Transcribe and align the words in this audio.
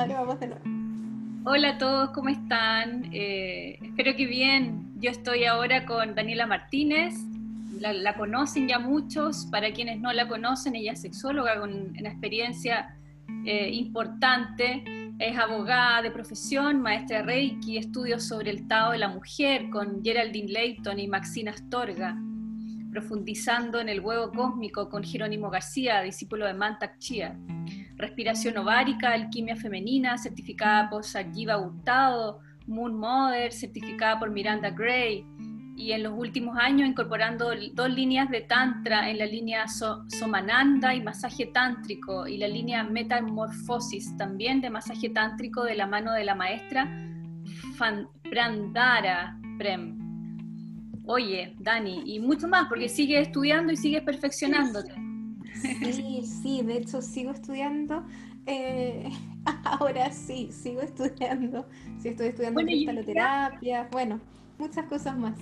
Ahora 0.00 0.20
vamos 0.20 0.40
de 0.40 0.46
nuevo. 0.46 0.62
Hola 1.44 1.68
a 1.72 1.78
todos, 1.78 2.10
¿cómo 2.12 2.30
están? 2.30 3.10
Eh, 3.12 3.78
espero 3.82 4.16
que 4.16 4.24
bien. 4.24 4.94
Yo 4.96 5.10
estoy 5.10 5.44
ahora 5.44 5.84
con 5.84 6.14
Daniela 6.14 6.46
Martínez. 6.46 7.16
La, 7.78 8.14
conocen 8.14 8.66
ya 8.66 8.78
muchos. 8.78 9.46
Para 9.50 9.74
quienes 9.74 10.00
no 10.00 10.10
la 10.14 10.26
conocen, 10.26 10.74
ella 10.74 10.92
es 10.92 11.02
sexóloga 11.02 11.60
con 11.60 11.92
una 11.98 12.08
experiencia 12.08 12.96
eh, 13.44 13.68
importante. 13.74 14.84
Es 15.18 15.36
abogada 15.36 16.00
de 16.00 16.10
profesión, 16.10 16.80
maestra 16.80 17.18
de 17.18 17.24
Reiki, 17.24 17.76
estudios 17.76 18.26
sobre 18.26 18.52
el 18.52 18.66
Tao 18.68 18.92
de 18.92 18.98
la 18.98 19.08
mujer 19.08 19.68
con 19.68 20.02
Geraldine 20.02 20.50
Layton 20.50 20.98
y 20.98 21.08
Maxina 21.08 21.50
Astorga 21.50 22.16
profundizando 22.90 23.78
en 23.78 23.88
el 23.88 24.00
huevo 24.00 24.32
cósmico 24.32 24.88
con 24.88 25.04
Jerónimo 25.04 25.48
García, 25.48 26.00
discípulo 26.02 26.46
de 26.46 26.54
Mantak 26.54 26.98
Chia. 26.98 27.38
Respiración 28.00 28.56
ovárica, 28.56 29.12
alquimia 29.12 29.56
femenina, 29.56 30.16
certificada 30.16 30.88
por 30.88 31.04
Sajiva 31.04 31.58
Hurtado, 31.58 32.40
Moon 32.66 32.98
Mother, 32.98 33.52
certificada 33.52 34.18
por 34.18 34.30
Miranda 34.30 34.70
Gray. 34.70 35.26
Y 35.76 35.92
en 35.92 36.02
los 36.02 36.14
últimos 36.14 36.56
años 36.58 36.88
incorporando 36.88 37.50
dos 37.72 37.90
líneas 37.90 38.30
de 38.30 38.42
Tantra 38.42 39.10
en 39.10 39.18
la 39.18 39.26
línea 39.26 39.66
Somananda 39.68 40.94
y 40.94 41.02
masaje 41.02 41.46
tántrico 41.46 42.26
y 42.26 42.38
la 42.38 42.48
línea 42.48 42.84
Metamorfosis 42.84 44.16
también 44.16 44.60
de 44.60 44.70
masaje 44.70 45.10
tántrico 45.10 45.64
de 45.64 45.74
la 45.74 45.86
mano 45.86 46.12
de 46.12 46.24
la 46.24 46.34
maestra 46.34 46.88
Prandara 48.30 49.38
Prem. 49.58 49.98
Oye, 51.06 51.54
Dani, 51.58 52.02
y 52.06 52.20
mucho 52.20 52.46
más, 52.46 52.66
porque 52.68 52.88
sigues 52.88 53.28
estudiando 53.28 53.72
y 53.72 53.76
sigues 53.76 54.02
perfeccionándote. 54.02 55.09
Sí, 55.60 56.22
sí, 56.24 56.62
de 56.62 56.78
hecho 56.78 57.02
sigo 57.02 57.30
estudiando. 57.30 58.04
Eh, 58.46 59.10
ahora 59.64 60.10
sí, 60.12 60.50
sigo 60.52 60.80
estudiando. 60.80 61.66
Sí, 61.98 62.08
estoy 62.08 62.28
estudiando 62.28 62.60
cristaloterapia, 62.62 63.88
bueno, 63.90 64.20
muchas 64.58 64.86
cosas 64.86 65.16
más. 65.16 65.36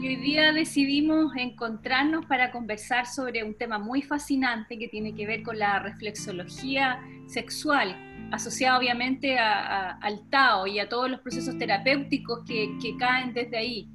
Y 0.00 0.06
hoy 0.06 0.16
día 0.16 0.52
decidimos 0.52 1.32
encontrarnos 1.36 2.24
para 2.26 2.52
conversar 2.52 3.06
sobre 3.06 3.42
un 3.42 3.54
tema 3.54 3.78
muy 3.78 4.02
fascinante 4.02 4.78
que 4.78 4.86
tiene 4.86 5.14
que 5.14 5.26
ver 5.26 5.42
con 5.42 5.58
la 5.58 5.80
reflexología 5.80 7.00
sexual, 7.26 7.96
asociada 8.30 8.78
obviamente 8.78 9.38
al 9.38 10.28
Tao 10.30 10.66
y 10.68 10.78
a 10.78 10.88
todos 10.88 11.10
los 11.10 11.20
procesos 11.20 11.58
terapéuticos 11.58 12.44
que, 12.46 12.78
que 12.80 12.96
caen 12.96 13.32
desde 13.32 13.56
ahí. 13.56 13.88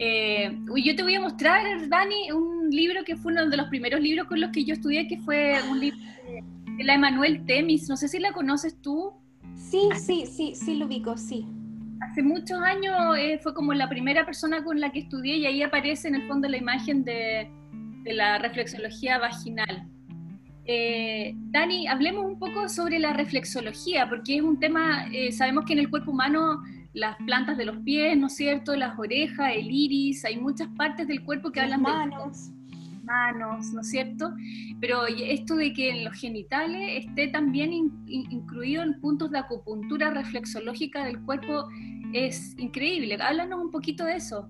Eh, 0.00 0.56
yo 0.84 0.94
te 0.94 1.02
voy 1.02 1.16
a 1.16 1.20
mostrar, 1.20 1.88
Dani, 1.88 2.30
un 2.30 2.70
libro 2.70 3.02
que 3.04 3.16
fue 3.16 3.32
uno 3.32 3.48
de 3.48 3.56
los 3.56 3.66
primeros 3.66 4.00
libros 4.00 4.28
con 4.28 4.40
los 4.40 4.50
que 4.52 4.64
yo 4.64 4.74
estudié, 4.74 5.08
que 5.08 5.18
fue 5.18 5.56
un 5.68 5.80
libro 5.80 5.98
de, 6.24 6.84
la 6.84 6.94
Emanuel 6.94 7.44
Temis. 7.46 7.88
No 7.88 7.96
sé 7.96 8.06
si 8.06 8.20
la 8.20 8.32
conoces 8.32 8.80
tú. 8.80 9.12
Sí, 9.56 9.88
sí, 9.96 10.26
sí, 10.26 10.54
sí 10.54 10.76
lo 10.76 10.86
ubico, 10.86 11.16
sí. 11.16 11.44
Hace 12.00 12.22
muchos 12.22 12.60
años 12.60 12.94
eh, 13.18 13.40
fue 13.42 13.52
como 13.54 13.74
la 13.74 13.88
primera 13.88 14.24
persona 14.24 14.62
con 14.62 14.78
la 14.78 14.92
que 14.92 15.00
estudié 15.00 15.36
y 15.36 15.46
ahí 15.46 15.62
aparece 15.62 16.06
en 16.06 16.14
el 16.14 16.28
fondo 16.28 16.48
la 16.48 16.56
imagen 16.56 17.04
de, 17.04 17.50
la 18.04 18.38
reflexología 18.38 19.18
vaginal. 19.18 19.88
Eh, 20.64 21.34
Dani, 21.50 21.88
hablemos 21.88 22.24
un 22.24 22.38
poco 22.38 22.68
sobre 22.68 23.00
la 23.00 23.14
reflexología, 23.14 24.08
porque 24.08 24.36
es 24.36 24.42
un 24.42 24.60
tema, 24.60 25.06
sabemos 25.32 25.64
que 25.64 25.72
en 25.72 25.80
el 25.80 25.90
cuerpo 25.90 26.12
humano 26.12 26.62
las 26.98 27.16
plantas 27.18 27.56
de 27.56 27.64
los 27.64 27.78
pies, 27.78 28.16
¿no 28.16 28.26
es 28.26 28.34
cierto? 28.34 28.74
Las 28.74 28.98
orejas, 28.98 29.52
el 29.54 29.70
iris, 29.70 30.24
hay 30.24 30.36
muchas 30.36 30.68
partes 30.76 31.06
del 31.06 31.22
cuerpo 31.22 31.50
que 31.52 31.60
hablan 31.60 31.82
manos. 31.82 32.48
de 32.48 32.58
manos, 33.04 33.72
¿no 33.72 33.80
es 33.80 33.88
cierto? 33.88 34.34
Pero 34.80 35.06
esto 35.06 35.56
de 35.56 35.72
que 35.72 35.90
en 35.90 36.04
los 36.04 36.14
genitales 36.14 37.06
esté 37.06 37.28
también 37.28 37.72
incluido 38.06 38.82
en 38.82 39.00
puntos 39.00 39.30
de 39.30 39.38
acupuntura 39.38 40.10
reflexológica 40.10 41.04
del 41.04 41.20
cuerpo 41.22 41.68
es 42.12 42.54
increíble. 42.58 43.16
Háblanos 43.20 43.60
un 43.60 43.70
poquito 43.70 44.04
de 44.04 44.16
eso. 44.16 44.48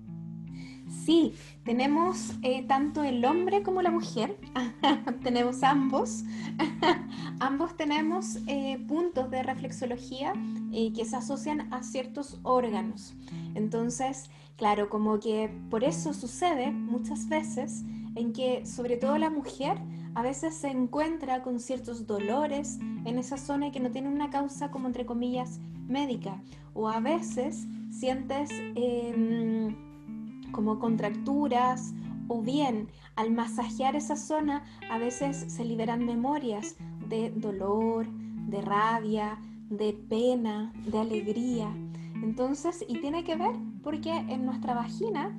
Sí, 0.89 1.35
tenemos 1.63 2.33
eh, 2.41 2.63
tanto 2.67 3.03
el 3.03 3.23
hombre 3.23 3.61
como 3.61 3.81
la 3.81 3.91
mujer, 3.91 4.37
tenemos 5.23 5.61
ambos, 5.61 6.23
ambos 7.39 7.77
tenemos 7.77 8.39
eh, 8.47 8.83
puntos 8.87 9.29
de 9.29 9.43
reflexología 9.43 10.33
eh, 10.73 10.91
que 10.93 11.05
se 11.05 11.15
asocian 11.15 11.71
a 11.71 11.83
ciertos 11.83 12.39
órganos. 12.41 13.13
Entonces, 13.53 14.31
claro, 14.57 14.89
como 14.89 15.19
que 15.19 15.51
por 15.69 15.83
eso 15.83 16.13
sucede 16.13 16.71
muchas 16.71 17.29
veces 17.29 17.83
en 18.15 18.33
que 18.33 18.65
sobre 18.65 18.97
todo 18.97 19.17
la 19.19 19.29
mujer 19.29 19.77
a 20.15 20.23
veces 20.23 20.55
se 20.55 20.69
encuentra 20.69 21.43
con 21.43 21.59
ciertos 21.59 22.07
dolores 22.07 22.79
en 23.05 23.19
esa 23.19 23.37
zona 23.37 23.71
que 23.71 23.79
no 23.79 23.91
tiene 23.91 24.09
una 24.09 24.31
causa 24.31 24.71
como 24.71 24.87
entre 24.87 25.05
comillas 25.05 25.59
médica. 25.87 26.41
O 26.73 26.89
a 26.89 26.99
veces 26.99 27.67
sientes 27.91 28.49
em, 28.75 29.88
como 30.51 30.79
contracturas 30.79 31.93
o 32.27 32.41
bien 32.41 32.89
al 33.15 33.31
masajear 33.31 33.95
esa 33.95 34.15
zona 34.15 34.63
a 34.89 34.97
veces 34.97 35.45
se 35.47 35.65
liberan 35.65 36.05
memorias 36.05 36.75
de 37.07 37.31
dolor, 37.31 38.07
de 38.47 38.61
rabia, 38.61 39.39
de 39.69 39.93
pena, 39.93 40.71
de 40.85 40.99
alegría. 40.99 41.69
Entonces, 42.23 42.85
y 42.87 42.99
tiene 42.99 43.23
que 43.23 43.35
ver 43.35 43.55
porque 43.83 44.11
en 44.11 44.45
nuestra 44.45 44.73
vagina 44.73 45.37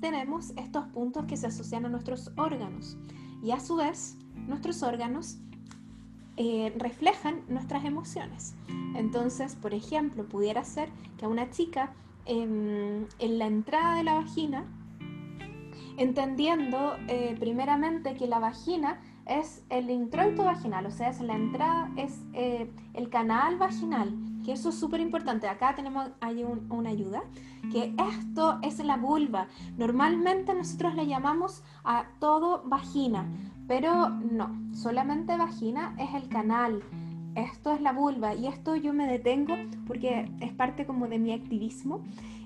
tenemos 0.00 0.50
estos 0.56 0.86
puntos 0.86 1.26
que 1.26 1.36
se 1.36 1.46
asocian 1.46 1.86
a 1.86 1.88
nuestros 1.88 2.32
órganos 2.36 2.96
y 3.42 3.52
a 3.52 3.60
su 3.60 3.76
vez 3.76 4.16
nuestros 4.34 4.82
órganos 4.82 5.38
eh, 6.36 6.72
reflejan 6.76 7.42
nuestras 7.48 7.84
emociones. 7.84 8.54
Entonces, 8.94 9.54
por 9.54 9.74
ejemplo, 9.74 10.26
pudiera 10.26 10.64
ser 10.64 10.88
que 11.18 11.26
a 11.26 11.28
una 11.28 11.50
chica 11.50 11.92
en, 12.26 13.06
la 13.20 13.46
entrada 13.46 13.96
de 13.96 14.04
la 14.04 14.14
vagina, 14.14 14.64
entendiendo 15.96 16.96
eh, 17.08 17.36
primeramente 17.38 18.14
que 18.14 18.26
la 18.26 18.38
vagina 18.38 19.00
es 19.26 19.64
el 19.70 19.90
introito 19.90 20.44
vaginal, 20.44 20.86
o 20.86 20.90
sea, 20.90 21.08
es 21.08 21.20
la 21.20 21.34
entrada, 21.34 21.90
es 21.96 22.20
eh, 22.32 22.70
el 22.94 23.08
canal 23.08 23.56
vaginal, 23.56 24.12
que 24.44 24.52
eso 24.52 24.70
es 24.70 24.74
súper 24.74 25.00
importante. 25.00 25.48
Acá 25.48 25.74
tenemos 25.74 26.10
hay 26.20 26.44
una 26.44 26.90
ayuda, 26.90 27.22
que 27.70 27.94
esto 28.18 28.58
es 28.62 28.78
la 28.84 28.96
vulva. 28.96 29.46
Normalmente 29.76 30.54
nosotros 30.54 30.94
le 30.94 31.06
llamamos 31.06 31.62
a 31.84 32.06
todo 32.18 32.62
vagina, 32.64 33.26
pero 33.68 34.08
no, 34.10 34.50
solamente 34.72 35.36
vagina 35.36 35.94
es 35.98 36.14
el 36.14 36.28
canal 36.28 36.82
esto 37.34 37.72
es 37.72 37.80
la 37.80 37.92
vulva 37.92 38.34
y 38.34 38.46
esto 38.46 38.76
yo 38.76 38.92
me 38.92 39.06
detengo 39.06 39.54
porque 39.86 40.30
es 40.40 40.52
parte 40.52 40.86
como 40.86 41.08
de 41.08 41.18
mi 41.18 41.32
activismo 41.32 42.02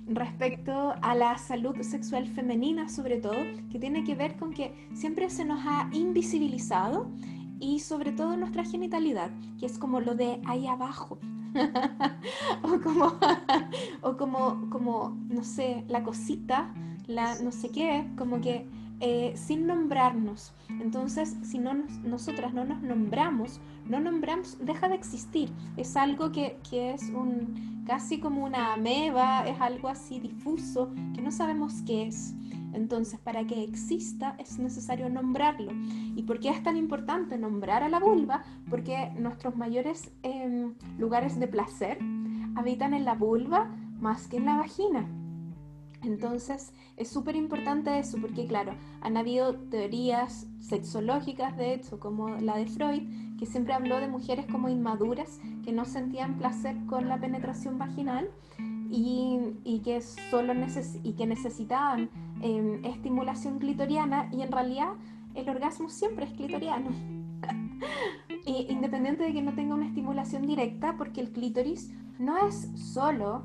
respecto 0.06 0.94
a 1.02 1.14
la 1.14 1.36
salud 1.38 1.76
sexual 1.82 2.26
femenina 2.28 2.88
sobre 2.88 3.16
todo, 3.16 3.38
que 3.70 3.78
tiene 3.78 4.04
que 4.04 4.14
ver 4.14 4.36
con 4.36 4.52
que 4.52 4.72
siempre 4.94 5.28
se 5.30 5.44
nos 5.44 5.60
ha 5.66 5.88
invisibilizado 5.92 7.10
y 7.58 7.80
sobre 7.80 8.12
todo 8.12 8.36
nuestra 8.36 8.64
genitalidad, 8.64 9.30
que 9.58 9.66
es 9.66 9.78
como 9.78 10.00
lo 10.00 10.14
de 10.14 10.40
ahí 10.46 10.66
abajo. 10.66 11.18
o 12.62 12.80
como, 12.80 13.18
o 14.02 14.16
como, 14.16 14.68
como, 14.70 15.16
no 15.28 15.42
sé, 15.42 15.84
la 15.88 16.02
cosita, 16.02 16.72
la 17.06 17.40
no 17.40 17.50
sé 17.50 17.70
qué, 17.70 18.06
como 18.16 18.40
que 18.40 18.66
eh, 19.00 19.32
sin 19.36 19.66
nombrarnos. 19.66 20.54
Entonces, 20.80 21.36
si 21.42 21.58
no 21.58 21.74
nosotras 22.02 22.54
no 22.54 22.64
nos 22.64 22.80
nombramos, 22.82 23.60
no 23.86 24.00
nombramos, 24.00 24.56
deja 24.60 24.88
de 24.88 24.94
existir. 24.94 25.52
Es 25.76 25.96
algo 25.96 26.32
que, 26.32 26.58
es 26.72 27.10
un 27.10 27.84
casi 27.86 28.18
como 28.18 28.44
una 28.44 28.72
ameba, 28.72 29.46
es 29.46 29.60
algo 29.60 29.88
así 29.88 30.18
difuso, 30.18 30.92
que 31.14 31.20
no 31.20 31.30
sabemos 31.30 31.82
qué 31.86 32.06
es. 32.06 32.34
Entonces, 32.72 33.18
para 33.20 33.46
que 33.46 33.62
exista 33.62 34.34
es 34.38 34.58
necesario 34.58 35.08
nombrarlo. 35.08 35.72
¿Y 36.14 36.22
por 36.22 36.40
qué 36.40 36.48
es 36.48 36.62
tan 36.62 36.76
importante 36.76 37.38
nombrar 37.38 37.82
a 37.82 37.88
la 37.88 38.00
vulva? 38.00 38.44
Porque 38.68 39.10
nuestros 39.18 39.56
mayores 39.56 40.10
em, 40.22 40.74
lugares 40.98 41.38
de 41.38 41.48
placer 41.48 41.98
habitan 42.54 42.94
en 42.94 43.04
la 43.04 43.14
vulva 43.14 43.70
más 44.00 44.26
que 44.26 44.38
en 44.38 44.46
la 44.46 44.56
vagina. 44.56 45.06
Entonces 46.06 46.72
es 46.96 47.08
súper 47.08 47.36
importante 47.36 47.98
eso 47.98 48.18
porque 48.20 48.46
claro, 48.46 48.72
han 49.00 49.16
habido 49.16 49.54
teorías 49.54 50.46
sexológicas 50.60 51.56
de 51.56 51.74
hecho 51.74 52.00
como 52.00 52.28
la 52.28 52.56
de 52.56 52.66
Freud 52.66 53.02
que 53.38 53.46
siempre 53.46 53.74
habló 53.74 54.00
de 54.00 54.08
mujeres 54.08 54.46
como 54.46 54.68
inmaduras 54.68 55.40
que 55.64 55.72
no 55.72 55.84
sentían 55.84 56.38
placer 56.38 56.76
con 56.86 57.08
la 57.08 57.20
penetración 57.20 57.78
vaginal 57.78 58.30
y, 58.88 59.80
que, 59.84 60.00
solo 60.00 60.54
y 61.02 61.12
que 61.14 61.26
necesitaban 61.26 62.08
em, 62.40 62.84
estimulación 62.84 63.58
clitoriana 63.58 64.30
y 64.32 64.42
en 64.42 64.52
realidad 64.52 64.92
el 65.34 65.48
orgasmo 65.48 65.88
siempre 65.88 66.24
es 66.24 66.32
clitoriano. 66.32 66.90
independiente 68.46 69.24
de 69.24 69.32
que 69.32 69.42
no 69.42 69.54
tenga 69.54 69.74
una 69.74 69.86
estimulación 69.86 70.46
directa 70.46 70.94
porque 70.96 71.20
el 71.20 71.32
clítoris 71.32 71.92
no 72.18 72.46
es 72.46 72.70
solo 72.74 73.42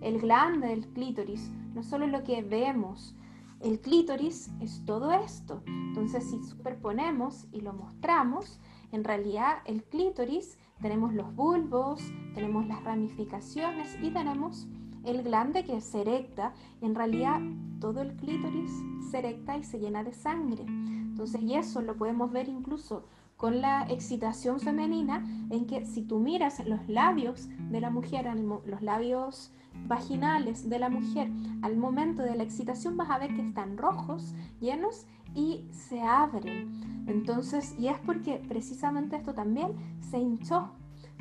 el 0.00 0.20
glande 0.20 0.68
del 0.68 0.86
clítoris, 0.88 1.50
no 1.74 1.82
solo 1.82 2.06
lo 2.06 2.24
que 2.24 2.42
vemos, 2.42 3.14
el 3.60 3.80
clítoris 3.80 4.50
es 4.60 4.84
todo 4.84 5.12
esto. 5.12 5.62
Entonces, 5.66 6.28
si 6.28 6.42
superponemos 6.42 7.46
y 7.52 7.60
lo 7.60 7.72
mostramos, 7.72 8.60
en 8.90 9.04
realidad 9.04 9.58
el 9.64 9.84
clítoris 9.84 10.58
tenemos 10.80 11.14
los 11.14 11.34
bulbos, 11.34 12.02
tenemos 12.34 12.66
las 12.66 12.82
ramificaciones 12.82 13.96
y 14.02 14.10
tenemos 14.10 14.66
el 15.04 15.22
glande 15.22 15.64
que 15.64 15.80
se 15.80 16.00
erecta. 16.00 16.54
En 16.80 16.94
realidad, 16.94 17.40
todo 17.80 18.02
el 18.02 18.16
clítoris 18.16 18.72
se 19.10 19.18
erecta 19.18 19.56
y 19.56 19.62
se 19.62 19.78
llena 19.78 20.02
de 20.02 20.12
sangre. 20.12 20.64
Entonces, 20.66 21.40
y 21.42 21.54
eso 21.54 21.82
lo 21.82 21.96
podemos 21.96 22.32
ver 22.32 22.48
incluso 22.48 23.04
con 23.42 23.60
la 23.60 23.82
excitación 23.90 24.60
femenina, 24.60 25.26
en 25.50 25.66
que 25.66 25.84
si 25.84 26.02
tú 26.02 26.20
miras 26.20 26.64
los 26.64 26.88
labios 26.88 27.48
de 27.72 27.80
la 27.80 27.90
mujer, 27.90 28.24
los 28.36 28.82
labios 28.82 29.50
vaginales 29.88 30.70
de 30.70 30.78
la 30.78 30.88
mujer, 30.88 31.28
al 31.62 31.76
momento 31.76 32.22
de 32.22 32.36
la 32.36 32.44
excitación 32.44 32.96
vas 32.96 33.10
a 33.10 33.18
ver 33.18 33.34
que 33.34 33.42
están 33.42 33.78
rojos, 33.78 34.32
llenos 34.60 35.08
y 35.34 35.64
se 35.72 36.00
abren. 36.02 36.70
Entonces, 37.08 37.74
y 37.80 37.88
es 37.88 37.98
porque 38.06 38.40
precisamente 38.48 39.16
esto 39.16 39.34
también 39.34 39.72
se 40.08 40.18
hinchó, 40.20 40.70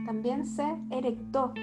también 0.06 0.46
se 0.46 0.78
erectó. 0.92 1.56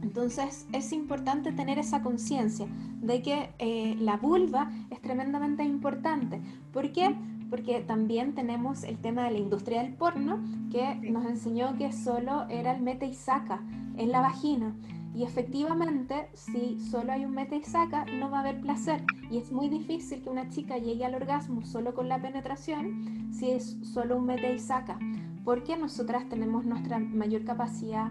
Entonces 0.00 0.66
es 0.72 0.90
importante 0.90 1.52
tener 1.52 1.78
esa 1.78 2.02
conciencia 2.02 2.66
de 3.02 3.20
que 3.20 3.50
eh, 3.58 3.94
la 3.98 4.16
vulva 4.16 4.70
es 4.88 5.02
tremendamente 5.02 5.64
importante. 5.64 6.40
¿Por 6.72 6.92
qué? 6.92 7.14
Porque 7.50 7.80
también 7.80 8.34
tenemos 8.34 8.82
el 8.82 8.98
tema 8.98 9.24
de 9.24 9.32
la 9.32 9.38
industria 9.38 9.82
del 9.82 9.94
porno 9.94 10.40
que 10.70 10.96
nos 10.96 11.26
enseñó 11.26 11.76
que 11.76 11.92
solo 11.92 12.46
era 12.48 12.72
el 12.72 12.82
mete 12.82 13.06
y 13.06 13.14
saca 13.14 13.62
en 13.96 14.10
la 14.10 14.20
vagina. 14.20 14.74
Y 15.16 15.22
efectivamente, 15.22 16.28
si 16.34 16.78
solo 16.78 17.12
hay 17.12 17.24
un 17.24 17.32
mete 17.32 17.56
y 17.56 17.64
saca, 17.64 18.04
no 18.04 18.30
va 18.30 18.38
a 18.38 18.40
haber 18.40 18.60
placer. 18.60 19.02
Y 19.30 19.38
es 19.38 19.50
muy 19.50 19.70
difícil 19.70 20.22
que 20.22 20.28
una 20.28 20.50
chica 20.50 20.76
llegue 20.76 21.06
al 21.06 21.14
orgasmo 21.14 21.64
solo 21.64 21.94
con 21.94 22.10
la 22.10 22.20
penetración 22.20 23.30
si 23.32 23.50
es 23.50 23.78
solo 23.82 24.18
un 24.18 24.26
mete 24.26 24.54
y 24.54 24.58
saca. 24.58 24.98
Porque 25.42 25.74
nosotras 25.78 26.28
tenemos 26.28 26.66
nuestra 26.66 26.98
mayor 26.98 27.44
capacidad 27.44 28.10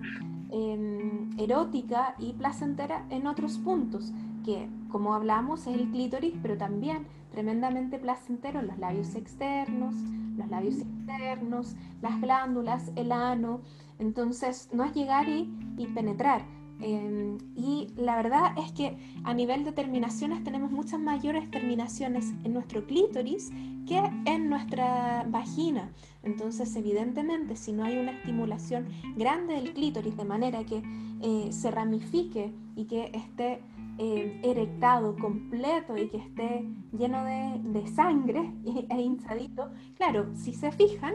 em, 0.50 1.30
erótica 1.38 2.16
y 2.18 2.34
placentera 2.34 3.06
en 3.12 3.28
otros 3.28 3.60
puntos, 3.60 4.12
que 4.44 4.68
como 4.90 5.14
hablamos 5.14 5.68
es 5.68 5.76
el 5.76 5.92
clítoris, 5.92 6.34
pero 6.42 6.58
también 6.58 7.06
tremendamente 7.36 8.00
placentero 8.00 8.62
los 8.62 8.78
labios 8.78 9.14
externos, 9.16 9.94
los 10.38 10.48
labios 10.48 10.78
internos, 10.78 11.76
las 12.02 12.22
glándulas, 12.22 12.94
el 12.96 13.12
ano. 13.12 13.60
Entonces 14.00 14.70
no 14.72 14.86
es 14.86 14.94
llegar 14.94 15.28
y 15.28 15.88
penetrar, 15.94 16.46
Em, 16.82 17.38
y 17.56 17.88
la 17.96 18.18
verdad 18.18 18.52
es 18.58 18.72
que 18.74 18.98
a 19.24 19.34
nivel 19.34 19.64
de 19.64 19.72
terminaciones 19.72 20.44
tenemos 20.44 20.72
muchas 20.72 21.00
mayores 21.00 21.50
terminaciones 21.50 22.34
en 22.44 22.54
nuestro 22.54 22.86
clítoris 22.86 23.52
que 23.88 24.02
en 24.26 24.50
nuestra 24.50 25.26
vagina. 25.30 25.92
Entonces, 26.24 26.76
evidentemente, 26.76 27.56
si 27.56 27.72
no 27.72 27.86
hay 27.86 27.98
una 27.98 28.12
estimulación 28.12 28.88
grande 29.16 29.54
del 29.54 29.74
clítoris 29.74 30.18
de 30.18 30.26
manera 30.26 30.66
que 30.66 30.82
eh, 31.22 31.52
se 31.52 31.72
ramifique 31.72 32.52
y 32.76 32.86
que 32.86 33.12
esté 33.14 33.62
eh, 33.98 34.42
erectado 34.44 35.16
completo 35.18 35.98
y 35.98 36.10
que 36.10 36.18
esté 36.18 36.68
lleno 36.92 37.24
de, 37.24 37.88
sangre 37.88 38.54
e 38.90 39.02
hinchadito, 39.02 39.72
claro, 39.96 40.36
si 40.36 40.54
se 40.54 40.72
fijan, 40.72 41.14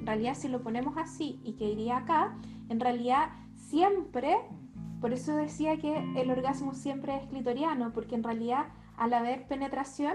en 0.00 0.06
realidad 0.06 0.34
si 0.34 0.48
lo 0.48 0.62
ponemos 0.62 0.96
así 0.96 1.40
y 1.44 1.54
que 1.54 1.70
iría 1.70 1.98
acá, 1.98 2.36
en 2.68 2.80
realidad 2.80 3.30
siempre 3.54 4.36
por 5.02 5.12
eso 5.12 5.34
decía 5.34 5.78
que 5.78 5.98
el 6.16 6.30
orgasmo 6.30 6.74
siempre 6.74 7.16
es 7.16 7.26
clitoriano, 7.26 7.92
porque 7.92 8.14
en 8.14 8.22
realidad 8.22 8.66
al 8.96 9.12
haber 9.14 9.48
penetración, 9.48 10.14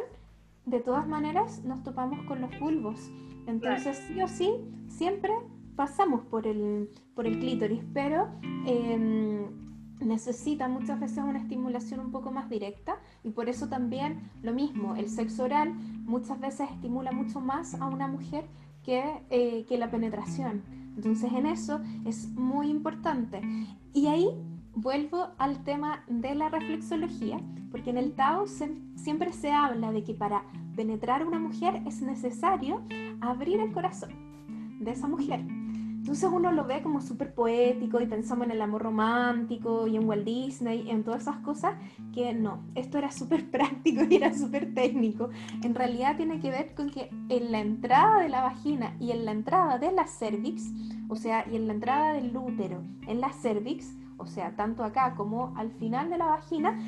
de 0.66 0.80
todas 0.80 1.06
maneras 1.06 1.62
nos 1.66 1.84
topamos 1.84 2.26
con 2.26 2.40
los 2.40 2.58
bulbos. 2.58 3.12
Entonces, 3.48 3.98
sí 4.08 4.22
o 4.22 4.28
sí, 4.30 4.50
siempre 4.88 5.34
pasamos 5.76 6.22
por 6.24 6.48
el, 6.48 6.90
por 7.16 7.28
el 7.28 7.38
clítoris, 7.38 7.84
pero 7.94 8.30
em, 8.66 9.67
necesita 10.00 10.68
muchas 10.68 11.00
veces 11.00 11.20
una 11.20 11.40
estimulación 11.40 12.00
un 12.00 12.12
poco 12.12 12.32
más 12.32 12.50
directa 12.50 12.98
y 13.24 13.32
por 13.32 13.50
eso 13.50 13.68
también 13.68 14.30
lo 14.42 14.54
mismo, 14.54 14.96
el 14.96 15.10
sexo 15.10 15.44
oral 15.44 15.74
muchas 15.74 16.40
veces 16.40 16.70
estimula 16.72 17.12
mucho 17.12 17.40
más 17.40 17.74
a 17.76 17.88
una 17.88 18.08
mujer 18.08 18.46
que, 18.84 19.04
eh, 19.30 19.66
que 19.68 19.78
la 19.78 19.90
penetración. 19.92 20.64
Entonces 20.96 21.32
en 21.32 21.46
eso 21.46 21.80
es 22.06 22.30
muy 22.30 22.70
importante. 22.70 23.42
Y 23.94 24.08
ahí 24.08 24.30
vuelvo 24.74 25.30
al 25.38 25.64
tema 25.64 26.04
de 26.08 26.36
la 26.36 26.50
reflexología, 26.50 27.40
porque 27.72 27.90
en 27.90 27.98
el 27.98 28.14
Tao 28.14 28.46
siempre 28.96 29.34
se 29.34 29.52
habla 29.52 29.92
de 29.92 30.04
que 30.04 30.14
para 30.14 30.44
penetrar 30.76 31.22
a 31.22 31.26
una 31.26 31.40
mujer 31.40 31.82
es 31.86 32.02
necesario 32.02 32.82
abrir 33.20 33.60
el 33.60 33.74
corazón 33.74 34.12
de 34.80 34.92
esa 34.92 35.08
mujer. 35.08 35.57
Entonces 36.08 36.30
uno 36.32 36.54
lo 36.54 36.64
ve 36.64 36.82
como 36.82 37.02
súper 37.02 37.34
poético 37.34 38.00
y 38.00 38.06
pensamos 38.06 38.46
en 38.46 38.52
el 38.52 38.62
amor 38.62 38.82
romántico 38.82 39.88
y 39.88 39.98
en 39.98 40.08
Walt 40.08 40.24
Disney, 40.24 40.90
en 40.90 41.04
todas 41.04 41.24
esas 41.24 41.36
cosas, 41.40 41.76
que 42.14 42.34
no, 42.34 42.64
esto 42.76 42.98
era 42.98 43.12
súper 43.12 43.46
práctico 43.52 44.06
y 44.10 44.16
era 44.16 44.34
súper 44.34 44.74
técnico. 44.74 45.30
En 45.64 45.76
realidad 45.76 46.16
tiene 46.16 46.40
que 46.40 46.50
ver 46.50 46.74
con 46.76 46.90
que 46.92 47.10
en 47.28 47.52
la 47.52 47.60
entrada 47.60 48.22
de 48.22 48.30
la 48.30 48.42
vagina 48.42 48.96
y 49.02 49.12
en 49.12 49.26
la 49.26 49.34
entrada 49.34 49.80
de 49.80 49.92
la 49.92 50.08
cervix, 50.08 50.72
o 51.10 51.18
sea, 51.18 51.46
y 51.52 51.58
en 51.58 51.68
la 51.68 51.74
entrada 51.74 52.14
del 52.14 52.38
útero 52.38 52.82
en 53.06 53.20
la 53.20 53.34
cervix, 53.34 53.94
o 54.16 54.28
sea, 54.28 54.56
tanto 54.56 54.86
acá 54.86 55.14
como 55.14 55.54
al 55.58 55.72
final 55.72 56.10
de 56.10 56.20
la 56.20 56.28
vagina, 56.28 56.80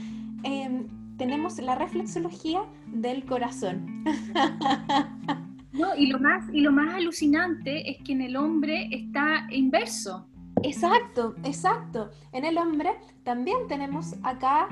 em, 0.43 0.87
tenemos 1.17 1.59
la 1.59 1.75
reflexología 1.75 2.61
del 2.87 3.25
corazón. 3.25 4.05
No, 5.71 5.95
y 5.95 6.07
lo 6.07 6.19
más, 6.19 6.45
y 6.53 6.61
lo 6.61 6.71
más 6.71 6.95
alucinante 6.95 7.91
es 7.91 7.97
que 8.03 8.13
en 8.13 8.21
el 8.21 8.35
hombre 8.35 8.89
está 8.91 9.47
inverso. 9.51 10.27
Exacto, 10.63 11.35
exacto. 11.43 12.09
En 12.31 12.43
el 12.43 12.57
hombre 12.57 12.91
también 13.23 13.57
tenemos 13.67 14.15
acá 14.23 14.67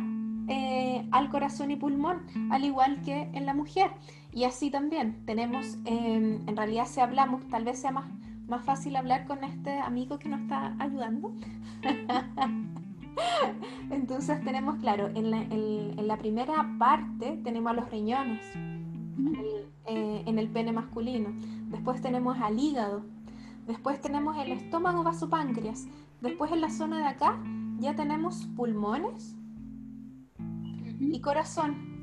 eh, 0.50 1.08
al 1.12 1.30
corazón 1.30 1.72
y 1.72 1.76
pulmón, 1.76 2.26
al 2.52 2.64
igual 2.64 3.02
que 3.04 3.30
en 3.34 3.46
la 3.46 3.54
mujer. 3.54 3.92
Y 4.34 4.44
así 4.44 4.70
también 4.70 5.26
tenemos, 5.26 5.78
em, 5.86 6.48
en 6.48 6.58
realidad 6.58 6.88
si 6.88 7.00
hablamos, 7.00 7.48
tal 7.48 7.64
vez 7.64 7.80
sea 7.80 7.92
más 7.92 8.06
más 8.48 8.64
fácil 8.64 8.96
hablar 8.96 9.26
con 9.26 9.44
este 9.44 9.78
amigo 9.80 10.18
que 10.18 10.30
nos 10.30 10.42
está 10.42 10.76
ayudando. 10.80 11.34
Entonces 13.92 14.44
tenemos, 14.44 14.78
claro, 14.78 15.10
en 15.14 16.08
la, 16.08 16.18
primera 16.18 16.54
parte 16.80 17.40
tenemos 17.44 17.72
a 17.72 17.76
los 17.76 17.90
riñones, 17.90 18.42
eh, 19.86 20.24
en 20.26 20.40
el 20.40 20.50
pene 20.50 20.72
masculino. 20.72 21.30
Después 21.70 22.02
tenemos 22.02 22.38
al 22.40 22.60
hígado. 22.60 23.04
Después 23.66 24.00
tenemos 24.02 24.38
el 24.38 24.52
estómago 24.52 25.04
vasopáncreas. 25.04 25.88
Después 26.22 26.52
en 26.52 26.62
la 26.62 26.70
zona 26.70 27.00
de 27.00 27.06
acá 27.06 27.42
ya 27.80 27.96
tenemos 27.96 28.48
pulmones 28.56 29.36
y 31.00 31.20
corazón. 31.22 31.98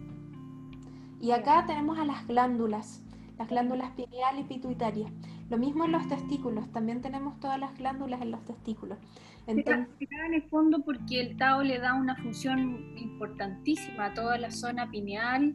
Y 1.21 1.31
acá 1.31 1.65
tenemos 1.67 1.99
a 1.99 2.05
las 2.05 2.27
glándulas, 2.27 3.03
las 3.39 3.49
glándulas 3.49 3.91
pineal 3.93 4.39
y 4.39 4.45
pituitaria. 4.45 5.11
Lo 5.49 5.59
mismo 5.59 5.85
en 5.85 5.93
los 5.93 6.07
testículos, 6.09 6.71
también 6.73 7.01
tenemos 7.01 7.39
todas 7.41 7.59
las 7.59 7.77
glándulas 7.77 8.21
en 8.23 8.31
los 8.31 8.45
testículos. 8.45 8.99
Entonces, 9.47 9.89
en 10.01 10.35
el 10.35 10.43
fondo 10.43 10.83
porque 10.85 11.21
el 11.21 11.37
Tao 11.37 11.63
le 11.63 11.79
da 11.79 11.95
una 11.95 12.17
función 12.17 12.97
importantísima 12.97 14.07
a 14.07 14.15
toda 14.15 14.39
la 14.39 14.51
zona 14.51 14.91
pineal 14.91 15.55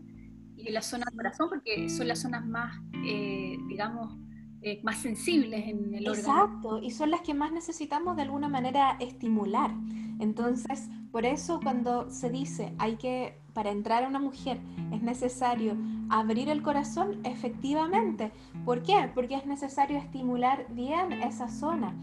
y 0.65 0.71
la 0.71 0.81
zona 0.81 1.05
del 1.05 1.15
corazón, 1.15 1.49
porque 1.49 1.89
son 1.89 2.07
las 2.07 2.21
zonas 2.21 2.45
más, 2.45 2.79
eh, 3.05 3.57
digamos, 3.67 4.17
eh, 4.61 4.81
más 4.83 4.97
sensibles 4.97 5.67
en 5.67 5.95
el 5.95 6.07
órgano. 6.07 6.43
Exacto, 6.43 6.79
y 6.79 6.91
son 6.91 7.11
las 7.11 7.21
que 7.21 7.33
más 7.33 7.51
necesitamos 7.51 8.15
de 8.17 8.23
alguna 8.23 8.49
manera 8.49 8.97
estimular. 8.99 9.71
Entonces, 10.19 10.89
por 11.11 11.25
eso 11.25 11.61
cuando 11.63 12.09
se 12.11 12.29
dice 12.29 12.73
hay 12.77 12.97
que, 12.97 13.39
para 13.53 13.71
entrar 13.71 14.03
a 14.03 14.07
una 14.07 14.19
mujer 14.19 14.59
es 14.91 15.01
necesario 15.01 15.77
abrir 16.09 16.49
el 16.49 16.61
corazón, 16.61 17.19
efectivamente. 17.23 18.31
¿Por 18.65 18.83
qué? 18.83 19.09
Porque 19.15 19.35
es 19.35 19.45
necesario 19.45 19.97
estimular 19.97 20.65
bien 20.71 21.13
esa 21.13 21.47
zona 21.47 21.95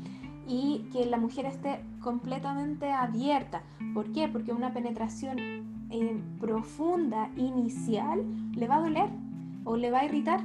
y 0.48 0.88
que 0.92 1.04
la 1.04 1.18
mujer 1.18 1.44
esté 1.44 1.80
completamente 2.00 2.90
abierta. 2.90 3.62
¿Por 3.92 4.12
qué? 4.12 4.28
Porque 4.28 4.52
una 4.52 4.72
penetración 4.72 5.75
eh, 5.90 6.20
profunda, 6.40 7.30
inicial, 7.36 8.24
le 8.54 8.68
va 8.68 8.76
a 8.76 8.80
doler 8.80 9.10
o 9.64 9.76
le 9.76 9.90
va 9.90 10.00
a 10.00 10.04
irritar. 10.04 10.40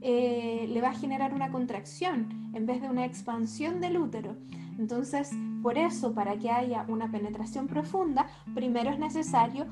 Eh, 0.00 0.66
le 0.68 0.80
va 0.82 0.90
a 0.90 0.94
generar 0.94 1.32
una 1.32 1.50
contracción 1.50 2.28
en 2.52 2.66
vez 2.66 2.82
de 2.82 2.90
una 2.90 3.04
expansión 3.04 3.80
del 3.80 3.96
útero. 3.96 4.36
Entonces, 4.78 5.30
por 5.62 5.78
eso, 5.78 6.14
para 6.14 6.38
que 6.38 6.50
haya 6.50 6.84
una 6.88 7.10
penetración 7.10 7.68
profunda, 7.68 8.26
primero 8.54 8.90
es 8.90 8.98
necesario 8.98 9.66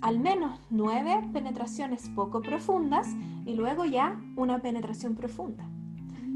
al 0.00 0.20
menos 0.20 0.60
nueve 0.70 1.28
penetraciones 1.32 2.08
poco 2.10 2.40
profundas 2.40 3.08
y 3.44 3.54
luego 3.54 3.84
ya 3.84 4.20
una 4.36 4.60
penetración 4.60 5.14
profunda. 5.16 5.68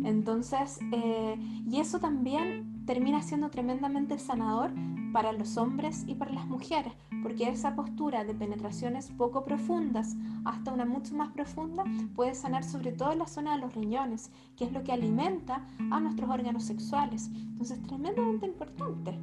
Entonces, 0.05 0.81
eh, 0.93 1.37
y 1.69 1.79
eso 1.79 2.00
también 2.00 2.85
termina 2.87 3.23
siendo 3.23 3.50
tremendamente 3.50 4.19
sanador 4.19 4.73
para 5.12 5.33
los 5.33 5.57
hombres 5.57 6.05
y 6.07 6.14
para 6.14 6.33
las 6.33 6.47
mujeres, 6.47 6.93
porque 7.23 7.49
esa 7.49 7.75
postura 7.75 8.25
de 8.25 8.35
penetraciones 8.35 9.11
poco 9.11 9.45
profundas 9.45 10.17
hasta 10.45 10.73
una 10.73 10.85
mucho 10.85 11.14
más 11.14 11.31
profunda 11.31 11.85
puede 12.14 12.35
sanar 12.35 12.64
sobre 12.64 12.93
todo 12.93 13.14
la 13.14 13.26
zona 13.26 13.55
de 13.55 13.62
los 13.62 13.75
riñones, 13.75 14.31
que 14.57 14.64
es 14.64 14.73
lo 14.73 14.83
que 14.83 14.93
alimenta 14.93 15.67
a 15.90 16.00
nuestros 16.00 16.31
órganos 16.31 16.64
sexuales. 16.64 17.31
Entonces, 17.35 17.83
tremendamente 17.83 18.47
importante 18.47 19.19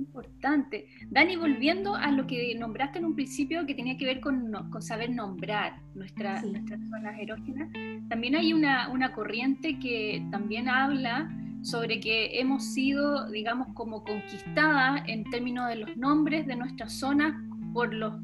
importante. 0.00 0.86
Dani, 1.10 1.36
volviendo 1.36 1.94
a 1.94 2.10
lo 2.10 2.26
que 2.26 2.54
nombraste 2.58 2.98
en 2.98 3.04
un 3.04 3.14
principio 3.14 3.66
que 3.66 3.74
tenía 3.74 3.96
que 3.96 4.06
ver 4.06 4.20
con, 4.20 4.50
con 4.70 4.82
saber 4.82 5.10
nombrar 5.10 5.80
nuestra, 5.94 6.42
nuestras 6.42 6.80
zonas 6.88 7.18
erógenas, 7.18 7.68
también 8.08 8.34
hay 8.34 8.52
una, 8.52 8.88
una 8.88 9.12
corriente 9.12 9.78
que 9.78 10.26
también 10.30 10.68
habla 10.68 11.30
sobre 11.62 12.00
que 12.00 12.40
hemos 12.40 12.64
sido, 12.64 13.30
digamos, 13.30 13.68
como 13.74 14.04
conquistadas 14.04 15.02
en 15.06 15.24
términos 15.24 15.68
de 15.68 15.76
los 15.76 15.96
nombres 15.96 16.46
de 16.46 16.56
nuestras 16.56 16.98
zonas 16.98 17.34
por 17.72 17.92
los 17.92 18.14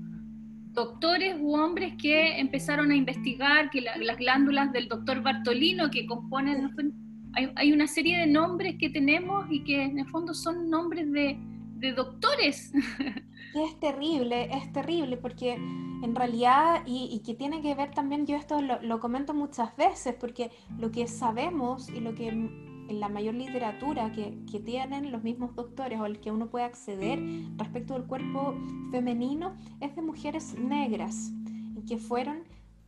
doctores 0.73 1.37
u 1.41 1.55
hombres 1.55 1.95
que 2.01 2.39
empezaron 2.39 2.91
a 2.91 2.97
investigar 2.97 3.71
que 3.71 3.81
las 3.81 4.17
glándulas 4.19 4.73
del 4.73 4.89
doctor 4.89 5.23
Bartolino 5.23 5.91
que 5.91 6.07
componen, 6.07 6.71
hay, 7.33 7.51
hay, 7.55 7.73
una 7.73 7.87
serie 7.87 8.19
de 8.19 8.27
nombres 8.27 8.77
que 8.79 8.91
tenemos 8.91 9.47
y 9.51 9.65
que 9.65 9.85
en 9.85 9.99
el 9.99 10.07
fondo 10.09 10.35
son 10.35 10.69
nombres 10.69 11.11
de, 11.13 11.39
de 11.77 11.93
doctores. 11.93 12.73
Es 13.55 13.81
terrible, 13.81 14.51
es 14.53 14.71
terrible, 14.73 15.17
porque 15.17 15.55
en 15.55 16.15
realidad, 16.15 16.83
y, 16.85 17.23
que 17.25 17.35
tiene 17.35 17.63
que 17.63 17.75
ver 17.75 17.91
también, 17.91 18.27
yo 18.27 18.37
esto 18.37 18.61
lo, 18.61 19.01
comento 19.01 19.33
muchas 19.33 19.75
veces, 19.77 20.15
porque 20.15 20.51
lo 20.79 20.91
que 20.91 21.09
sabemos 21.09 21.89
y 21.89 22.01
lo 22.01 22.15
que 22.15 22.29
en 22.89 23.01
la 23.01 23.09
mayor 23.09 23.35
literatura 23.35 24.13
que, 24.13 24.39
que, 24.51 24.61
tienen 24.61 25.13
los 25.13 25.23
mismos 25.23 25.55
doctores 25.55 26.01
o 26.01 26.07
el 26.07 26.21
que 26.21 26.31
uno 26.31 26.49
puede 26.49 26.65
acceder 26.65 27.21
respecto 27.57 27.95
al 27.95 28.07
cuerpo 28.07 28.55
femenino 28.91 29.55
es 29.81 29.95
de 29.97 30.03
mujeres 30.03 30.57
negras 30.59 31.33
que 31.87 31.99
fueron 31.99 32.39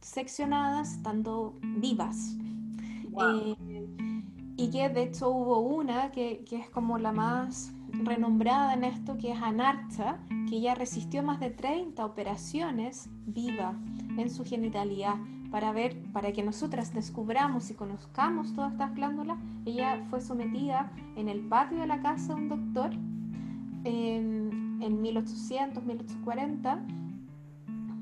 seccionadas 0.00 0.94
estando 0.94 1.54
vivas. 1.62 2.36
Eh, 3.20 3.56
y 4.56 4.70
que 4.70 4.88
de 4.88 5.02
hecho 5.04 5.30
hubo 5.30 5.60
una 5.60 6.10
que, 6.10 6.44
que 6.48 6.56
es 6.56 6.70
como 6.70 6.98
la 6.98 7.12
más 7.12 7.72
renombrada 8.04 8.74
en 8.74 8.84
esto, 8.84 9.16
que 9.16 9.32
es 9.32 9.40
Anarcha, 9.40 10.18
que 10.48 10.60
ya 10.60 10.74
resistió 10.74 11.22
más 11.22 11.40
de 11.40 11.50
30 11.50 12.04
operaciones 12.04 13.08
viva 13.26 13.74
en 14.16 14.30
su 14.30 14.44
genitalidad 14.44 15.16
para 15.50 15.72
ver, 15.72 15.96
para 16.12 16.32
que 16.32 16.42
nosotras 16.42 16.92
descubramos 16.92 17.70
y 17.70 17.74
conozcamos 17.74 18.54
todas 18.54 18.72
estas 18.72 18.94
glándulas. 18.94 19.38
Ella 19.64 20.04
fue 20.10 20.20
sometida 20.20 20.90
en 21.16 21.28
el 21.28 21.40
patio 21.40 21.78
de 21.78 21.86
la 21.86 22.00
casa 22.00 22.34
de 22.34 22.40
un 22.42 22.48
doctor 22.48 22.90
en, 23.84 24.78
en 24.82 25.00
1800, 25.00 25.84
1840, 25.84 26.84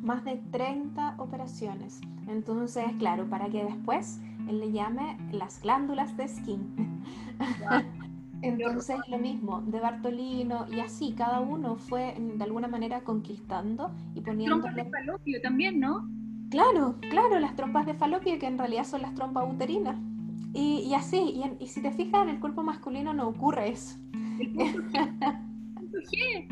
más 0.03 0.25
de 0.25 0.37
30 0.51 1.15
operaciones. 1.19 2.01
Entonces, 2.29 2.85
claro, 2.99 3.29
para 3.29 3.49
que 3.49 3.65
después 3.65 4.21
él 4.49 4.61
le 4.61 4.73
llame 4.73 5.17
las 5.33 5.61
glándulas 5.61 6.17
de 6.17 6.29
skin. 6.29 7.03
Entonces 8.43 8.97
lo 9.09 9.19
mismo, 9.19 9.63
de 9.63 9.81
Bartolino 9.81 10.67
y 10.71 10.81
así, 10.81 11.15
cada 11.17 11.41
uno 11.41 11.77
fue 11.77 12.15
de 12.19 12.45
alguna 12.45 12.69
manera 12.69 13.01
conquistando 13.01 13.91
y 14.15 14.21
poniendo... 14.21 14.61
Trompas 14.61 14.77
de 14.77 14.91
falopio 14.91 15.41
también, 15.41 15.81
¿no? 15.81 16.09
Claro, 16.51 16.97
claro, 17.11 17.39
las 17.41 17.57
trompas 17.57 17.87
de 17.87 17.95
falopio 17.95 18.39
que 18.39 18.47
en 18.47 18.59
realidad 18.59 18.85
son 18.85 19.03
las 19.03 19.15
trompas 19.15 19.53
uterinas. 19.53 19.97
Y, 20.53 20.95
así, 20.95 21.43
y, 21.61 21.67
si 21.67 21.83
te 21.83 21.91
fijas, 21.93 22.23
en 22.23 22.31
el 22.31 22.41
cuerpo 22.41 22.63
masculino 22.63 23.13
no 23.13 23.29
ocurre 23.29 23.69
eso. 23.69 23.99
qué? 26.11 26.49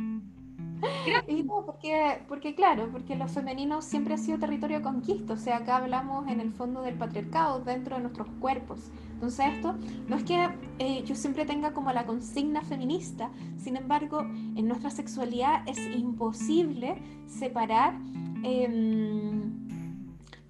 Y 1.26 1.42
no, 1.42 1.64
porque, 1.64 2.22
porque 2.28 2.54
claro, 2.54 2.88
porque 2.92 3.16
lo 3.16 3.28
femenino 3.28 3.80
siempre 3.80 4.14
ha 4.14 4.18
sido 4.18 4.38
territorio 4.38 4.78
de 4.78 4.82
conquista, 4.82 5.34
o 5.34 5.36
sea, 5.36 5.58
acá 5.58 5.76
hablamos 5.76 6.28
en 6.28 6.40
el 6.40 6.52
fondo 6.52 6.82
del 6.82 6.96
patriarcado 6.96 7.60
dentro 7.60 7.96
de 7.96 8.02
nuestros 8.02 8.28
cuerpos. 8.40 8.90
Entonces 9.12 9.46
esto 9.54 9.74
no 10.08 10.16
es 10.16 10.24
que 10.24 10.50
eh, 10.78 11.02
yo 11.04 11.14
siempre 11.14 11.46
tenga 11.46 11.72
como 11.72 11.92
la 11.92 12.04
consigna 12.04 12.62
feminista, 12.62 13.30
sin 13.56 13.76
embargo, 13.76 14.20
en 14.20 14.68
nuestra 14.68 14.90
sexualidad 14.90 15.62
es 15.66 15.78
imposible 15.96 16.96
separar 17.26 17.98
em, 18.42 19.63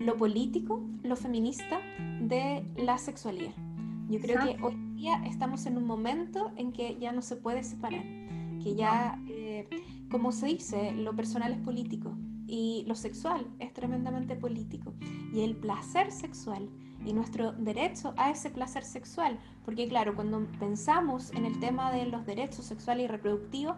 lo 0.04 0.16
político, 0.16 0.82
lo 1.02 1.16
feminista, 1.16 1.80
de 2.20 2.64
la 2.76 2.99
sexualidad. 2.99 3.54
Yo 4.08 4.20
creo 4.20 4.44
que 4.44 4.62
hoy 4.62 4.76
día 4.94 5.23
estamos 5.25 5.66
en 5.66 5.76
un 5.76 5.87
momento 5.87 6.52
en 6.56 6.73
que 6.73 6.96
ya 6.99 7.12
no 7.12 7.23
se 7.23 7.37
puede 7.37 7.64
separar, 7.64 8.04
que 8.62 8.75
ya... 8.75 9.18
Eh, 9.28 9.68
como 10.14 10.30
se 10.30 10.46
dice, 10.46 10.92
lo 10.92 11.16
personal 11.16 11.52
es 11.52 11.58
político 11.58 12.16
y 12.46 12.84
lo 12.87 12.94
sexual 12.94 13.49
es 13.58 13.73
tremendamente 13.73 14.37
político. 14.37 14.94
Y 15.32 15.40
el 15.40 15.56
placer 15.56 16.12
sexual 16.12 16.68
y 17.04 17.12
nuestro 17.12 17.50
derecho 17.50 18.14
a 18.16 18.30
ese 18.30 18.50
placer 18.50 18.84
sexual, 18.84 19.40
porque 19.64 19.88
claro, 19.88 20.14
cuando 20.14 20.46
pensamos 20.61 21.32
en 21.32 21.46
el 21.46 21.58
tema 21.58 21.90
de 21.90 22.06
los 22.06 22.25
derechos 22.26 22.64
sexuales 22.64 23.06
y 23.06 23.08
reproductivos, 23.08 23.76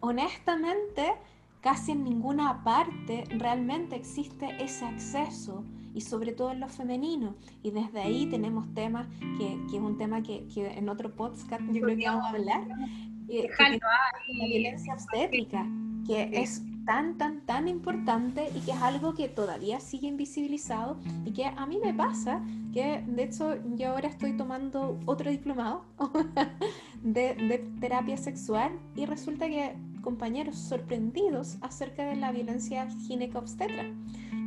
honestamente, 0.00 1.14
casi 1.60 1.92
en 1.92 2.04
ninguna 2.04 2.62
parte 2.64 3.24
realmente 3.30 3.96
existe 3.96 4.48
ese 4.62 4.84
acceso 4.86 5.64
y 5.94 6.00
sobre 6.00 6.32
todo 6.32 6.52
en 6.52 6.60
lo 6.60 6.68
femenino. 6.68 7.34
Y 7.62 7.70
desde 7.70 8.00
ahí 8.00 8.26
tenemos 8.26 8.72
temas 8.74 9.08
que, 9.38 9.58
que 9.70 9.76
es 9.76 9.82
un 9.82 9.98
tema 9.98 10.22
que, 10.22 10.46
que, 10.52 10.68
en 10.68 10.88
otro 10.88 11.14
podcast 11.14 11.62
yo 11.72 11.80
creo 11.82 11.96
que 11.96 12.06
vamos 12.06 12.24
a 12.24 12.30
hablar, 12.30 12.66
la 12.68 14.46
violencia 14.46 14.94
obstétrica, 14.94 15.66
que 16.06 16.30
es 16.32 16.62
tan, 16.84 17.18
tan, 17.18 17.40
tan 17.42 17.68
importante 17.68 18.48
y 18.54 18.60
que 18.60 18.72
es 18.72 18.82
algo 18.82 19.14
que 19.14 19.28
todavía 19.28 19.80
sigue 19.80 20.08
invisibilizado 20.08 20.98
y 21.24 21.32
que 21.32 21.46
a 21.46 21.66
mí 21.66 21.78
me 21.82 21.92
pasa, 21.92 22.42
que 22.72 23.04
de 23.06 23.24
hecho 23.24 23.58
yo 23.76 23.90
ahora 23.90 24.08
estoy 24.08 24.36
tomando 24.36 24.98
otro 25.06 25.30
diplomado 25.30 25.84
de, 27.02 27.34
de 27.34 27.58
terapia 27.80 28.16
sexual 28.16 28.72
y 28.96 29.06
resulta 29.06 29.46
que 29.46 29.76
compañeros 30.00 30.56
sorprendidos 30.56 31.58
acerca 31.60 32.04
de 32.04 32.16
la 32.16 32.32
violencia 32.32 32.88
gineco-obstetra 33.06 33.84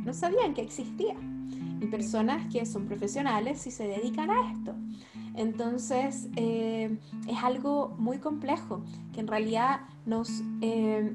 no 0.04 0.12
sabían 0.12 0.54
que 0.54 0.62
existía 0.62 1.14
y 1.80 1.86
personas 1.86 2.52
que 2.52 2.64
son 2.66 2.86
profesionales 2.86 3.66
y 3.66 3.70
se 3.70 3.86
dedican 3.86 4.30
a 4.30 4.52
esto. 4.52 4.74
Entonces, 5.34 6.28
eh, 6.36 6.96
es 7.28 7.42
algo 7.42 7.94
muy 7.98 8.18
complejo 8.18 8.84
que 9.12 9.20
en 9.20 9.26
realidad 9.26 9.80
nos, 10.06 10.30
eh, 10.60 11.12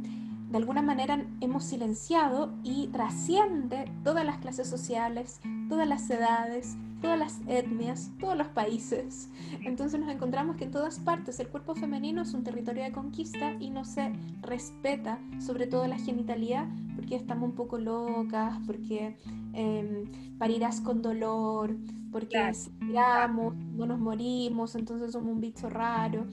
de 0.50 0.58
alguna 0.58 0.82
manera, 0.82 1.24
hemos 1.42 1.64
silenciado 1.64 2.52
y 2.64 2.88
trasciende 2.88 3.92
todas 4.04 4.26
las 4.26 4.40
clases 4.40 4.68
sociales, 4.68 5.40
todas 5.70 5.88
las 5.88 6.10
edades, 6.10 6.76
todas 7.02 7.20
las 7.20 7.40
etnias, 7.48 8.12
todos 8.20 8.36
los 8.36 8.48
países. 8.48 9.30
Entonces 9.64 10.00
nos 10.00 10.10
encontramos 10.10 10.56
que 10.56 10.66
en 10.66 10.72
todas 10.72 11.00
partes 11.00 11.40
el 11.40 11.48
cuerpo 11.50 11.76
femenino 11.76 12.24
es 12.24 12.34
un 12.34 12.44
territorio 12.44 12.84
de 12.84 12.92
conquista 12.92 13.54
y 13.60 13.70
no 13.70 13.86
se 13.86 14.12
respeta, 14.42 15.20
sobre 15.40 15.68
todo 15.68 15.86
la 15.88 15.98
genitalidad, 15.98 16.68
porque 16.96 17.16
estamos 17.16 17.50
un 17.50 17.56
poco 17.56 17.78
locas, 17.78 18.58
porque 18.66 19.18
eh, 19.54 20.36
parirás 20.40 20.82
con 20.82 21.04
dolor, 21.04 21.76
porque 22.12 22.54
si 22.56 22.72
tiramos, 22.72 23.56
no 23.56 23.86
nos 23.86 24.00
morimos, 24.00 24.74
entonces 24.76 25.12
somos 25.12 25.32
un 25.32 25.42
bicho 25.42 25.70
raro. 25.70 26.26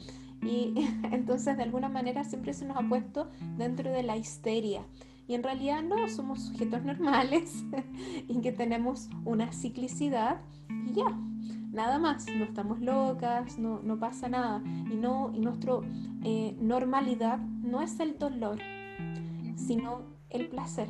Y 0.43 0.75
entonces 1.13 1.57
de 1.57 1.63
alguna 1.63 1.89
manera 1.89 2.25
siempre 2.25 2.53
se 2.53 2.65
nos 2.65 2.77
ha 2.77 2.89
puesto 2.89 3.31
dentro 3.57 3.91
de 3.91 4.03
la 4.03 4.17
histeria. 4.17 4.83
Y 5.29 5.35
en 5.35 5.43
realidad 5.43 5.83
no, 5.83 6.09
somos 6.09 6.43
sujetos 6.43 6.85
normales 6.85 7.65
y 8.29 8.41
que 8.41 8.53
tenemos 8.53 9.09
una 9.25 9.53
ciclicidad 9.53 10.41
y 10.87 10.93
ya, 10.93 11.19
nada 11.73 11.99
más, 11.99 12.27
no 12.35 12.45
estamos 12.45 12.81
locas, 12.81 13.59
no, 13.59 13.81
no 13.83 13.99
pasa 13.99 14.29
nada. 14.29 14.63
Y, 14.65 14.97
no, 14.97 15.33
y 15.35 15.41
nuestra 15.41 15.75
eh, 16.23 16.57
normalidad 16.61 17.39
no 17.39 17.83
es 17.83 17.99
el 17.99 18.19
dolor, 18.19 18.59
sino 19.57 20.03
el 20.31 20.49
placer. 20.49 20.89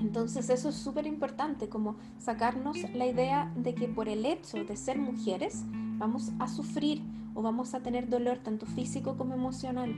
Entonces 0.00 0.48
eso 0.50 0.70
es 0.70 0.74
súper 0.76 1.06
importante, 1.06 1.68
como 1.68 1.96
sacarnos 2.18 2.78
la 2.94 3.06
idea 3.06 3.52
de 3.56 3.74
que 3.74 3.88
por 3.88 4.08
el 4.08 4.24
hecho 4.24 4.64
de 4.64 4.76
ser 4.76 4.98
mujeres 4.98 5.64
vamos 5.98 6.32
a 6.38 6.48
sufrir 6.48 7.02
o 7.34 7.42
vamos 7.42 7.74
a 7.74 7.80
tener 7.80 8.08
dolor 8.08 8.38
tanto 8.38 8.66
físico 8.66 9.16
como 9.16 9.34
emocional. 9.34 9.94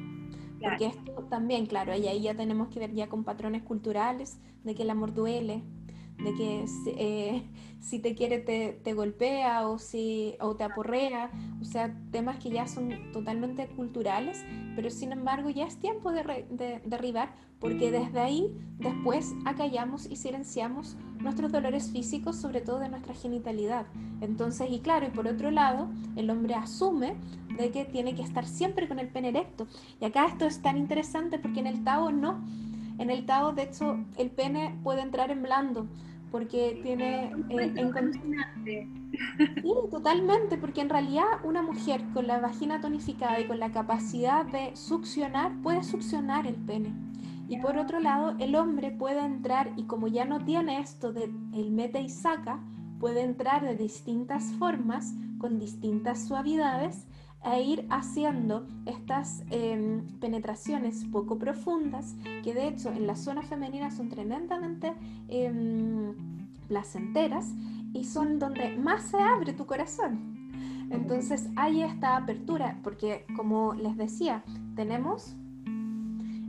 Porque 0.60 0.86
esto 0.86 1.12
también, 1.28 1.66
claro, 1.66 1.96
y 1.96 2.06
ahí 2.06 2.22
ya 2.22 2.34
tenemos 2.34 2.68
que 2.68 2.78
ver 2.78 2.92
ya 2.92 3.08
con 3.08 3.24
patrones 3.24 3.62
culturales 3.62 4.38
de 4.62 4.74
que 4.74 4.82
el 4.82 4.90
amor 4.90 5.12
duele, 5.12 5.62
de 6.18 6.34
que 6.34 6.64
eh, 6.86 7.42
si 7.80 7.98
te 7.98 8.14
quiere 8.14 8.38
te, 8.38 8.94
golpea 8.94 9.68
o, 9.68 9.78
si, 9.78 10.34
o 10.40 10.54
te 10.54 10.64
aporrea, 10.64 11.30
o 11.60 11.64
sea, 11.64 11.94
temas 12.10 12.38
que 12.38 12.50
ya 12.50 12.66
son 12.66 13.12
totalmente 13.12 13.66
culturales, 13.66 14.44
pero 14.76 14.88
sin 14.88 15.12
embargo 15.12 15.50
ya 15.50 15.66
es 15.66 15.76
tiempo 15.78 16.12
de, 16.12 16.80
derribar 16.84 17.34
porque 17.58 17.90
desde 17.90 18.20
ahí 18.20 18.52
después 18.78 19.34
acallamos 19.44 20.10
y 20.10 20.16
silenciamos 20.16 20.96
nuestros 21.20 21.52
dolores 21.52 21.90
físicos, 21.90 22.36
sobre 22.36 22.60
todo 22.60 22.80
de 22.80 22.88
nuestra 22.88 23.14
genitalidad. 23.14 23.86
Entonces, 24.20 24.68
y 24.70 24.80
claro, 24.80 25.06
y 25.06 25.10
por 25.10 25.28
otro 25.28 25.50
lado, 25.50 25.88
el 26.16 26.28
hombre 26.30 26.54
asume 26.54 27.14
de 27.56 27.70
que 27.70 27.84
tiene 27.84 28.14
que 28.14 28.22
estar 28.22 28.46
siempre 28.46 28.88
con 28.88 28.98
el 28.98 29.08
pene 29.08 29.28
erecto. 29.28 29.66
Y 30.00 30.04
acá 30.04 30.26
esto 30.26 30.46
es 30.46 30.60
tan 30.62 30.76
interesante 30.76 31.38
porque 31.38 31.60
en 31.60 31.66
el 31.66 31.84
Tao 31.84 32.10
no. 32.10 32.42
En 32.98 33.10
el 33.10 33.26
Tao, 33.26 33.52
de 33.52 33.64
hecho, 33.64 33.98
el 34.16 34.30
pene 34.30 34.78
puede 34.82 35.02
entrar 35.02 35.30
en 35.30 35.42
blando 35.42 35.88
porque 36.32 36.80
tiene 36.82 37.30
eh, 37.50 37.74
Sí, 39.62 39.72
totalmente, 39.90 40.56
porque 40.56 40.80
en 40.80 40.88
realidad 40.88 41.26
una 41.44 41.60
mujer 41.60 42.02
con 42.14 42.26
la 42.26 42.40
vagina 42.40 42.80
tonificada 42.80 43.38
y 43.38 43.46
con 43.46 43.60
la 43.60 43.70
capacidad 43.70 44.46
de 44.46 44.74
succionar 44.74 45.52
puede 45.62 45.82
succionar 45.84 46.46
el 46.46 46.54
pene. 46.54 46.94
Y 47.48 47.58
por 47.58 47.76
otro 47.76 48.00
lado, 48.00 48.34
el 48.38 48.54
hombre 48.54 48.90
puede 48.90 49.20
entrar 49.20 49.72
y 49.76 49.82
como 49.84 50.08
ya 50.08 50.24
no 50.24 50.42
tiene 50.42 50.80
esto 50.80 51.12
de 51.12 51.24
el 51.52 51.70
mete 51.70 52.00
y 52.00 52.08
saca, 52.08 52.60
puede 52.98 53.20
entrar 53.20 53.62
de 53.62 53.76
distintas 53.76 54.52
formas, 54.54 55.12
con 55.38 55.58
distintas 55.58 56.26
suavidades 56.26 57.06
e 57.44 57.62
ir 57.62 57.86
haciendo 57.90 58.66
estas 58.86 59.42
em, 59.50 60.06
penetraciones 60.20 61.04
poco 61.06 61.38
profundas, 61.38 62.14
que 62.42 62.54
de 62.54 62.68
hecho 62.68 62.90
en 62.90 63.06
la 63.06 63.16
zona 63.16 63.42
femenina 63.42 63.90
son 63.90 64.08
tremendamente 64.08 64.94
em, 65.28 66.14
placenteras 66.68 67.52
y 67.92 68.04
son 68.04 68.38
donde 68.38 68.76
más 68.76 69.02
se 69.04 69.18
abre 69.18 69.52
tu 69.52 69.66
corazón. 69.66 70.32
Entonces 70.90 71.48
hay 71.56 71.82
esta 71.82 72.16
apertura, 72.16 72.78
porque 72.82 73.24
como 73.34 73.74
les 73.74 73.96
decía, 73.96 74.44
tenemos 74.76 75.34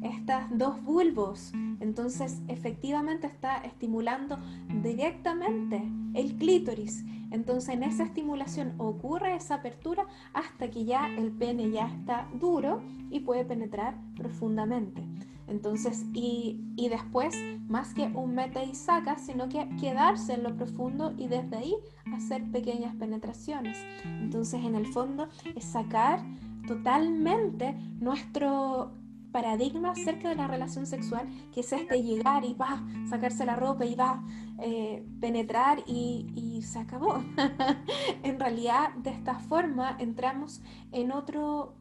estas 0.01 0.45
dos 0.57 0.83
bulbos, 0.83 1.53
entonces 1.79 2.41
efectivamente 2.47 3.25
está 3.27 3.57
estimulando 3.57 4.37
directamente 4.81 5.81
el 6.13 6.35
clítoris. 6.37 7.05
Entonces 7.33 7.73
en 7.73 7.83
esa 7.83 8.03
estimulación 8.03 8.75
ocurre 8.77 9.35
esa 9.35 9.55
apertura 9.55 10.05
hasta 10.33 10.69
que 10.69 10.85
ya 10.85 11.07
el 11.17 11.31
pene 11.31 11.71
ya 11.71 11.87
está 11.87 12.29
duro 12.35 12.81
y 13.09 13.21
puede 13.21 13.43
penetrar 13.43 13.95
profundamente. 14.15 15.03
Entonces, 15.47 16.05
y, 16.13 16.87
después, 16.89 17.35
más 17.67 17.93
que 17.93 18.03
un 18.03 18.33
mete 18.33 18.63
y 18.63 18.75
saca, 18.75 19.17
sino 19.17 19.49
que 19.49 19.67
quedarse 19.79 20.35
en 20.35 20.43
lo 20.43 20.55
profundo 20.55 21.13
y 21.17 21.27
desde 21.27 21.57
ahí 21.57 21.75
hacer 22.13 22.49
pequeñas 22.51 22.95
penetraciones. 22.95 23.77
Entonces, 24.05 24.63
en 24.63 24.75
el 24.75 24.85
fondo, 24.85 25.27
es 25.55 25.65
sacar 25.65 26.21
totalmente 26.65 27.75
nuestro 27.99 28.93
paradigma 29.33 29.91
acerca 29.91 30.29
de 30.29 30.35
la 30.35 30.47
relación 30.47 30.85
sexual, 30.85 31.27
que 31.51 31.59
es 31.59 31.73
este 31.73 32.01
llegar 32.01 32.45
y 32.45 32.53
va, 32.53 32.81
sacarse 33.09 33.45
la 33.45 33.57
ropa 33.57 33.83
y 33.83 33.95
va, 33.95 34.23
eh, 34.61 35.05
penetrar 35.19 35.83
y, 35.85 36.31
y, 36.33 36.61
se 36.61 36.79
acabó. 36.79 37.21
en 38.23 38.39
realidad, 38.39 38.93
de 38.95 39.09
esta 39.09 39.39
forma 39.39 39.97
entramos 39.99 40.61
en 40.93 41.11
otro 41.11 41.75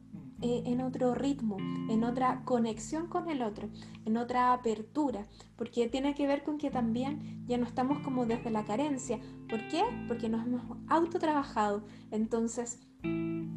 eh, 0.45 0.63
en 0.65 0.81
otro 0.81 1.15
ritmo, 1.15 1.55
en 1.89 2.03
otra 2.03 2.43
conexión 2.43 3.07
con 3.07 3.29
el 3.29 3.41
otro, 3.41 3.69
en 4.03 4.17
otra 4.17 4.51
apertura, 4.51 5.25
porque 5.55 5.87
tiene 5.87 6.15
que 6.15 6.27
ver 6.27 6.43
con 6.43 6.57
que 6.57 6.69
también 6.69 7.45
ya 7.47 7.57
no 7.57 7.65
estamos 7.65 7.99
como 7.99 8.25
desde 8.25 8.51
la 8.51 8.65
carencia. 8.65 9.21
¿Por 9.47 9.65
qué? 9.69 9.81
Porque 10.09 10.27
nos 10.27 10.45
hemos 10.45 10.77
autotrabajado. 10.89 11.85
Entonces, 12.11 12.81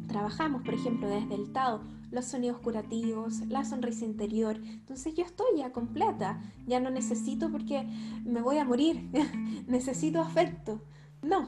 trabajamos, 0.07 0.61
por 0.61 0.75
ejemplo, 0.75 1.09
desde 1.09 1.35
el 1.35 1.51
Tao, 1.51 1.81
los 2.11 2.25
sonidos 2.25 2.59
curativos, 2.59 3.41
la 3.47 3.65
sonrisa 3.65 4.05
interior. 4.05 4.57
Entonces 4.63 5.13
yo 5.15 5.23
estoy 5.23 5.47
ya 5.57 5.71
completa, 5.71 6.41
ya 6.65 6.79
no 6.79 6.89
necesito 6.89 7.51
porque 7.51 7.87
me 8.23 8.41
voy 8.41 8.57
a 8.57 8.65
morir, 8.65 9.09
necesito 9.67 10.21
afecto. 10.21 10.81
No, 11.21 11.47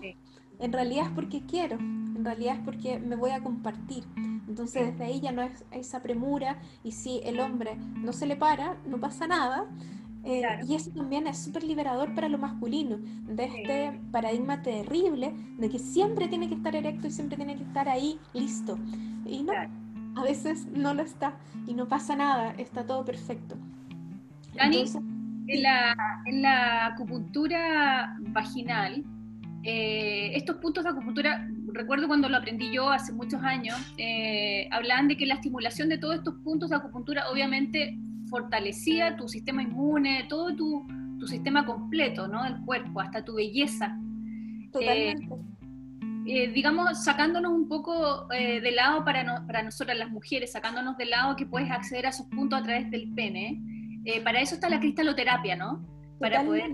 en 0.60 0.74
realidad 0.74 1.08
es 1.08 1.12
porque 1.12 1.46
quiero, 1.46 1.78
en 1.78 2.24
realidad 2.24 2.58
es 2.58 2.64
porque 2.64 3.00
me 3.00 3.16
voy 3.16 3.32
a 3.32 3.42
compartir. 3.42 4.04
Entonces 4.48 4.92
desde 4.92 5.06
ahí 5.06 5.22
ya 5.22 5.32
no 5.32 5.42
es 5.42 5.64
esa 5.72 6.02
premura 6.02 6.60
y 6.84 6.92
si 6.92 7.22
el 7.24 7.40
hombre 7.40 7.76
no 7.76 8.14
se 8.14 8.26
le 8.26 8.36
para, 8.36 8.78
no 8.86 9.00
pasa 9.00 9.28
nada. 9.28 9.70
Eh, 10.26 10.44
y 10.68 10.76
eso 10.76 10.92
también 10.92 11.28
es 11.28 11.38
súper 11.38 11.64
liberador 11.64 12.14
para 12.14 12.28
lo 12.28 12.38
masculino, 12.38 12.98
de 12.98 13.46
este 13.46 14.00
paradigma 14.12 14.62
terrible 14.62 15.34
de 15.58 15.70
que 15.70 15.80
siempre 15.80 16.28
tiene 16.28 16.50
que 16.50 16.56
estar 16.56 16.76
erecto 16.76 17.08
y 17.08 17.12
siempre 17.12 17.38
tiene 17.38 17.56
que 17.56 17.64
estar 17.64 17.88
ahí 17.88 18.20
listo. 18.34 18.78
Y 19.26 19.44
no, 19.44 19.54
a 20.16 20.24
veces 20.24 20.66
no 20.68 20.94
lo 20.94 21.02
está 21.02 21.38
y 21.68 21.74
no 21.74 21.88
pasa 21.88 22.16
nada, 22.16 22.54
está 22.58 22.86
todo 22.86 23.06
perfecto. 23.06 23.56
Dani, 24.56 24.86
en, 25.48 25.64
la, 25.64 25.96
en 26.26 26.42
la 26.42 26.88
acupuntura 26.88 28.16
vaginal, 28.20 29.04
eh, 29.64 30.32
estos 30.36 30.58
puntos 30.58 30.84
de 30.84 30.90
acupuntura, 30.92 31.48
recuerdo 31.74 32.08
cuando 32.08 32.30
lo 32.30 32.38
aprendí 32.38 32.72
yo 32.72 32.90
hace 32.90 33.12
muchos 33.14 33.42
años, 33.44 33.78
eh, 33.98 34.68
hablaban 34.72 35.08
de 35.08 35.18
que 35.18 35.26
la 35.26 35.36
estimulación 35.36 35.90
de 35.90 35.98
todos 35.98 36.16
estos 36.16 36.36
puntos 36.44 36.70
de 36.70 36.78
acupuntura 36.78 37.30
obviamente 37.30 37.98
fortalecía 38.30 39.18
tu 39.18 39.28
sistema 39.28 39.64
inmune, 39.64 40.26
todo 40.30 40.56
tu, 40.56 40.88
tu 41.20 41.28
sistema 41.28 41.66
completo, 41.66 42.28
¿no? 42.28 42.44
Del 42.44 42.60
cuerpo, 42.62 43.02
hasta 43.02 43.24
tu 43.24 43.36
belleza. 43.36 43.98
Totalmente. 44.72 45.26
Eh, 45.26 45.40
digamos, 46.54 47.04
sacándonos 47.04 47.52
un 47.52 47.68
poco 47.68 48.28
de 48.28 48.72
lado 48.72 49.04
para, 49.04 49.46
para 49.46 49.64
nosotras 49.64 49.98
las 49.98 50.10
mujeres, 50.10 50.52
sacándonos 50.52 50.98
de 50.98 51.06
lado 51.06 51.36
que 51.36 51.46
puedes 51.46 51.72
acceder 51.72 52.06
a 52.06 52.10
esos 52.10 52.28
puntos 52.28 52.60
a 52.60 52.64
través 52.64 52.90
del 52.92 53.12
pene. 53.14 53.62
para 54.24 54.42
eso 54.42 54.56
está 54.56 54.70
la 54.70 54.80
cristaloterapia, 54.80 55.56
¿no? 55.56 55.86
Para 56.20 56.44
poder 56.44 56.72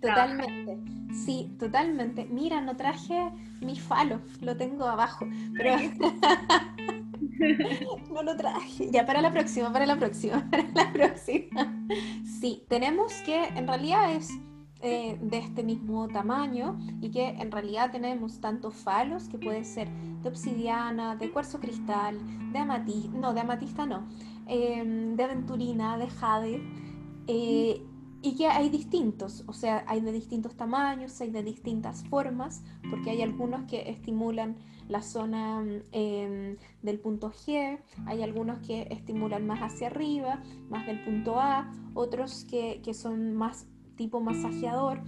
Totalmente, 0.00 0.78
sí, 1.12 1.54
totalmente. 1.58 2.24
Mira, 2.24 2.60
no 2.60 2.76
traje 2.76 3.30
mi 3.60 3.78
falo, 3.78 4.22
lo 4.40 4.56
tengo 4.56 4.86
abajo, 4.86 5.28
pero 5.56 5.76
no 8.10 8.22
lo 8.22 8.36
traje. 8.36 8.90
Ya, 8.90 9.04
para 9.04 9.20
la 9.20 9.30
próxima, 9.30 9.70
para 9.70 9.84
la 9.84 9.98
próxima, 9.98 10.42
para 10.50 10.64
la 10.74 10.92
próxima. 10.92 11.86
Sí, 12.40 12.64
tenemos 12.68 13.12
que, 13.26 13.44
en 13.44 13.68
realidad 13.68 14.12
es 14.12 14.30
eh, 14.82 15.18
de 15.20 15.38
este 15.38 15.62
mismo 15.62 16.08
tamaño 16.08 16.78
y 17.02 17.10
que 17.10 17.28
en 17.28 17.50
realidad 17.50 17.90
tenemos 17.92 18.40
tantos 18.40 18.74
falos 18.74 19.28
que 19.28 19.38
puede 19.38 19.64
ser 19.64 19.90
de 20.22 20.28
obsidiana, 20.28 21.16
de 21.16 21.30
cuarzo 21.30 21.60
cristal, 21.60 22.18
de 22.52 22.58
amatista, 22.58 23.18
no, 23.18 23.34
de 23.34 23.40
amatista 23.40 23.84
no, 23.84 24.08
em, 24.46 25.16
de 25.16 25.24
aventurina, 25.24 25.98
de 25.98 26.08
jade. 26.08 26.62
Eh, 27.26 27.82
y 28.22 28.36
que 28.36 28.46
hay 28.48 28.68
distintos, 28.68 29.44
o 29.46 29.52
sea, 29.52 29.84
hay 29.86 30.00
de 30.02 30.12
distintos 30.12 30.54
tamaños, 30.54 31.18
hay 31.20 31.30
de 31.30 31.42
distintas 31.42 32.04
formas, 32.04 32.62
porque 32.90 33.10
hay 33.10 33.22
algunos 33.22 33.64
que 33.64 33.88
estimulan 33.90 34.56
la 34.88 35.00
zona 35.00 35.64
em, 35.92 36.56
del 36.82 36.98
punto 36.98 37.30
G, 37.30 37.78
hay 38.06 38.22
algunos 38.22 38.58
que 38.66 38.88
estimulan 38.90 39.46
más 39.46 39.60
hacia 39.60 39.86
arriba, 39.86 40.42
más 40.68 40.86
del 40.86 41.02
punto 41.02 41.40
A, 41.40 41.72
otros 41.94 42.44
que, 42.44 42.82
que 42.82 42.92
son 42.92 43.34
más 43.34 43.66
tipo 44.00 44.18
masajeador 44.18 45.02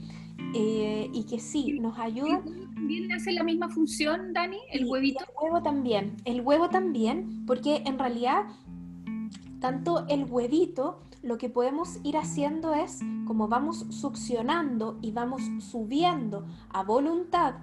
eh, 0.52 1.08
y 1.14 1.24
que 1.24 1.40
sí, 1.40 1.80
nos 1.80 1.98
ayudan. 1.98 2.42
¿También 2.74 3.10
hace 3.10 3.32
la 3.32 3.42
misma 3.42 3.70
función, 3.70 4.34
Dani, 4.34 4.58
el 4.70 4.84
huevito? 4.84 5.24
El 5.24 5.30
huevo 5.40 5.62
también, 5.62 6.16
el 6.26 6.42
huevo 6.42 6.68
también, 6.68 7.46
porque 7.46 7.82
en 7.86 7.98
realidad 7.98 8.44
tanto 9.60 10.04
el 10.08 10.24
huevito 10.24 11.00
lo 11.22 11.38
que 11.38 11.48
podemos 11.48 12.00
ir 12.02 12.18
haciendo 12.18 12.74
es, 12.74 13.00
como 13.26 13.48
vamos 13.48 13.86
succionando 13.88 14.98
y 15.00 15.12
vamos 15.12 15.40
subiendo 15.60 16.44
a 16.68 16.82
voluntad 16.82 17.54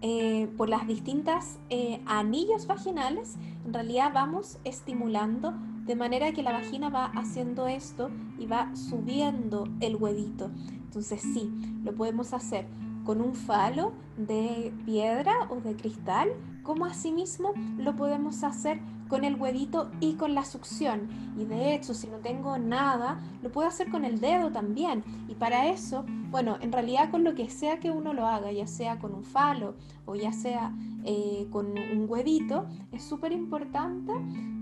eh, 0.00 0.48
por 0.56 0.70
las 0.70 0.86
distintas 0.86 1.58
eh, 1.68 2.00
anillos 2.06 2.66
vaginales, 2.66 3.36
en 3.66 3.74
realidad 3.74 4.10
vamos 4.14 4.56
estimulando 4.64 5.52
de 5.86 5.94
manera 5.94 6.32
que 6.32 6.42
la 6.42 6.52
vagina 6.52 6.88
va 6.88 7.06
haciendo 7.06 7.68
esto 7.68 8.10
y 8.38 8.46
va 8.46 8.74
subiendo 8.74 9.68
el 9.80 9.96
huevito. 9.96 10.50
Entonces 10.70 11.22
sí, 11.22 11.52
lo 11.84 11.94
podemos 11.94 12.32
hacer 12.32 12.66
con 13.04 13.20
un 13.20 13.34
falo 13.34 13.92
de 14.16 14.72
piedra 14.84 15.32
o 15.48 15.60
de 15.60 15.76
cristal, 15.76 16.30
como 16.64 16.86
asimismo 16.86 17.52
lo 17.78 17.94
podemos 17.94 18.42
hacer 18.42 18.80
con 19.08 19.24
el 19.24 19.36
huevito 19.36 19.90
y 20.00 20.14
con 20.14 20.34
la 20.34 20.44
succión. 20.44 21.08
Y 21.36 21.44
de 21.44 21.74
hecho, 21.74 21.94
si 21.94 22.08
no 22.08 22.18
tengo 22.18 22.58
nada, 22.58 23.20
lo 23.42 23.50
puedo 23.50 23.68
hacer 23.68 23.90
con 23.90 24.04
el 24.04 24.20
dedo 24.20 24.50
también. 24.50 25.04
Y 25.28 25.34
para 25.34 25.68
eso, 25.68 26.04
bueno, 26.30 26.56
en 26.60 26.72
realidad 26.72 27.10
con 27.10 27.24
lo 27.24 27.34
que 27.34 27.48
sea 27.48 27.78
que 27.80 27.90
uno 27.90 28.12
lo 28.12 28.26
haga, 28.26 28.52
ya 28.52 28.66
sea 28.66 28.98
con 28.98 29.14
un 29.14 29.24
falo 29.24 29.74
o 30.04 30.14
ya 30.14 30.32
sea 30.32 30.72
eh, 31.04 31.46
con 31.50 31.66
un 31.66 32.06
huevito, 32.08 32.66
es 32.92 33.02
súper 33.02 33.32
importante 33.32 34.12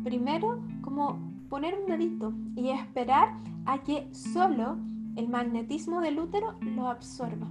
primero 0.02 0.60
como 0.82 1.18
poner 1.48 1.78
un 1.78 1.86
dedito 1.86 2.32
y 2.56 2.70
esperar 2.70 3.34
a 3.66 3.82
que 3.82 4.12
solo 4.12 4.76
el 5.16 5.28
magnetismo 5.28 6.00
del 6.00 6.18
útero 6.18 6.56
lo 6.60 6.88
absorba. 6.88 7.48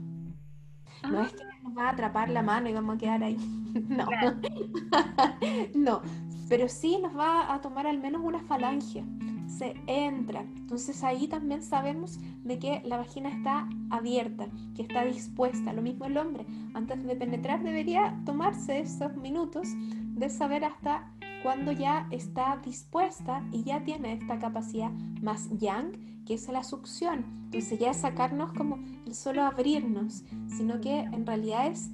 No 1.10 1.22
es 1.22 1.34
que 1.34 1.44
nos 1.64 1.78
va 1.78 1.88
a 1.88 1.90
atrapar 1.92 2.30
la 2.30 2.42
mano 2.42 2.70
y 2.70 2.74
vamos 2.74 2.96
a 2.96 2.98
quedar 2.98 3.24
ahí. 3.24 3.38
No. 3.90 4.06
no. 5.74 6.02
Pero 6.54 6.70
sí 6.70 7.00
nos 7.02 7.18
va 7.18 7.52
a 7.52 7.62
tomar 7.62 7.88
al 7.88 7.98
menos 7.98 8.22
una 8.24 8.40
falange. 8.44 9.04
Se 9.48 9.74
entra. 9.88 10.42
Entonces 10.42 11.04
ahí 11.04 11.28
también 11.28 11.64
sabemos 11.64 12.20
de 12.44 12.60
que 12.60 12.84
la 12.86 12.98
vagina 12.98 13.30
está 13.30 13.68
abierta, 13.90 14.50
que 14.76 14.84
está 14.84 15.04
dispuesta. 15.04 15.74
Lo 15.74 15.82
mismo 15.82 16.06
el 16.06 16.16
hombre. 16.16 16.46
Antes 16.76 17.04
de 17.04 17.16
penetrar 17.16 17.64
debería 17.64 18.22
tomarse 18.24 18.82
esos 18.82 19.16
minutos 19.16 19.68
de 19.74 20.30
saber 20.30 20.64
hasta 20.64 21.12
cuando 21.42 21.72
ya 21.72 22.08
está 22.12 22.62
dispuesta 22.64 23.44
y 23.52 23.64
ya 23.64 23.84
tiene 23.84 24.14
esta 24.14 24.38
capacidad 24.38 24.92
más 25.24 25.50
yang, 25.58 26.24
que 26.24 26.36
es 26.36 26.48
la 26.50 26.64
succión. 26.64 27.26
Entonces 27.46 27.80
ya 27.80 27.90
es 27.90 27.98
sacarnos 27.98 28.54
como 28.54 28.78
el 29.08 29.16
solo 29.16 29.42
abrirnos, 29.42 30.24
sino 30.56 30.80
que 30.82 31.00
en 31.00 31.26
realidad 31.26 31.66
es 31.66 31.90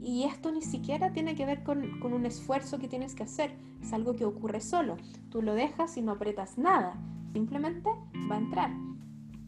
y 0.00 0.24
esto 0.24 0.50
ni 0.52 0.62
siquiera 0.62 1.12
tiene 1.12 1.34
que 1.34 1.46
ver 1.46 1.62
con, 1.62 2.00
con 2.00 2.12
un 2.12 2.26
esfuerzo 2.26 2.78
que 2.78 2.88
tienes 2.88 3.14
que 3.14 3.22
hacer, 3.22 3.56
es 3.80 3.92
algo 3.92 4.14
que 4.14 4.24
ocurre 4.24 4.60
solo. 4.60 4.96
Tú 5.30 5.42
lo 5.42 5.54
dejas 5.54 5.96
y 5.96 6.02
no 6.02 6.12
apretas 6.12 6.58
nada, 6.58 6.94
simplemente 7.32 7.90
va 8.30 8.36
a 8.36 8.38
entrar. 8.38 8.70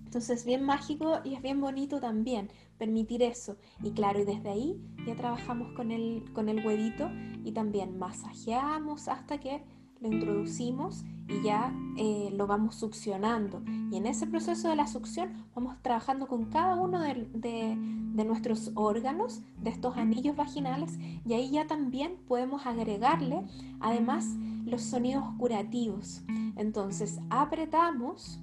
Entonces 0.04 0.40
es 0.40 0.46
bien 0.46 0.62
mágico 0.62 1.18
y 1.24 1.34
es 1.34 1.42
bien 1.42 1.60
bonito 1.60 1.98
también 1.98 2.48
permitir 2.78 3.22
eso. 3.22 3.56
Y 3.82 3.90
claro, 3.90 4.20
y 4.20 4.24
desde 4.24 4.48
ahí 4.48 4.80
ya 5.06 5.16
trabajamos 5.16 5.72
con 5.72 5.90
el, 5.90 6.22
con 6.32 6.48
el 6.48 6.64
huevito 6.64 7.10
y 7.42 7.50
también 7.50 7.98
masajeamos 7.98 9.08
hasta 9.08 9.40
que 9.40 9.64
lo 10.00 10.12
introducimos 10.12 11.04
y 11.28 11.42
ya 11.42 11.72
eh, 11.96 12.30
lo 12.34 12.46
vamos 12.46 12.74
succionando. 12.74 13.62
Y 13.90 13.96
en 13.96 14.06
ese 14.06 14.26
proceso 14.26 14.68
de 14.68 14.76
la 14.76 14.86
succión 14.86 15.32
vamos 15.54 15.76
trabajando 15.82 16.26
con 16.26 16.46
cada 16.46 16.74
uno 16.76 17.00
de, 17.00 17.28
de, 17.32 18.24
nuestros 18.24 18.72
órganos, 18.74 19.42
de 19.58 19.70
estos 19.70 19.96
anillos 19.96 20.36
vaginales, 20.36 20.98
y 21.24 21.32
ahí 21.34 21.50
ya 21.50 21.66
también 21.66 22.16
podemos 22.28 22.66
agregarle 22.66 23.44
además 23.80 24.26
los 24.64 24.82
sonidos 24.82 25.24
curativos. 25.38 26.22
Entonces 26.56 27.20
apretamos 27.30 28.40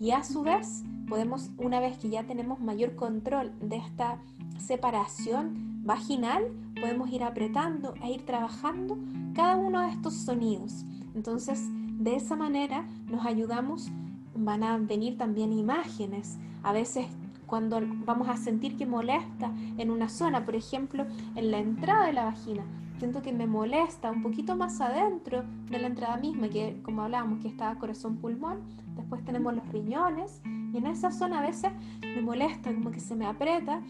y 0.00 0.10
a 0.10 0.24
su 0.24 0.42
vez 0.42 0.82
podemos, 1.08 1.50
una 1.58 1.80
vez 1.80 1.98
que 1.98 2.10
ya 2.10 2.24
tenemos 2.24 2.60
mayor 2.60 2.96
control 2.96 3.52
de 3.60 3.76
esta 3.76 4.18
separación 4.58 5.84
vaginal, 5.84 6.44
podemos 6.80 7.10
ir 7.10 7.22
apretando 7.22 7.94
e 8.02 8.12
ir 8.12 8.24
trabajando 8.24 8.98
cada 9.34 9.56
uno 9.56 9.80
de 9.80 9.90
estos 9.90 10.14
sonidos. 10.14 10.84
Entonces, 11.14 11.68
de 11.98 12.16
esa 12.16 12.36
manera 12.36 12.86
nos 13.06 13.24
ayudamos, 13.26 13.90
van 14.34 14.62
a 14.62 14.78
venir 14.78 15.16
también 15.18 15.52
imágenes. 15.52 16.38
A 16.62 16.72
veces 16.72 17.06
cuando 17.46 17.80
vamos 18.04 18.28
a 18.28 18.36
sentir 18.36 18.76
que 18.76 18.86
molesta 18.86 19.52
en 19.78 19.90
una 19.90 20.08
zona, 20.08 20.44
por 20.44 20.56
ejemplo, 20.56 21.06
en 21.34 21.50
la 21.50 21.58
entrada 21.58 22.06
de 22.06 22.12
la 22.12 22.24
vagina, 22.24 22.64
siento 22.98 23.22
que 23.22 23.32
me 23.32 23.46
molesta 23.46 24.10
un 24.10 24.22
poquito 24.22 24.56
más 24.56 24.80
adentro 24.80 25.44
de 25.70 25.78
la 25.78 25.88
entrada 25.88 26.16
misma, 26.16 26.48
que 26.48 26.80
como 26.82 27.02
hablábamos, 27.02 27.40
que 27.40 27.48
está 27.48 27.74
corazón-pulmón, 27.76 28.60
después 28.96 29.24
tenemos 29.24 29.54
los 29.54 29.68
riñones, 29.68 30.40
y 30.72 30.78
en 30.78 30.86
esa 30.86 31.12
zona 31.12 31.40
a 31.40 31.42
veces 31.42 31.70
me 32.00 32.22
molesta, 32.22 32.72
como 32.72 32.90
que 32.90 33.00
se 33.00 33.14
me 33.14 33.26
aprieta, 33.26 33.82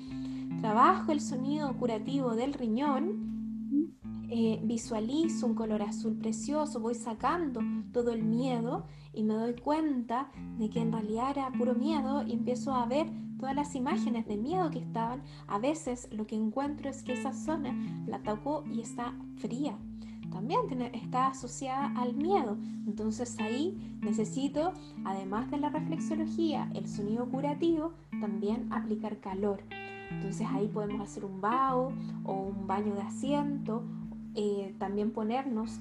trabajo 0.60 1.12
el 1.12 1.20
sonido 1.20 1.72
curativo 1.76 2.34
del 2.34 2.52
riñón, 2.54 3.33
eh, 4.30 4.60
visualizo 4.62 5.46
un 5.46 5.54
color 5.54 5.82
azul 5.82 6.16
precioso, 6.16 6.80
voy 6.80 6.94
sacando 6.94 7.60
todo 7.92 8.12
el 8.12 8.22
miedo 8.22 8.84
y 9.12 9.22
me 9.22 9.34
doy 9.34 9.54
cuenta 9.54 10.30
de 10.58 10.70
que 10.70 10.80
en 10.80 10.92
realidad 10.92 11.30
era 11.30 11.52
puro 11.52 11.74
miedo 11.74 12.22
y 12.26 12.32
empiezo 12.32 12.74
a 12.74 12.86
ver 12.86 13.06
todas 13.38 13.54
las 13.54 13.74
imágenes 13.74 14.26
de 14.26 14.36
miedo 14.36 14.70
que 14.70 14.78
estaban. 14.78 15.22
A 15.46 15.58
veces 15.58 16.08
lo 16.10 16.26
que 16.26 16.36
encuentro 16.36 16.88
es 16.88 17.02
que 17.02 17.12
esa 17.12 17.32
zona 17.32 17.74
la 18.06 18.22
tocó 18.22 18.64
y 18.72 18.80
está 18.80 19.14
fría. 19.36 19.78
También 20.32 20.82
está 20.94 21.28
asociada 21.28 21.92
al 21.96 22.14
miedo. 22.14 22.56
Entonces 22.86 23.38
ahí 23.38 23.98
necesito, 24.00 24.72
además 25.04 25.50
de 25.50 25.58
la 25.58 25.70
reflexología, 25.70 26.70
el 26.74 26.88
sonido 26.88 27.28
curativo, 27.28 27.92
también 28.20 28.72
aplicar 28.72 29.20
calor. 29.20 29.62
Entonces 30.10 30.46
ahí 30.50 30.68
podemos 30.68 31.00
hacer 31.00 31.24
un 31.24 31.40
bao 31.40 31.92
o 32.24 32.32
un 32.32 32.66
baño 32.66 32.94
de 32.94 33.02
asiento 33.02 33.84
eh, 34.34 34.74
también 34.78 35.12
ponernos, 35.12 35.78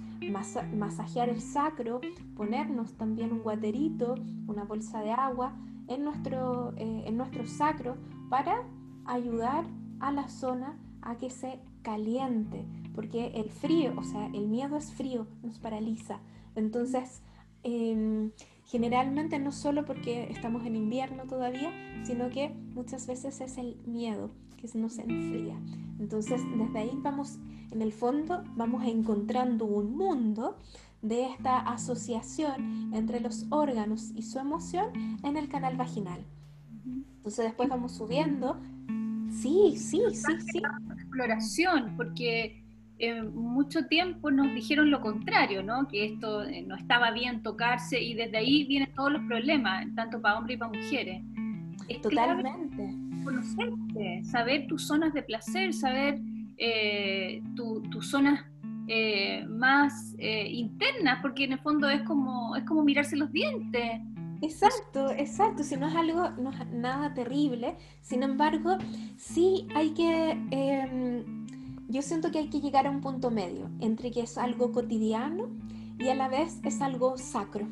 masajear 0.75 1.29
el 1.29 1.41
sacro, 1.41 2.01
ponernos 2.35 2.93
también 2.93 3.31
un 3.31 3.39
guaterito, 3.39 4.15
una 4.47 4.63
bolsa 4.63 5.01
de 5.01 5.11
agua 5.11 5.55
en 5.87 6.03
nuestro, 6.03 6.73
eh, 6.77 7.03
en 7.05 7.17
nuestro 7.17 7.47
sacro 7.47 7.97
para 8.29 8.63
ayudar 9.05 9.65
a 9.99 10.11
la 10.11 10.27
zona 10.27 10.77
a 11.01 11.17
que 11.17 11.29
se 11.29 11.59
caliente, 11.81 12.65
porque 12.93 13.27
el 13.35 13.49
frío, 13.49 13.93
o 13.97 14.03
sea, 14.03 14.27
el 14.27 14.47
miedo 14.47 14.77
es 14.77 14.93
frío, 14.93 15.27
nos 15.41 15.57
paraliza. 15.59 16.19
Entonces, 16.55 17.23
em, 17.63 18.31
generalmente 18.65 19.39
no 19.39 19.51
solo 19.51 19.83
porque 19.85 20.29
estamos 20.29 20.65
en 20.65 20.75
invierno 20.75 21.23
todavía, 21.23 21.71
sino 22.03 22.29
que 22.29 22.49
muchas 22.49 23.07
veces 23.07 23.41
es 23.41 23.57
el 23.57 23.77
miedo 23.85 24.29
que 24.71 24.78
nos 24.78 24.97
enfría. 24.97 25.56
Entonces, 25.99 26.41
desde 26.58 26.80
ahí 26.80 26.91
vamos, 27.02 27.38
en 27.71 27.82
el 27.82 27.91
fondo, 27.91 28.43
vamos 28.56 28.86
encontrando 28.86 29.65
un 29.65 29.95
mundo 29.95 30.58
de 31.02 31.26
esta 31.26 31.60
asociación 31.60 32.93
entre 32.93 33.19
los 33.19 33.45
órganos 33.49 34.12
y 34.15 34.21
su 34.21 34.39
emoción 34.39 34.86
en 35.23 35.38
el 35.38 35.49
canal 35.49 35.76
vaginal. 35.76 36.23
Entonces 37.17 37.45
después 37.45 37.69
vamos 37.69 37.93
subiendo. 37.93 38.60
Sí, 39.32 39.76
sí, 39.76 40.02
sí, 40.12 40.34
sí. 40.52 40.62
Exploración, 40.93 41.95
porque 41.97 42.63
eh, 42.99 43.21
mucho 43.21 43.88
tiempo 43.88 44.32
nos 44.32 44.54
dijeron 44.54 44.91
lo 44.91 45.02
contrario, 45.02 45.63
¿no? 45.63 45.88
Que 45.88 46.06
esto 46.06 46.43
eh, 46.43 46.63
no 46.65 46.76
estaba 46.76 47.12
bien 47.12 47.43
tocarse 47.43 48.02
y 48.02 48.13
desde 48.13 48.38
ahí 48.38 48.65
vienen 48.65 48.93
todos 48.93 49.12
los 49.12 49.21
problemas, 49.23 49.86
tanto 49.95 50.21
para 50.21 50.38
hombres 50.38 50.56
y 50.56 50.60
para 50.60 50.71
mujeres. 50.71 51.21
Totalmente 52.02 53.02
conocerte, 53.23 54.23
saber 54.23 54.67
tus 54.67 54.88
zonas 54.88 55.13
de 55.13 55.23
placer, 55.23 55.73
saber 55.73 56.19
eh, 56.57 57.41
tus 57.55 58.09
zonas 58.09 58.43
eh, 58.88 59.45
más 59.47 60.13
eh, 60.17 60.47
internas, 60.49 61.19
porque 61.21 61.45
en 61.45 61.53
el 61.53 61.59
fondo 61.59 61.89
es 61.89 62.01
como, 62.03 62.55
es 62.55 62.63
como 62.65 62.83
mirarse 62.83 63.15
los 63.15 63.31
dientes. 63.31 64.01
Exacto, 64.41 65.09
exacto, 65.12 65.63
si 65.63 65.77
no 65.77 65.88
es 65.88 65.95
algo, 65.95 66.29
no 66.31 66.51
es 66.51 66.67
nada 66.67 67.13
terrible, 67.13 67.77
sin 68.01 68.23
embargo, 68.23 68.77
sí 69.15 69.67
hay 69.73 69.91
que, 69.91 70.31
em, 70.51 71.23
yo 71.88 72.01
siento 72.01 72.29
que 72.29 72.39
hay 72.39 72.49
que 72.49 72.59
llegar 72.59 72.86
a 72.86 72.89
un 72.89 72.99
punto 72.99 73.31
medio 73.31 73.69
entre 73.79 74.12
que 74.12 74.19
es 74.19 74.38
algo 74.38 74.73
cotidiano 74.73 75.49
y 75.97 76.09
a 76.09 76.15
la 76.15 76.27
vez 76.27 76.59
es 76.63 76.81
algo 76.81 77.17
sacro 77.17 77.69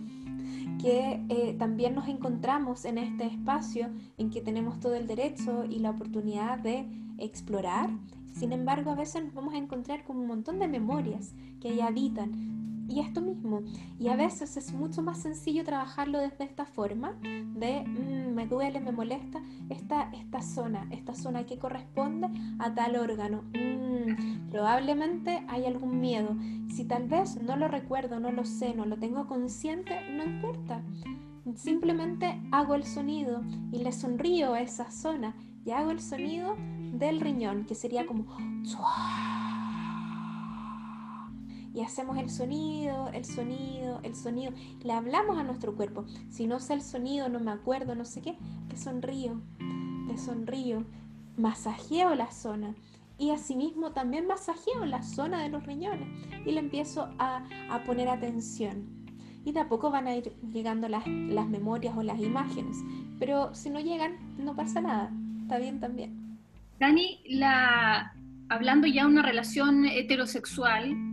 que 0.79 1.23
eh, 1.29 1.55
también 1.57 1.95
nos 1.95 2.07
encontramos 2.07 2.85
en 2.85 2.97
este 2.97 3.25
espacio 3.25 3.89
en 4.17 4.29
que 4.29 4.41
tenemos 4.41 4.79
todo 4.79 4.95
el 4.95 5.07
derecho 5.07 5.65
y 5.65 5.79
la 5.79 5.91
oportunidad 5.91 6.59
de 6.59 6.87
explorar. 7.17 7.89
Sin 8.33 8.51
embargo, 8.51 8.91
a 8.91 8.95
veces 8.95 9.23
nos 9.23 9.33
vamos 9.33 9.53
a 9.53 9.57
encontrar 9.57 10.03
con 10.03 10.17
un 10.17 10.27
montón 10.27 10.59
de 10.59 10.67
memorias 10.67 11.33
que 11.59 11.69
ahí 11.69 11.81
habitan 11.81 12.60
y 12.91 12.99
esto 12.99 13.21
mismo. 13.21 13.61
Y 13.99 14.09
a 14.09 14.15
veces 14.15 14.57
es 14.57 14.73
mucho 14.73 15.01
más 15.01 15.21
sencillo 15.21 15.63
trabajarlo 15.63 16.19
desde 16.19 16.43
esta 16.43 16.65
forma 16.65 17.13
de 17.21 17.83
mm, 17.83 18.33
me 18.33 18.47
duele, 18.47 18.79
me 18.81 18.91
molesta 18.91 19.41
esta, 19.69 20.11
esta 20.11 20.41
zona, 20.41 20.87
esta 20.91 21.13
zona 21.13 21.45
que 21.45 21.57
corresponde 21.57 22.27
a 22.59 22.73
tal 22.73 22.97
órgano. 22.97 23.43
Mm, 23.53 24.49
probablemente 24.49 25.43
hay 25.47 25.65
algún 25.65 25.99
miedo. 26.01 26.35
Si 26.69 26.85
tal 26.85 27.07
vez 27.07 27.41
no 27.41 27.55
lo 27.55 27.67
recuerdo, 27.67 28.19
no 28.19 28.31
lo 28.31 28.45
sé, 28.45 28.73
no 28.73 28.85
lo 28.85 28.97
tengo 28.97 29.27
consciente, 29.27 29.95
no 30.11 30.23
importa. 30.23 30.81
Simplemente 31.55 32.39
hago 32.51 32.75
el 32.75 32.83
sonido 32.83 33.41
y 33.71 33.79
le 33.79 33.91
sonrío 33.91 34.53
a 34.53 34.61
esa 34.61 34.91
zona 34.91 35.35
y 35.65 35.71
hago 35.71 35.91
el 35.91 35.99
sonido 35.99 36.55
del 36.93 37.19
riñón, 37.19 37.65
que 37.65 37.75
sería 37.75 38.05
como 38.05 38.25
y 41.73 41.81
hacemos 41.81 42.17
el 42.17 42.29
sonido, 42.29 43.09
el 43.13 43.25
sonido, 43.25 43.99
el 44.03 44.15
sonido. 44.15 44.51
Le 44.83 44.93
hablamos 44.93 45.37
a 45.37 45.43
nuestro 45.43 45.75
cuerpo. 45.75 46.05
Si 46.29 46.47
no 46.47 46.59
sé 46.59 46.73
el 46.73 46.81
sonido, 46.81 47.29
no 47.29 47.39
me 47.39 47.51
acuerdo, 47.51 47.95
no 47.95 48.05
sé 48.05 48.21
qué, 48.21 48.37
le 48.69 48.77
sonrío, 48.77 49.41
le 50.07 50.17
sonrío, 50.17 50.85
masajeo 51.37 52.15
la 52.15 52.31
zona. 52.31 52.75
Y 53.17 53.31
asimismo 53.31 53.91
también 53.91 54.27
masajeo 54.27 54.85
la 54.85 55.03
zona 55.03 55.43
de 55.43 55.49
los 55.49 55.65
riñones 55.65 56.07
y 56.45 56.51
le 56.51 56.59
empiezo 56.59 57.09
a, 57.19 57.43
poner 57.85 58.09
atención. 58.09 58.99
Y 59.45 59.53
de 59.53 59.59
a 59.59 59.69
poco 59.69 59.91
van 59.91 60.07
a 60.07 60.15
ir 60.15 60.35
llegando 60.51 60.87
las, 60.87 61.07
las 61.07 61.47
memorias 61.47 61.95
o 61.95 62.03
las 62.03 62.19
imágenes. 62.19 62.77
Pero 63.19 63.53
si 63.53 63.69
no 63.69 63.79
llegan, 63.79 64.17
no 64.37 64.55
pasa 64.55 64.81
nada. 64.81 65.11
Está 65.43 65.57
bien 65.57 65.79
también. 65.79 66.39
Dani, 66.79 67.19
la, 67.27 68.13
hablando 68.49 68.87
ya 68.87 69.03
de 69.03 69.11
una 69.11 69.21
relación 69.21 69.85
heterosexual, 69.85 71.10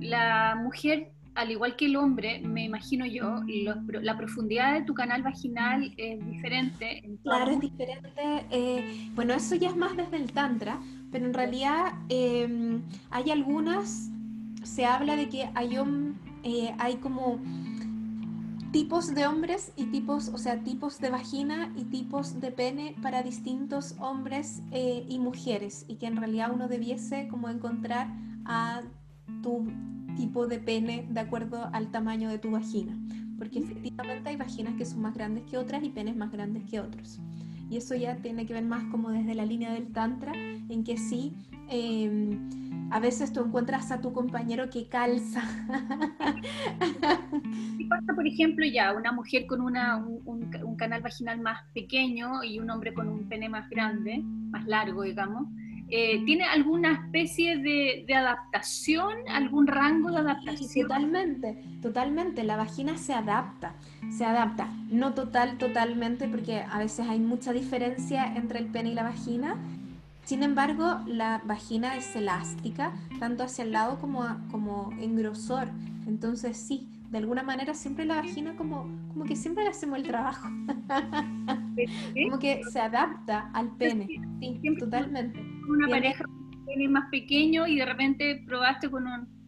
la 0.00 0.58
mujer 0.62 1.12
al 1.38 1.52
igual 1.52 1.76
que 1.76 1.86
el 1.86 1.94
hombre, 1.94 2.40
me 2.40 2.64
imagino 2.64 3.06
yo, 3.06 3.42
la 3.46 4.16
profundidad 4.16 4.74
de 4.74 4.82
tu 4.82 4.92
canal 4.92 5.22
vaginal 5.22 5.94
es 5.96 6.26
diferente. 6.26 7.08
Claro, 7.22 7.52
es 7.52 7.60
diferente. 7.60 8.10
Eh, 8.50 9.08
bueno, 9.14 9.34
eso 9.34 9.54
ya 9.54 9.68
es 9.68 9.76
más 9.76 9.96
desde 9.96 10.16
el 10.16 10.32
Tantra, 10.32 10.80
pero 11.12 11.26
en 11.26 11.34
realidad 11.34 11.92
em, 12.08 12.82
hay 13.10 13.30
algunas, 13.30 14.10
se 14.64 14.84
habla 14.84 15.14
de 15.14 15.28
que 15.28 15.48
hay, 15.54 15.76
eh, 16.42 16.74
hay 16.76 16.96
como 16.96 17.38
tipos 18.72 19.14
de 19.14 19.24
hombres 19.28 19.72
y 19.76 19.84
tipos, 19.86 20.30
o 20.30 20.38
sea, 20.38 20.64
tipos 20.64 20.98
de 20.98 21.10
vagina 21.10 21.72
y 21.76 21.84
tipos 21.84 22.40
de 22.40 22.50
pene 22.50 22.96
para 23.00 23.22
distintos 23.22 23.94
hombres 24.00 24.60
eh, 24.72 25.06
y 25.08 25.20
mujeres, 25.20 25.84
y 25.86 25.98
que 25.98 26.06
en 26.06 26.16
realidad 26.16 26.50
uno 26.52 26.66
debiese 26.66 27.28
como 27.28 27.48
encontrar 27.48 28.08
a 28.44 28.82
tu 29.42 29.66
tipo 30.16 30.46
de 30.46 30.58
pene 30.58 31.06
de 31.08 31.20
acuerdo 31.20 31.68
al 31.72 31.90
tamaño 31.90 32.28
de 32.28 32.38
tu 32.38 32.50
vagina, 32.50 32.98
porque 33.38 33.60
efectivamente 33.60 34.30
hay 34.30 34.36
vaginas 34.36 34.74
que 34.74 34.84
son 34.84 35.02
más 35.02 35.14
grandes 35.14 35.44
que 35.44 35.56
otras 35.56 35.82
y 35.84 35.90
penes 35.90 36.16
más 36.16 36.32
grandes 36.32 36.64
que 36.64 36.80
otros. 36.80 37.20
Y 37.70 37.76
eso 37.76 37.94
ya 37.94 38.16
tiene 38.16 38.46
que 38.46 38.54
ver 38.54 38.64
más 38.64 38.82
como 38.84 39.10
desde 39.10 39.34
la 39.34 39.44
línea 39.44 39.72
del 39.72 39.92
tantra, 39.92 40.32
en 40.34 40.84
que 40.84 40.96
sí, 40.96 41.34
em, 41.68 42.90
a 42.90 42.98
veces 42.98 43.32
tú 43.32 43.40
encuentras 43.40 43.92
a 43.92 44.00
tu 44.00 44.12
compañero 44.12 44.70
que 44.70 44.88
calza. 44.88 45.42
¿Qué 47.78 47.84
pasa, 47.88 48.14
por 48.14 48.26
ejemplo, 48.26 48.64
ya 48.64 48.94
una 48.94 49.12
mujer 49.12 49.46
con 49.46 49.60
una, 49.60 49.96
un, 49.96 50.50
un, 50.64 50.76
canal 50.76 51.02
vaginal 51.02 51.40
más 51.40 51.60
pequeño 51.74 52.42
y 52.42 52.58
un 52.58 52.70
hombre 52.70 52.94
con 52.94 53.08
un 53.08 53.28
pene 53.28 53.50
más 53.50 53.68
grande, 53.68 54.22
más 54.24 54.66
largo, 54.66 55.02
digamos? 55.02 55.48
Eh, 55.90 56.22
¿tiene 56.26 56.44
alguna 56.44 56.92
especie 56.92 57.58
de, 57.58 58.14
adaptación, 58.14 59.14
algún 59.28 59.66
rango 59.66 60.10
de 60.10 60.18
adaptación? 60.18 60.86
totalmente, 60.86 61.64
totalmente. 61.80 62.44
La 62.44 62.56
vagina 62.56 62.98
se 62.98 63.14
adapta, 63.14 63.74
se 64.10 64.24
adapta. 64.24 64.68
No 64.90 65.14
total, 65.14 65.56
totalmente, 65.56 66.28
porque 66.28 66.60
a 66.60 66.78
veces 66.78 67.08
hay 67.08 67.20
mucha 67.20 67.52
diferencia 67.52 68.34
entre 68.36 68.58
el 68.58 68.66
pene 68.66 68.90
y 68.90 68.94
la 68.94 69.04
vagina. 69.04 69.56
Sin 70.24 70.42
embargo, 70.42 71.00
la 71.06 71.40
vagina 71.44 71.96
es 71.96 72.14
elástica, 72.14 72.92
tanto 73.18 73.44
hacia 73.44 73.64
el 73.64 73.72
lado 73.72 73.98
como, 73.98 74.26
como 74.50 74.92
en 75.00 75.16
grosor. 75.16 75.68
Entonces, 76.06 76.58
sí, 76.58 76.86
de 77.10 77.16
alguna 77.16 77.42
manera 77.42 77.72
siempre 77.72 78.04
la 78.04 78.16
vagina 78.16 78.54
como, 78.56 78.82
como 79.08 79.24
que 79.24 79.36
siempre 79.36 79.64
le 79.64 79.70
hacemos 79.70 79.98
el 79.98 80.04
trabajo. 80.04 80.48
como 82.24 82.38
que 82.38 82.60
se 82.70 82.78
adapta 82.78 83.50
al 83.54 83.70
pene. 83.76 84.06
Sí, 84.38 84.76
totalmente 84.78 85.57
una 85.68 85.88
pareja 85.88 86.24
tiene 86.66 86.88
más 86.88 87.08
pequeño 87.10 87.66
y 87.66 87.76
de 87.76 87.84
repente 87.84 88.42
probaste 88.46 88.90
con 88.90 89.06
un... 89.06 89.38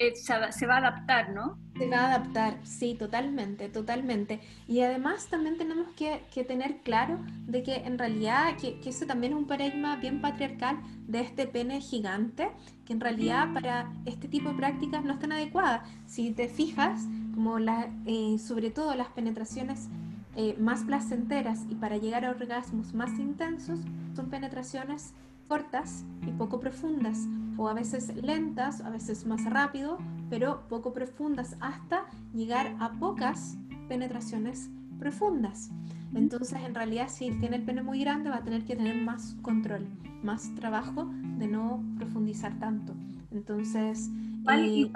Eh, 0.00 0.14
se, 0.14 0.66
va 0.66 0.74
a 0.74 0.78
adaptar, 0.78 1.30
¿no? 1.30 1.58
Se 1.76 1.88
va 1.88 1.98
a 1.98 2.14
adaptar, 2.14 2.60
sí, 2.62 2.94
totalmente, 2.96 3.68
totalmente. 3.68 4.38
Y 4.68 4.80
además 4.82 5.26
también 5.26 5.58
tenemos 5.58 5.88
que, 5.96 6.22
que 6.32 6.44
tener 6.44 6.82
claro 6.82 7.18
de 7.48 7.64
que 7.64 7.74
en 7.74 7.98
realidad, 7.98 8.56
que, 8.58 8.78
que, 8.78 8.90
eso 8.90 9.06
también 9.06 9.32
es 9.32 9.38
un 9.40 9.48
paradigma 9.48 9.96
bien 9.96 10.20
patriarcal 10.20 10.78
de 11.08 11.20
este 11.22 11.48
pene 11.48 11.80
gigante, 11.80 12.48
que 12.84 12.92
en 12.92 13.00
realidad 13.00 13.52
para 13.52 13.92
este 14.04 14.28
tipo 14.28 14.50
de 14.50 14.54
prácticas 14.54 15.02
no 15.02 15.14
están 15.14 15.32
adecuadas. 15.32 15.82
Si 16.06 16.30
te 16.30 16.46
fijas, 16.46 17.08
como 17.34 17.58
la, 17.58 17.90
eh, 18.06 18.38
sobre 18.38 18.70
todo 18.70 18.94
las 18.94 19.08
penetraciones 19.08 19.88
eh, 20.36 20.54
más 20.60 20.84
placenteras 20.84 21.64
y 21.68 21.74
para 21.74 21.96
llegar 21.96 22.24
a 22.24 22.30
orgasmos 22.30 22.94
más 22.94 23.18
intensos, 23.18 23.80
son 24.14 24.30
penetraciones 24.30 25.12
cortas 25.48 26.04
y 26.26 26.30
poco 26.32 26.60
profundas, 26.60 27.26
o 27.56 27.68
a 27.68 27.74
veces 27.74 28.14
lentas, 28.22 28.80
a 28.82 28.90
veces 28.90 29.26
más 29.26 29.44
rápido, 29.46 29.98
pero 30.30 30.68
poco 30.68 30.92
profundas, 30.92 31.56
hasta 31.60 32.04
llegar 32.32 32.76
a 32.78 32.92
pocas 32.92 33.56
penetraciones 33.88 34.70
profundas. 34.98 35.70
Entonces, 36.14 36.58
en 36.64 36.74
realidad, 36.74 37.08
si 37.08 37.30
tiene 37.32 37.56
el 37.56 37.62
pene 37.62 37.82
muy 37.82 38.00
grande, 38.00 38.30
va 38.30 38.36
a 38.36 38.44
tener 38.44 38.64
que 38.64 38.76
tener 38.76 38.96
más 39.02 39.36
control, 39.42 39.86
más 40.22 40.54
trabajo 40.54 41.10
de 41.38 41.48
no 41.48 41.82
profundizar 41.96 42.58
tanto. 42.58 42.94
Entonces, 43.30 44.10
eh, 44.50 44.90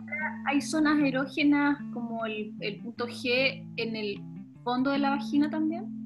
¿hay 0.47 0.61
zonas 0.61 0.99
erógenas 1.01 1.79
como 1.93 2.25
el, 2.25 2.55
el 2.61 2.81
punto 2.81 3.07
G 3.07 3.67
en 3.77 3.97
el 3.97 4.21
fondo 4.65 4.91
de 4.91 4.99
la 4.99 5.11
vagina 5.11 5.51
también? 5.51 6.03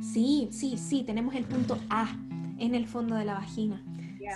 Sí, 0.00 0.48
sí, 0.50 0.76
sí, 0.76 1.04
tenemos 1.04 1.34
el 1.34 1.44
punto 1.44 1.78
A, 1.88 2.08
en 2.62 2.76
el 2.76 2.86
fondo 2.86 3.16
de 3.16 3.24
la 3.24 3.34
vagina. 3.34 3.82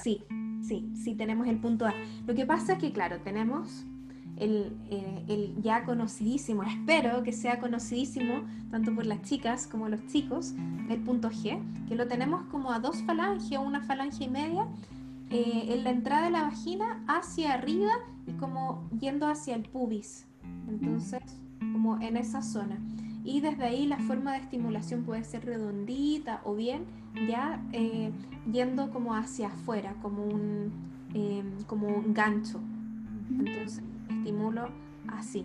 Sí, 0.02 0.24
sí, 0.60 0.90
sí, 0.96 1.14
tenemos 1.14 1.46
el 1.46 1.58
punto 1.58 1.86
A. 1.86 1.94
Lo 2.26 2.34
que 2.34 2.44
pasa 2.44 2.74
es 2.74 2.78
que, 2.80 2.92
claro, 2.92 3.20
tenemos 3.20 3.84
el, 4.36 4.76
eh, 4.90 5.24
el, 5.28 5.62
ya 5.62 5.84
conocidísimo, 5.84 6.64
espero 6.64 7.22
que 7.22 7.32
sea 7.32 7.60
conocidísimo 7.60 8.42
tanto 8.70 8.92
por 8.94 9.06
las 9.06 9.22
chicas 9.22 9.68
como 9.68 9.88
los 9.88 10.04
chicos, 10.08 10.54
el 10.90 11.00
punto 11.04 11.30
G, 11.30 11.62
que 11.88 11.94
lo 11.94 12.08
tenemos 12.08 12.42
como 12.50 12.72
a 12.72 12.80
dos 12.80 13.00
falanges 13.04 13.58
o 13.58 13.62
una 13.62 13.80
falange 13.80 14.24
y 14.24 14.28
media 14.28 14.66
eh, 15.30 15.66
en 15.68 15.84
la 15.84 15.90
entrada 15.90 16.24
de 16.24 16.30
la 16.30 16.42
vagina 16.42 17.04
hacia 17.06 17.54
arriba 17.54 17.92
y 18.26 18.32
como 18.32 18.90
yendo 18.98 19.28
hacia 19.28 19.54
el 19.54 19.62
pubis. 19.62 20.26
Entonces, 20.68 21.22
como 21.60 22.00
en 22.00 22.16
esa 22.16 22.42
zona 22.42 22.76
y 23.26 23.40
desde 23.40 23.64
ahí 23.64 23.86
la 23.86 23.98
forma 23.98 24.32
de 24.32 24.38
estimulación 24.38 25.02
puede 25.02 25.24
ser 25.24 25.44
redondita 25.44 26.40
o 26.44 26.54
bien 26.54 26.84
ya 27.28 27.60
eh, 27.72 28.12
yendo 28.50 28.90
como 28.90 29.14
hacia 29.14 29.48
afuera, 29.48 29.94
como 30.00 30.24
un, 30.24 30.72
eh, 31.12 31.42
como 31.66 31.88
un 31.88 32.14
gancho. 32.14 32.60
Entonces, 33.30 33.82
estimulo 34.08 34.68
así. 35.08 35.44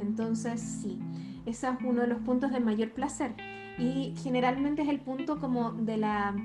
Entonces, 0.00 0.60
sí, 0.60 0.98
ese 1.44 1.66
es 1.66 1.74
uno 1.84 2.02
de 2.02 2.06
los 2.06 2.20
puntos 2.20 2.52
de 2.52 2.60
mayor 2.60 2.92
placer. 2.92 3.34
Y 3.78 4.14
generalmente 4.22 4.82
es 4.82 4.88
el 4.88 5.00
punto 5.00 5.40
como 5.40 5.72
de 5.72 5.96
la, 5.96 6.36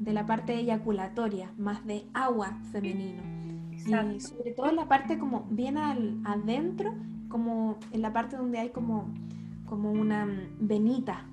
de 0.00 0.12
la 0.14 0.24
parte 0.24 0.54
eyaculatoria, 0.54 1.52
más 1.58 1.84
de 1.86 2.06
agua 2.14 2.58
femenino. 2.72 3.22
Y 3.72 4.20
sobre 4.20 4.52
todo 4.52 4.70
en 4.70 4.76
la 4.76 4.88
parte 4.88 5.18
como 5.18 5.46
bien 5.50 5.76
al, 5.76 6.20
adentro, 6.24 6.94
como 7.28 7.78
en 7.92 8.02
la 8.02 8.12
parte 8.12 8.36
donde 8.36 8.58
hay 8.58 8.70
como 8.70 9.08
como 9.70 9.92
una 9.92 10.26
venita. 10.58 11.24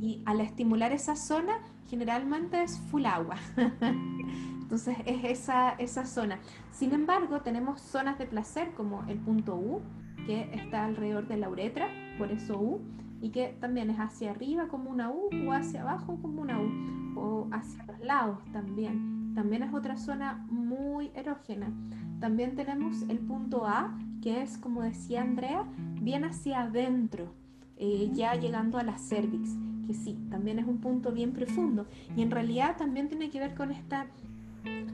Y 0.00 0.22
al 0.26 0.40
estimular 0.40 0.92
esa 0.92 1.14
zona, 1.14 1.58
generalmente 1.88 2.62
es 2.62 2.78
full 2.90 3.06
agua. 3.06 3.36
Entonces 4.60 4.98
es 5.06 5.24
esa, 5.24 5.70
esa 5.70 6.04
zona. 6.04 6.40
Sin 6.72 6.92
embargo, 6.92 7.40
tenemos 7.40 7.80
zonas 7.80 8.18
de 8.18 8.26
placer 8.26 8.72
como 8.74 9.04
el 9.08 9.18
punto 9.18 9.54
U, 9.54 9.80
que 10.26 10.50
está 10.52 10.84
alrededor 10.84 11.28
de 11.28 11.36
la 11.36 11.48
uretra, 11.48 11.88
por 12.18 12.30
eso 12.30 12.58
U, 12.58 12.80
y 13.22 13.30
que 13.30 13.56
también 13.60 13.90
es 13.90 13.98
hacia 13.98 14.32
arriba 14.32 14.68
como 14.68 14.90
una 14.90 15.10
U 15.10 15.30
o 15.46 15.52
hacia 15.52 15.82
abajo 15.82 16.18
como 16.20 16.42
una 16.42 16.60
U, 16.60 16.70
o 17.16 17.48
hacia 17.52 17.84
los 17.84 18.00
lados 18.00 18.38
también. 18.52 19.19
También 19.34 19.62
es 19.62 19.72
otra 19.72 19.96
zona 19.96 20.44
muy 20.50 21.10
erógena. 21.14 21.72
También 22.20 22.54
tenemos 22.54 23.02
el 23.08 23.18
punto 23.18 23.66
A, 23.66 23.96
que 24.22 24.42
es, 24.42 24.58
como 24.58 24.82
decía 24.82 25.22
Andrea, 25.22 25.64
bien 26.00 26.24
hacia 26.24 26.62
adentro, 26.62 27.32
eh, 27.76 28.10
ya 28.12 28.34
llegando 28.34 28.78
a 28.78 28.82
la 28.82 28.98
cervix, 28.98 29.50
que 29.86 29.94
sí, 29.94 30.18
también 30.30 30.58
es 30.58 30.66
un 30.66 30.78
punto 30.78 31.12
bien 31.12 31.32
profundo. 31.32 31.86
Y 32.16 32.22
en 32.22 32.30
realidad 32.30 32.76
también 32.76 33.08
tiene 33.08 33.30
que 33.30 33.40
ver 33.40 33.54
con 33.54 33.70
esta 33.70 34.06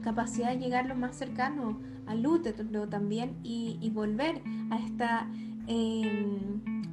capacidad 0.01 0.53
de 0.53 0.59
llegar 0.59 0.85
lo 0.85 0.95
más 0.95 1.15
cercano 1.15 1.79
al 2.05 2.25
útero 2.25 2.87
también 2.87 3.35
y, 3.43 3.91
volver 3.93 4.41
a 4.69 4.77
este 4.77 5.05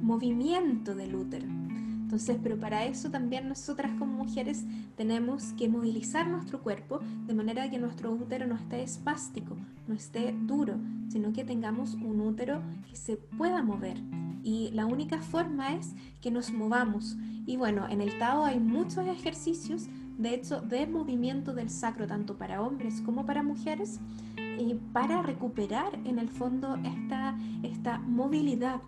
movimiento 0.01 0.95
del 0.95 1.15
útero. 1.15 1.64
Entonces, 2.05 2.37
pero 2.43 2.59
para 2.59 2.85
eso 2.85 3.09
también 3.09 3.49
nosotras 3.49 3.91
como 3.97 4.23
mujeres 4.23 4.63
tenemos 4.95 5.53
que 5.53 5.67
movilizar 5.67 6.27
nuestro 6.27 6.61
cuerpo 6.61 6.99
de 7.25 7.33
manera 7.33 7.67
que 7.71 7.79
nuestro 7.79 8.11
útero 8.11 8.45
no 8.45 8.53
esté 8.53 8.83
espástico, 8.83 9.57
no 9.87 9.95
esté 9.95 10.31
duro, 10.43 10.75
sino 11.09 11.33
que 11.33 11.43
tengamos 11.43 11.95
un 11.95 12.21
útero 12.21 12.61
que 12.87 12.95
se 12.95 13.17
pueda 13.17 13.63
mover. 13.63 13.97
Y 14.43 14.69
la 14.73 14.85
única 14.85 15.19
forma 15.19 15.73
es 15.73 15.95
que 16.21 16.29
nos 16.29 16.51
movamos. 16.51 17.17
Y 17.47 17.57
bueno, 17.57 17.87
en 17.89 18.01
el 18.01 18.19
Tao 18.19 18.45
hay 18.45 18.59
muchos 18.59 19.07
ejercicios, 19.07 19.87
de 20.19 20.35
hecho, 20.35 20.61
de 20.61 20.85
movimiento 20.85 21.55
del 21.55 21.71
sacro, 21.71 22.05
tanto 22.05 22.37
para 22.37 22.61
hombres 22.61 23.01
como 23.01 23.25
para 23.25 23.41
mujeres, 23.41 23.99
y 24.59 24.75
para 24.93 25.23
recuperar 25.23 25.99
en 26.05 26.19
el 26.19 26.29
fondo 26.29 26.77
esta, 26.83 27.35
esta 27.63 27.97
movilidad 27.97 28.79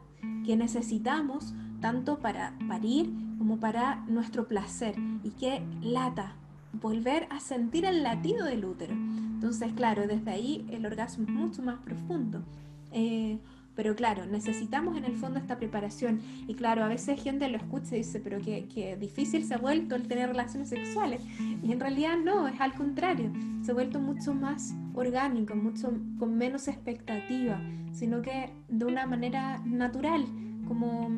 que 0.46 0.56
necesitamos 0.56 1.56
tanto 1.80 2.20
para 2.20 2.54
parir 2.68 3.12
como 3.38 3.60
para 3.60 4.04
nuestro 4.08 4.48
placer 4.48 4.96
y 5.24 5.32
que 5.32 5.62
lata, 5.82 6.36
volver 6.74 7.28
a 7.30 7.40
sentir 7.40 7.86
el 7.86 8.04
latido 8.04 8.46
del 8.46 8.66
útero. 8.66 8.94
Entonces, 8.94 9.74
claro, 9.74 10.08
desde 10.08 10.32
ahí 10.32 10.66
el 10.72 10.86
orgasmo 10.86 11.26
es 11.26 11.30
mucho 11.32 11.62
más 11.62 11.78
profundo. 11.80 12.44
Eh, 12.92 13.38
Pero 13.76 13.96
claro, 13.96 14.26
necesitamos 14.26 14.98
en 14.98 15.06
el 15.06 15.16
fondo 15.16 15.38
esta 15.38 15.58
preparación. 15.58 16.20
Y 16.48 16.56
claro, 16.56 16.84
a 16.84 16.88
veces 16.88 17.22
gente 17.22 17.48
lo 17.48 17.58
escucha 17.58 17.96
y 17.96 18.00
dice, 18.00 18.20
pero 18.20 18.40
qué, 18.40 18.98
difícil 19.00 19.44
se 19.44 19.54
ha 19.54 19.60
vuelto 19.60 19.96
el 19.96 20.08
tener 20.08 20.30
relaciones 20.30 20.70
sexuales. 20.70 21.22
Y 21.62 21.72
en 21.72 21.80
realidad 21.80 22.18
no, 22.18 22.48
es 22.48 22.60
al 22.60 22.74
contrario. 22.74 23.32
Se 23.62 23.70
ha 23.70 23.74
vuelto 23.76 24.00
mucho 24.00 24.34
más 24.34 24.74
orgánico, 24.96 25.56
mucho 25.56 25.92
con 26.18 26.36
menos 26.36 26.68
expectativa, 26.68 27.62
sino 27.92 28.24
que 28.24 28.52
de 28.68 28.86
una 28.86 29.06
manera 29.06 29.60
natural, 29.64 30.26
como 30.68 31.12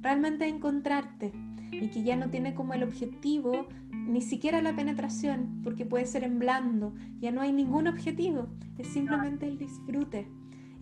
realmente 0.00 0.48
encontrarte 0.48 1.32
y 1.72 1.88
que 1.88 2.02
ya 2.02 2.16
no 2.16 2.30
tiene 2.30 2.54
como 2.54 2.74
el 2.74 2.82
objetivo 2.82 3.68
ni 3.92 4.22
siquiera 4.22 4.60
la 4.60 4.74
penetración, 4.74 5.60
porque 5.62 5.86
puede 5.86 6.06
ser 6.06 6.24
en 6.24 6.38
blando, 6.38 6.94
ya 7.20 7.30
no 7.30 7.40
hay 7.40 7.52
ningún 7.52 7.86
objetivo, 7.86 8.48
es 8.78 8.88
simplemente 8.88 9.46
el 9.46 9.58
disfrute. 9.58 10.26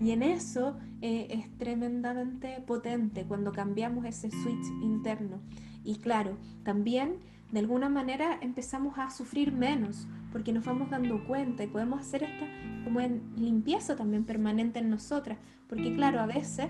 Y 0.00 0.12
en 0.12 0.22
eso 0.22 0.78
eh, 1.02 1.26
es 1.30 1.58
tremendamente 1.58 2.62
potente 2.66 3.24
cuando 3.24 3.52
cambiamos 3.52 4.04
ese 4.04 4.30
switch 4.30 4.66
interno. 4.80 5.40
Y 5.84 5.96
claro, 5.96 6.38
también 6.62 7.16
de 7.50 7.60
alguna 7.60 7.88
manera 7.88 8.38
empezamos 8.40 8.98
a 8.98 9.10
sufrir 9.10 9.52
menos, 9.52 10.06
porque 10.32 10.52
nos 10.52 10.64
vamos 10.64 10.90
dando 10.90 11.24
cuenta 11.26 11.64
y 11.64 11.66
podemos 11.66 12.00
hacer 12.00 12.22
esta 12.22 12.46
como 12.84 13.00
en 13.00 13.22
limpieza 13.36 13.96
también 13.96 14.24
permanente 14.24 14.78
en 14.78 14.90
nosotras, 14.90 15.38
porque 15.68 15.94
claro, 15.94 16.20
a 16.20 16.26
veces 16.26 16.68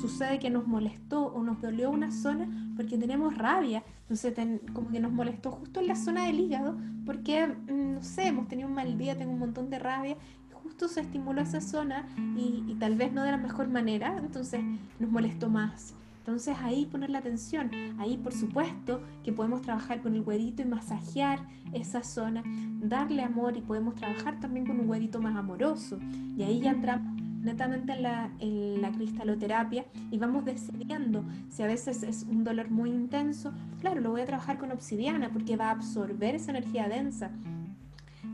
sucede 0.00 0.38
que 0.38 0.50
nos 0.50 0.66
molestó 0.66 1.26
o 1.26 1.42
nos 1.42 1.60
dolió 1.60 1.90
una 1.90 2.10
zona 2.10 2.72
porque 2.76 2.98
tenemos 2.98 3.36
rabia, 3.36 3.82
entonces 4.02 4.34
como 4.72 4.90
que 4.90 5.00
nos 5.00 5.12
molestó 5.12 5.50
justo 5.50 5.80
en 5.80 5.88
la 5.88 5.96
zona 5.96 6.26
del 6.26 6.40
hígado, 6.40 6.76
porque, 7.06 7.46
mm, 7.46 7.94
no 7.94 8.02
sé, 8.02 8.26
hemos 8.26 8.48
tenido 8.48 8.68
un 8.68 8.74
mal 8.74 8.98
día, 8.98 9.16
tengo 9.16 9.32
un 9.32 9.38
montón 9.38 9.70
de 9.70 9.78
rabia, 9.78 10.16
justo 10.62 10.88
se 10.88 11.00
estimuló 11.00 11.40
esa 11.40 11.60
zona 11.60 12.06
y, 12.36 12.64
y 12.68 12.74
tal 12.78 12.94
vez 12.96 13.12
no 13.12 13.22
de 13.22 13.30
la 13.30 13.36
mejor 13.38 13.68
manera, 13.68 14.16
entonces 14.18 14.60
nos 14.98 15.10
molestó 15.10 15.48
más. 15.48 15.94
Entonces 16.28 16.58
ahí 16.60 16.84
poner 16.84 17.08
la 17.08 17.20
atención, 17.20 17.70
ahí 17.98 18.18
por 18.18 18.34
supuesto 18.34 19.00
que 19.24 19.32
podemos 19.32 19.62
trabajar 19.62 20.02
con 20.02 20.14
el 20.14 20.20
huevito 20.20 20.60
y 20.60 20.66
masajear 20.66 21.40
esa 21.72 22.02
zona, 22.02 22.42
darle 22.82 23.22
amor 23.22 23.56
y 23.56 23.62
podemos 23.62 23.94
trabajar 23.94 24.38
también 24.38 24.66
con 24.66 24.78
un 24.78 24.90
huevito 24.90 25.22
más 25.22 25.34
amoroso. 25.34 25.98
Y 26.36 26.42
ahí 26.42 26.60
ya 26.60 26.72
entramos 26.72 27.14
netamente 27.40 27.92
en 27.92 28.02
la, 28.02 28.30
en 28.40 28.82
la 28.82 28.92
cristaloterapia 28.92 29.86
y 30.10 30.18
vamos 30.18 30.44
decidiendo 30.44 31.24
si 31.48 31.62
a 31.62 31.66
veces 31.66 32.02
es 32.02 32.24
un 32.24 32.44
dolor 32.44 32.70
muy 32.70 32.90
intenso, 32.90 33.54
claro, 33.80 34.02
lo 34.02 34.10
voy 34.10 34.20
a 34.20 34.26
trabajar 34.26 34.58
con 34.58 34.70
obsidiana 34.70 35.30
porque 35.30 35.56
va 35.56 35.68
a 35.68 35.70
absorber 35.70 36.34
esa 36.34 36.50
energía 36.50 36.90
densa. 36.90 37.30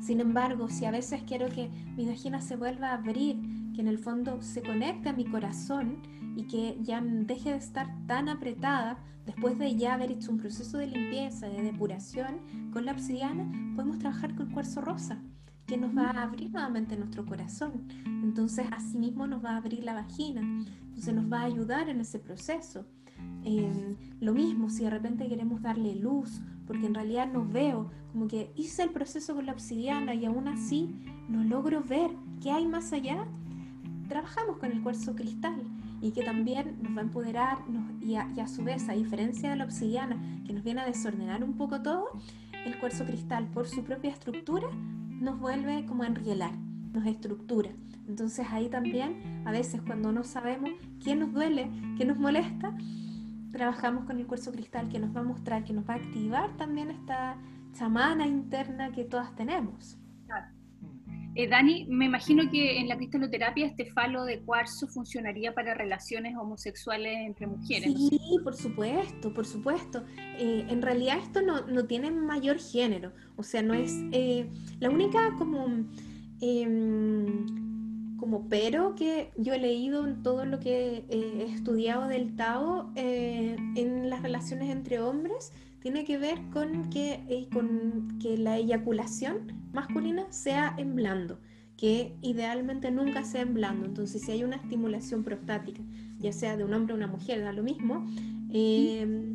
Sin 0.01 0.21
embargo, 0.21 0.69
si 0.69 0.85
a 0.85 0.91
veces 0.91 1.23
quiero 1.25 1.49
que 1.49 1.71
mi 1.97 2.07
vagina 2.07 2.41
se 2.41 2.57
vuelva 2.57 2.89
a 2.89 2.95
abrir, 2.95 3.37
que 3.75 3.81
en 3.81 3.89
el 3.89 3.99
fondo 3.99 4.41
se 4.41 4.63
conecte 4.63 5.09
a 5.09 5.13
mi 5.13 5.25
corazón 5.25 5.99
y 6.37 6.45
que 6.45 6.79
ya 6.81 7.01
deje 7.01 7.51
de 7.51 7.57
estar 7.57 7.89
tan 8.07 8.29
apretada, 8.29 8.99
después 9.27 9.59
de 9.59 9.75
ya 9.77 9.95
haber 9.95 10.13
hecho 10.13 10.31
un 10.31 10.39
proceso 10.39 10.79
de 10.79 10.87
limpieza, 10.87 11.49
de 11.49 11.63
depuración 11.63 12.41
con 12.73 12.85
la 12.85 12.93
obsidiana, 12.93 13.51
podemos 13.75 13.99
trabajar 13.99 14.35
con 14.35 14.51
cuarzo 14.51 14.81
rosa 14.81 15.19
que 15.67 15.77
nos 15.77 15.97
va 15.97 16.11
a 16.11 16.23
abrir 16.23 16.51
nuevamente 16.51 16.97
nuestro 16.97 17.25
corazón. 17.25 17.89
Entonces, 18.05 18.67
asimismo 18.71 19.27
nos 19.27 19.45
va 19.45 19.51
a 19.51 19.57
abrir 19.57 19.83
la 19.83 19.95
vagina. 19.95 20.43
Entonces, 20.87 21.15
nos 21.15 21.33
va 21.33 21.41
a 21.41 21.45
ayudar 21.45 21.89
en 21.89 22.01
ese 22.01 22.19
proceso. 22.19 22.85
Em, 23.45 23.97
lo 24.21 24.35
mismo, 24.35 24.69
si 24.69 24.85
de 24.85 24.91
repente 24.91 25.29
queremos 25.29 25.63
darle 25.63 25.95
luz, 25.95 26.41
porque 26.67 26.87
en 26.87 26.95
realidad 26.95 27.31
no 27.33 27.47
veo, 27.47 27.91
como 28.13 28.29
que 28.29 28.53
hice 28.57 28.83
el 28.83 28.91
proceso 28.91 29.35
con 29.35 29.47
la 29.47 29.53
obsidiana 29.53 30.15
y 30.15 30.25
aún 30.25 30.49
así 30.49 30.95
no 31.29 31.45
logro 31.45 31.83
ver 31.83 32.11
qué 32.43 32.51
hay 32.51 32.67
más 32.67 32.93
allá, 32.93 33.27
trabajamos 34.09 34.59
con 34.59 34.73
el 34.73 34.83
cuarzo 34.83 35.15
cristal 35.15 35.63
y 36.01 36.13
que 36.13 36.23
también 36.23 36.79
nos 36.83 36.97
va 36.97 37.01
a 37.01 37.05
empoderar 37.05 37.59
y, 38.01 38.17
a, 38.17 38.29
a, 38.43 38.47
su 38.47 38.63
vez, 38.65 38.89
a 38.89 38.93
diferencia 38.93 39.51
de 39.51 39.57
la 39.57 39.65
obsidiana, 39.65 40.17
que 40.47 40.53
nos 40.53 40.63
viene 40.63 40.81
a 40.81 40.87
desordenar 40.87 41.43
un 41.43 41.55
poco 41.55 41.83
todo, 41.83 42.07
el 42.65 42.79
cuarzo 42.79 43.05
cristal 43.05 43.47
por 43.49 43.67
su 43.67 43.85
propia 43.85 44.11
estructura 44.11 44.69
nos 45.21 45.39
vuelve 45.39 45.87
como 45.87 46.03
a 46.03 46.07
enrielar, 46.07 46.53
nos 46.93 47.07
estructura. 47.07 47.71
Entonces 48.07 48.47
ahí 48.51 48.69
también, 48.69 49.43
a 49.47 49.53
veces 49.53 49.81
cuando 49.81 50.13
no 50.13 50.25
sabemos 50.25 50.71
qué 51.03 51.15
nos 51.15 51.33
duele, 51.33 51.71
qué 51.97 52.05
nos 52.05 52.19
molesta, 52.19 52.77
trabajamos 53.53 54.05
con 54.05 54.19
el 54.19 54.27
cuarzo 54.27 54.53
cristal 54.53 54.89
que 54.89 54.99
nos 54.99 55.15
va 55.15 55.21
a 55.21 55.25
mostrar, 55.25 55.65
que 55.65 55.73
nos 55.73 55.89
va 55.89 55.95
a 55.95 55.97
activar 55.97 56.57
también 56.57 56.91
esta 56.91 57.37
chamana 57.73 58.27
interna 58.27 58.93
que 58.93 59.05
todas 59.05 59.35
tenemos. 59.35 59.97
Eh, 61.37 61.49
Dani, 61.49 61.87
me 61.89 62.05
imagino 62.05 62.49
que 62.49 62.79
en 62.79 62.89
la 62.89 62.97
cristaloterapia 62.97 63.67
este 63.67 63.87
falo 63.87 64.25
de 64.25 64.41
cuarzo 64.41 64.87
funcionaría 64.87 65.53
para 65.53 65.75
relaciones 65.75 66.37
homosexuales 66.37 67.27
entre 67.27 67.49
mujeres. 67.49 67.93
Sí, 67.93 68.21
por 68.45 68.55
supuesto, 68.55 69.35
por 69.35 69.45
supuesto. 69.45 70.05
Eh, 70.39 70.65
en 70.69 70.81
realidad 70.81 71.19
esto 71.19 71.43
no, 71.43 71.63
no, 71.67 71.87
tiene 71.87 72.13
mayor 72.13 72.61
género, 72.61 73.13
o 73.37 73.43
sea, 73.43 73.63
no 73.63 73.75
es 73.75 73.93
eh, 74.13 74.49
la 74.79 74.91
única 74.91 75.35
como, 75.37 75.67
em, 76.41 78.17
como 78.17 78.49
pero 78.49 78.95
que 78.95 79.33
yo 79.37 79.55
he 79.55 79.59
leído 79.59 80.07
en 80.07 80.23
todo 80.23 80.45
lo 80.45 80.61
que 80.61 81.05
he 81.09 81.53
estudiado 81.53 82.07
del 82.07 82.37
Tao 82.37 82.93
en 82.95 84.09
las 84.09 84.23
relaciones 84.23 84.71
entre 84.71 85.01
hombres 85.01 85.53
tiene 85.85 86.07
que 86.07 86.17
ver 86.17 86.39
con 86.51 86.89
que, 86.89 87.23
eh, 87.29 87.47
con 87.53 88.17
que 88.19 88.39
la 88.39 88.57
eyaculación 88.57 89.53
masculina 89.75 90.25
sea 90.33 90.75
en 90.79 90.97
blando, 90.97 91.39
que 91.77 92.17
idealmente 92.23 92.91
nunca 92.91 93.23
sea 93.23 93.43
en 93.43 93.53
blando. 93.53 93.85
Entonces, 93.85 94.23
si 94.23 94.33
hay 94.33 94.45
una 94.45 94.57
estimulación 94.57 95.23
prostática, 95.23 95.83
ya 96.19 96.33
sea 96.33 96.57
de 96.57 96.65
un 96.65 96.73
hombre 96.73 96.95
o 96.95 96.97
una 96.97 97.07
mujer, 97.07 97.43
da 97.43 97.53
lo 97.53 97.63
mismo, 97.63 98.07
em, 98.51 99.35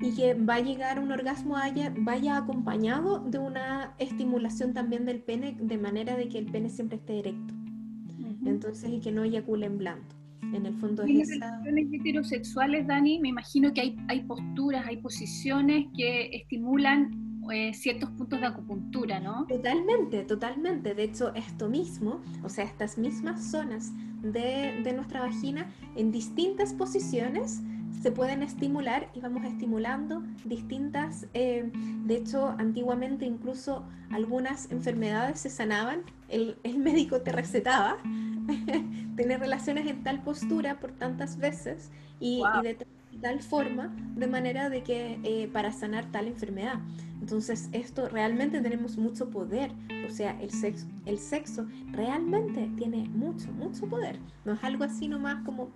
y 0.00 0.14
que 0.16 0.32
va 0.32 0.54
a 0.54 0.60
llegar 0.60 0.98
un 0.98 1.12
orgasmo 1.12 1.58
haya, 1.58 1.92
vaya 1.98 2.38
acompañado 2.38 3.18
de 3.18 3.36
una 3.36 3.94
estimulación 3.98 4.72
también 4.72 5.04
del 5.04 5.20
pene, 5.20 5.54
de 5.60 5.76
manera 5.76 6.16
de 6.16 6.30
que 6.30 6.38
el 6.38 6.46
pene 6.46 6.70
siempre 6.70 6.96
esté 6.96 7.18
erecto. 7.18 7.52
Entonces, 8.46 8.90
y 8.90 9.00
que 9.00 9.12
no 9.12 9.22
eyacule 9.22 9.66
en 9.66 9.76
blando. 9.76 10.23
En 10.52 10.66
el 10.66 10.74
fondo 10.74 11.02
es 11.02 11.30
En 11.30 11.40
relaciones 11.40 11.92
heterosexuales, 11.92 12.86
Dani, 12.86 13.18
me 13.20 13.28
imagino 13.28 13.72
que 13.72 13.80
hay, 13.80 13.96
hay 14.08 14.22
posturas, 14.22 14.86
hay 14.86 14.98
posiciones 14.98 15.86
que 15.96 16.30
estimulan 16.32 17.40
eh, 17.52 17.74
ciertos 17.74 18.10
puntos 18.10 18.40
de 18.40 18.46
acupuntura, 18.46 19.20
¿no? 19.20 19.46
Totalmente, 19.46 20.22
totalmente. 20.24 20.94
De 20.94 21.04
hecho, 21.04 21.34
esto 21.34 21.68
mismo, 21.68 22.22
o 22.42 22.48
sea, 22.48 22.64
estas 22.64 22.96
mismas 22.96 23.50
zonas 23.50 23.92
de, 24.22 24.80
de 24.82 24.92
nuestra 24.94 25.20
vagina 25.20 25.70
en 25.96 26.10
distintas 26.10 26.72
posiciones 26.72 27.62
se 28.02 28.10
pueden 28.12 28.42
estimular 28.42 29.08
y 29.14 29.20
vamos 29.20 29.44
estimulando 29.44 30.22
distintas, 30.44 31.26
eh, 31.34 31.70
de 31.72 32.16
hecho 32.16 32.54
antiguamente 32.58 33.24
incluso 33.24 33.84
algunas 34.10 34.70
enfermedades 34.70 35.40
se 35.40 35.50
sanaban, 35.50 36.02
el, 36.28 36.56
el 36.62 36.78
médico 36.78 37.20
te 37.22 37.32
recetaba 37.32 37.96
tener 39.16 39.40
relaciones 39.40 39.86
en 39.86 40.02
tal 40.02 40.22
postura 40.22 40.78
por 40.78 40.92
tantas 40.92 41.38
veces 41.38 41.90
y, 42.20 42.42
de 42.62 42.76
tal 43.20 43.40
forma, 43.40 43.94
de 44.16 44.26
manera 44.26 44.68
de 44.68 44.82
que 44.82 45.18
eh, 45.22 45.48
para 45.52 45.72
sanar 45.72 46.10
tal 46.10 46.26
enfermedad. 46.26 46.80
Entonces 47.20 47.70
esto 47.72 48.08
realmente 48.08 48.60
tenemos 48.60 48.98
mucho 48.98 49.30
poder, 49.30 49.70
o 50.06 50.10
sea, 50.10 50.38
el 50.40 50.50
sexo, 50.50 50.86
el 51.06 51.18
sexo 51.18 51.66
realmente 51.92 52.70
tiene 52.76 53.08
mucho, 53.08 53.50
mucho 53.52 53.86
poder. 53.86 54.18
No 54.44 54.52
es 54.52 54.62
algo 54.62 54.84
así 54.84 55.08
nomás 55.08 55.42
como 55.44 55.70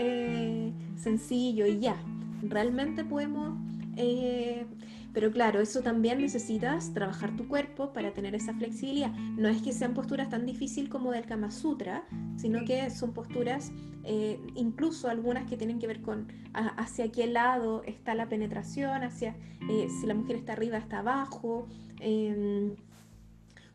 eh, 0.00 0.72
sencillo 0.96 1.66
y 1.66 1.78
ya. 1.78 1.96
Realmente 2.42 3.04
podemos 3.04 3.54
eh, 3.96 4.66
pero 5.12 5.32
claro, 5.32 5.60
eso 5.60 5.82
también 5.82 6.20
necesitas 6.20 6.94
trabajar 6.94 7.36
tu 7.36 7.48
cuerpo 7.48 7.92
para 7.92 8.12
tener 8.12 8.34
esa 8.34 8.54
flexibilidad. 8.54 9.10
No 9.10 9.48
es 9.48 9.60
que 9.60 9.72
sean 9.72 9.92
posturas 9.92 10.30
tan 10.30 10.46
difíciles 10.46 10.88
como 10.88 11.10
del 11.10 11.26
Kama 11.26 11.50
Sutra, 11.50 12.04
sino 12.36 12.64
que 12.64 12.88
son 12.90 13.12
posturas, 13.12 13.72
eh, 14.04 14.40
incluso 14.54 15.08
algunas 15.08 15.48
que 15.50 15.56
tienen 15.56 15.80
que 15.80 15.88
ver 15.88 16.00
con 16.00 16.28
hacia 16.54 17.10
qué 17.10 17.26
lado 17.26 17.82
está 17.84 18.14
la 18.14 18.28
penetración, 18.28 19.02
hacia 19.02 19.36
si 19.68 20.06
la 20.06 20.14
mujer 20.14 20.36
está 20.36 20.52
arriba, 20.52 20.78
está 20.78 21.00
abajo. 21.00 21.66
Em, 21.98 22.76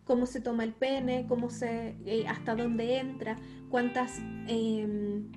cómo 0.06 0.26
se 0.26 0.40
toma 0.40 0.64
el 0.64 0.74
pene, 0.74 1.26
cómo 1.28 1.50
se, 1.50 1.96
hasta 2.28 2.56
dónde 2.56 3.00
entra, 3.00 3.38
cuántas 3.70 4.20
em, 4.48 5.32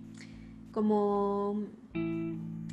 como 0.72 1.62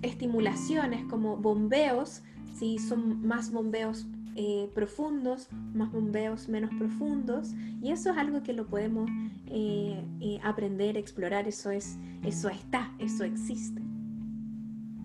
estimulaciones, 0.01 1.05
como 1.05 1.38
bombeos 1.38 2.21
si 2.55 2.77
son 2.77 3.25
más 3.25 3.51
bombeos 3.51 4.08
eh, 4.36 4.69
profundos, 4.73 5.49
más 5.73 5.91
bombeos 5.91 6.49
menos 6.49 6.69
profundos, 6.77 7.53
y 7.81 7.91
eso 7.91 8.12
es 8.12 8.17
algo 8.17 8.43
que 8.43 8.53
lo 8.53 8.67
podemos 8.67 9.10
eh, 9.47 10.03
eh, 10.21 10.39
aprender, 10.43 10.97
explorar, 10.97 11.47
eso, 11.47 11.69
es, 11.69 11.97
eso 12.23 12.49
está, 12.49 12.91
eso 12.99 13.23
existe. 13.23 13.81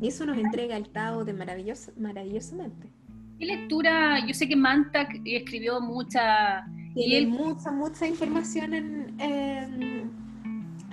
Y 0.00 0.08
eso 0.08 0.24
nos 0.26 0.38
entrega 0.38 0.76
el 0.76 0.88
Tao 0.88 1.24
de 1.24 1.32
maravilloso, 1.32 1.92
maravillosamente. 1.98 2.90
¿Qué 3.38 3.46
lectura? 3.46 4.24
Yo 4.26 4.34
sé 4.34 4.48
que 4.48 4.56
Mantak 4.56 5.20
escribió 5.24 5.80
mucha... 5.80 6.66
Tiene 6.94 7.28
mucha, 7.28 7.70
mucha 7.70 8.06
información 8.08 8.74
en, 8.74 9.99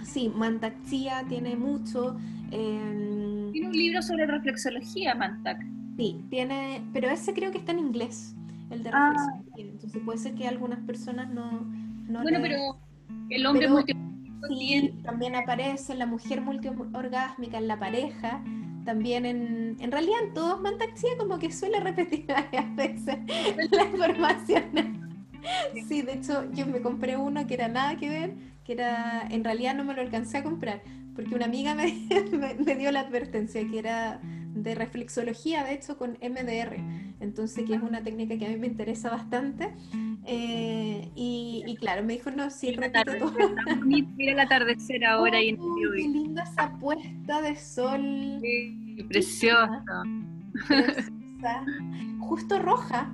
Sí, 0.08 0.32
Mantaxia 0.34 1.26
tiene 1.28 1.56
mucho. 1.56 2.18
Em, 2.52 3.52
tiene 3.52 3.68
un 3.68 3.74
libro 3.74 4.02
sobre 4.02 4.26
reflexología, 4.26 5.14
Mantac. 5.16 5.62
Sí, 5.98 6.24
tiene, 6.30 6.82
pero 6.94 7.10
ese 7.10 7.34
creo 7.34 7.52
que 7.52 7.58
está 7.58 7.74
en 7.74 7.80
inglés, 7.80 8.34
el 8.70 8.84
de 8.84 8.92
ah. 8.94 9.10
reflexología. 9.10 9.74
Entonces 9.74 10.02
puede 10.06 10.18
ser 10.18 10.36
que 10.36 10.48
algunas 10.48 10.80
personas 10.86 11.30
no. 11.30 11.68
bueno, 12.24 12.40
pero 12.42 12.80
el 13.30 13.46
hombre 13.46 13.68
Sí, 14.48 14.94
también 15.04 15.36
aparece 15.36 15.96
la 15.96 16.06
mujer 16.06 16.42
multiorgásmica 16.42 17.58
en 17.58 17.68
la 17.68 17.78
pareja. 17.78 18.42
También 18.86 19.26
en, 19.26 19.76
en 19.80 19.92
realidad 19.92 20.20
en 20.24 20.34
todos 20.34 20.62
Mantaxia 20.62 21.10
como 21.18 21.38
que 21.38 21.52
suele 21.52 21.82
repetir 21.82 22.26
varias 22.30 22.76
veces 22.76 23.18
la 23.72 23.84
información. 23.84 25.07
Sí, 25.88 26.02
de 26.02 26.14
hecho 26.14 26.52
yo 26.54 26.66
me 26.66 26.82
compré 26.82 27.18
uno 27.18 27.46
que 27.48 27.54
era 27.54 27.68
nada 27.68 27.98
que 27.98 28.10
ver, 28.10 28.34
que 28.64 28.74
era, 28.74 29.28
en 29.30 29.44
realidad 29.44 29.76
no 29.76 29.84
me 29.84 29.94
lo 29.94 30.02
alcancé 30.02 30.38
a 30.38 30.44
comprar, 30.44 30.82
porque 31.16 31.36
una 31.36 31.46
amiga 31.46 31.76
me, 31.76 32.08
me, 32.66 32.76
dio 32.76 32.92
la 32.92 33.02
advertencia 33.02 33.66
que 33.68 33.80
era 33.80 34.20
de 34.22 34.76
reflexología, 34.76 35.64
de 35.64 35.74
hecho 35.74 35.98
con 35.98 36.18
MDR, 36.22 36.78
entonces 37.20 37.66
que 37.66 37.76
es 37.76 37.82
una 37.82 38.04
técnica 38.04 38.38
que 38.38 38.46
a 38.46 38.50
mí 38.50 38.58
me 38.58 38.68
interesa 38.68 39.10
bastante. 39.10 39.74
Eh, 40.30 41.10
y, 41.16 41.78
claro, 41.80 42.04
me 42.04 42.14
dijo, 42.14 42.30
no, 42.32 42.50
sí, 42.50 42.74
repito 42.74 43.18
todo. 43.18 43.34
Mira 43.86 44.34
el 44.34 44.40
atardecer 44.40 45.06
ahora 45.06 45.42
y 45.42 45.50
en 45.50 45.56
el 45.56 45.96
Qué 45.96 46.08
linda 46.10 46.44
esa 46.44 46.78
puesta 46.80 47.42
de 47.42 47.56
sol. 47.56 48.40
Sí, 48.42 49.06
preciosa. 49.08 49.84
Justo 52.20 52.60
roja. 52.60 53.14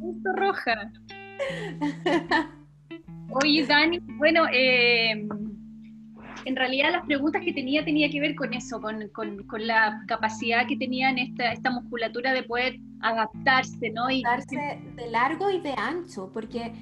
Justo 0.00 0.32
roja. 0.34 0.92
Oye, 3.42 3.66
Dani, 3.66 3.98
bueno, 4.18 4.44
eh, 4.52 5.26
en 6.44 6.56
realidad 6.56 6.92
las 6.92 7.06
preguntas 7.06 7.42
que 7.44 7.52
tenía 7.52 7.84
tenía 7.84 8.10
que 8.10 8.20
ver 8.20 8.34
con 8.34 8.52
eso, 8.52 8.80
con, 8.80 9.08
con, 9.08 9.66
la 9.66 10.04
capacidad 10.06 10.66
que 10.66 10.76
tenía 10.76 11.10
en 11.10 11.18
esta, 11.18 11.52
esta 11.52 11.70
musculatura 11.70 12.32
de 12.32 12.42
poder 12.42 12.78
adaptarse, 13.00 13.90
¿no? 13.90 14.10
Y 14.10 14.24
adaptarse 14.24 14.80
de 14.94 15.10
largo 15.10 15.50
y 15.50 15.60
de 15.60 15.72
ancho, 15.72 16.30
porque 16.32 16.72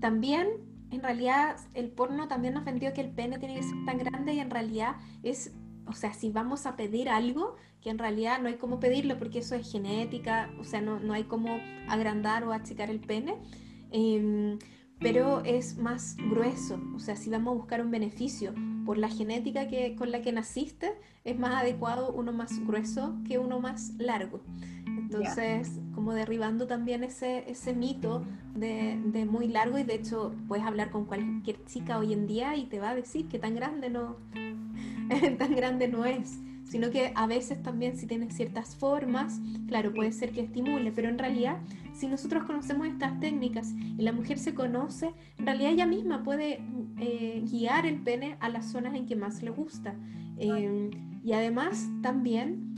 también 0.00 0.48
en 0.90 1.02
realidad 1.02 1.56
el 1.74 1.90
porno 1.90 2.28
también 2.28 2.54
nos 2.54 2.64
vendió 2.64 2.92
que 2.92 3.00
el 3.00 3.10
pene 3.10 3.38
tiene 3.38 3.56
que 3.56 3.62
ser 3.62 3.84
tan 3.84 3.98
grande 3.98 4.34
y 4.34 4.40
en 4.40 4.50
realidad 4.50 4.96
es, 5.22 5.54
o 5.86 5.92
sea, 5.92 6.12
si 6.12 6.30
vamos 6.30 6.66
a 6.66 6.76
pedir 6.76 7.08
algo, 7.08 7.56
que 7.80 7.90
en 7.90 7.98
realidad 7.98 8.40
no 8.40 8.48
hay 8.48 8.56
cómo 8.56 8.80
pedirlo 8.80 9.18
porque 9.18 9.40
eso 9.40 9.54
es 9.54 9.70
genética, 9.70 10.50
o 10.58 10.64
sea, 10.64 10.80
no, 10.80 10.98
no 11.00 11.12
hay 11.12 11.24
cómo 11.24 11.60
agrandar 11.88 12.44
o 12.44 12.52
achicar 12.52 12.90
el 12.90 13.00
pene. 13.00 13.36
Eh, 13.92 14.58
pero 14.98 15.42
es 15.44 15.76
más 15.76 16.16
grueso. 16.16 16.80
O 16.94 16.98
sea, 16.98 17.16
si 17.16 17.30
vamos 17.30 17.52
a 17.52 17.56
buscar 17.56 17.80
un 17.80 17.90
beneficio 17.90 18.54
por 18.84 18.98
la 18.98 19.08
genética 19.08 19.68
que, 19.68 19.94
con 19.96 20.10
la 20.10 20.22
que 20.22 20.32
naciste, 20.32 20.94
es 21.24 21.38
más 21.38 21.62
adecuado 21.62 22.12
uno 22.12 22.32
más 22.32 22.64
grueso 22.66 23.16
que 23.26 23.38
uno 23.38 23.60
más 23.60 23.94
largo. 23.98 24.40
Entonces, 24.86 25.80
como 25.94 26.14
derribando 26.14 26.66
también 26.66 27.04
ese, 27.04 27.48
ese 27.50 27.74
mito 27.74 28.24
de, 28.54 29.00
de, 29.04 29.24
muy 29.24 29.48
largo 29.48 29.78
y 29.78 29.84
de 29.84 29.94
hecho 29.94 30.34
puedes 30.48 30.64
hablar 30.64 30.90
con 30.90 31.04
cualquier 31.04 31.64
chica 31.64 31.98
hoy 31.98 32.12
en 32.12 32.26
día 32.26 32.56
y 32.56 32.64
te 32.64 32.80
va 32.80 32.90
a 32.90 32.94
decir 32.94 33.28
que 33.28 33.38
tan 33.38 33.54
grande 33.54 33.90
no, 33.90 34.16
tan 35.38 35.54
grande 35.54 35.86
no 35.86 36.04
es 36.04 36.40
sino 36.68 36.90
que 36.90 37.12
a 37.14 37.26
veces 37.26 37.62
también 37.62 37.96
si 37.96 38.06
tiene 38.06 38.30
ciertas 38.30 38.76
formas, 38.76 39.40
claro, 39.68 39.94
puede 39.94 40.12
ser 40.12 40.32
que 40.32 40.42
estimule, 40.42 40.92
pero 40.92 41.08
en 41.08 41.18
realidad 41.18 41.58
si 41.94 42.08
nosotros 42.08 42.44
conocemos 42.44 42.86
estas 42.88 43.18
técnicas 43.20 43.72
y 43.96 44.02
la 44.02 44.12
mujer 44.12 44.38
se 44.38 44.54
conoce, 44.54 45.14
en 45.38 45.46
realidad 45.46 45.72
ella 45.72 45.86
misma 45.86 46.22
puede 46.22 46.60
eh, 46.98 47.42
guiar 47.50 47.86
el 47.86 48.02
pene 48.02 48.36
a 48.40 48.48
las 48.48 48.66
zonas 48.66 48.94
en 48.94 49.06
que 49.06 49.16
más 49.16 49.42
le 49.42 49.50
gusta. 49.50 49.94
Em, 50.38 50.90
y 51.24 51.32
además 51.32 51.88
también 52.02 52.74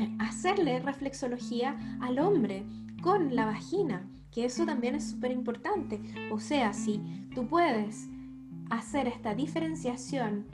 eh, 0.00 0.10
hacerle 0.18 0.80
reflexología 0.80 1.76
al 2.00 2.18
hombre 2.18 2.64
con 3.02 3.36
la 3.36 3.44
vagina, 3.44 4.08
que 4.32 4.44
eso 4.44 4.66
también 4.66 4.94
es 4.94 5.10
súper 5.10 5.30
importante. 5.30 6.00
O 6.32 6.40
sea, 6.40 6.72
si 6.72 7.00
tú 7.34 7.46
puedes 7.46 8.08
hacer 8.70 9.06
esta 9.06 9.34
diferenciación 9.34 10.46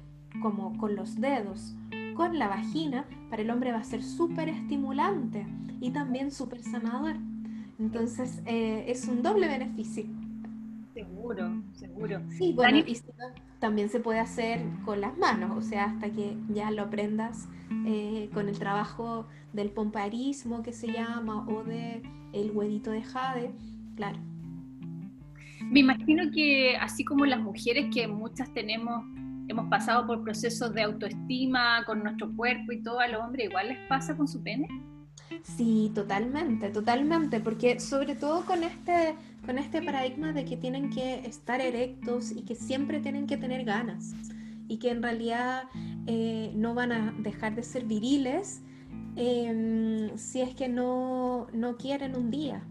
como 0.42 0.76
con 0.76 0.96
los 0.96 1.20
dedos, 1.20 1.74
con 2.16 2.38
la 2.38 2.48
vagina, 2.48 3.04
para 3.30 3.42
el 3.42 3.50
hombre 3.50 3.72
va 3.72 3.78
a 3.78 3.84
ser 3.84 4.02
súper 4.02 4.48
estimulante 4.48 5.46
y 5.80 5.90
también 5.90 6.30
súper 6.30 6.62
sanador. 6.62 7.16
Entonces 7.78 8.42
eh, 8.46 8.84
es 8.88 9.06
un 9.06 9.22
doble 9.22 9.48
beneficio. 9.48 10.04
Seguro, 10.94 11.62
seguro. 11.74 12.22
Sí, 12.30 12.52
bueno, 12.54 12.78
y 12.78 12.98
también 13.58 13.88
se 13.90 14.00
puede 14.00 14.18
hacer 14.18 14.60
con 14.84 15.00
las 15.00 15.18
manos, 15.18 15.56
o 15.56 15.60
sea, 15.60 15.84
hasta 15.84 16.10
que 16.10 16.36
ya 16.48 16.70
lo 16.70 16.82
aprendas 16.82 17.48
eh, 17.86 18.30
con 18.32 18.48
el 18.48 18.58
trabajo 18.58 19.26
del 19.52 19.70
pomparismo 19.70 20.62
que 20.62 20.72
se 20.72 20.88
llama 20.88 21.46
o 21.48 21.64
de 21.64 22.02
el 22.32 22.50
huevito 22.52 22.90
de 22.90 23.02
jade, 23.02 23.52
claro. 23.94 24.18
Me 25.70 25.80
imagino 25.80 26.30
que 26.32 26.76
así 26.76 27.04
como 27.04 27.26
las 27.26 27.40
mujeres 27.40 27.86
que 27.92 28.06
muchas 28.06 28.52
tenemos, 28.52 29.04
hemos 29.49 29.68
pasado 29.68 30.07
por 30.07 30.22
procesos 30.22 30.72
de 30.74 30.82
autoestima 30.82 31.84
con 31.84 32.03
nuestro 32.03 32.34
cuerpo 32.34 32.72
y 32.72 32.82
todo, 32.82 33.01
a 33.01 33.09
los 33.09 33.22
hombres 33.22 33.47
igual 33.49 33.68
les 33.68 33.78
pasa 33.88 34.16
con 34.16 34.28
su 34.28 34.42
pene. 34.42 34.68
Sí, 35.42 35.90
totalmente, 35.94 36.70
totalmente, 36.70 37.40
porque 37.40 37.80
sobre 37.80 38.14
todo 38.14 38.44
con 38.44 38.62
este, 38.62 39.14
con 39.44 39.59
este 39.59 39.82
paradigma 39.82 40.32
de 40.32 40.44
que 40.44 40.57
tienen 40.57 40.90
que 40.90 41.26
estar 41.26 41.61
erectos 41.61 42.30
y 42.32 42.42
que 42.42 42.55
siempre 42.55 43.01
tienen 43.01 43.26
que 43.26 43.36
tener 43.36 43.64
ganas 43.64 44.14
y 44.68 44.78
que 44.78 44.90
en 44.90 45.03
realidad 45.03 45.64
eh, 46.07 46.53
no 46.55 46.74
van 46.74 46.92
a 46.92 47.14
dejar 47.18 47.55
de 47.55 47.62
ser 47.62 47.84
viriles 47.84 48.62
em, 49.16 50.16
si 50.16 50.40
es 50.40 50.55
que 50.55 50.68
no, 50.68 51.49
no 51.53 51.76
quieren 51.76 52.16
un 52.16 52.30
día 52.30 52.62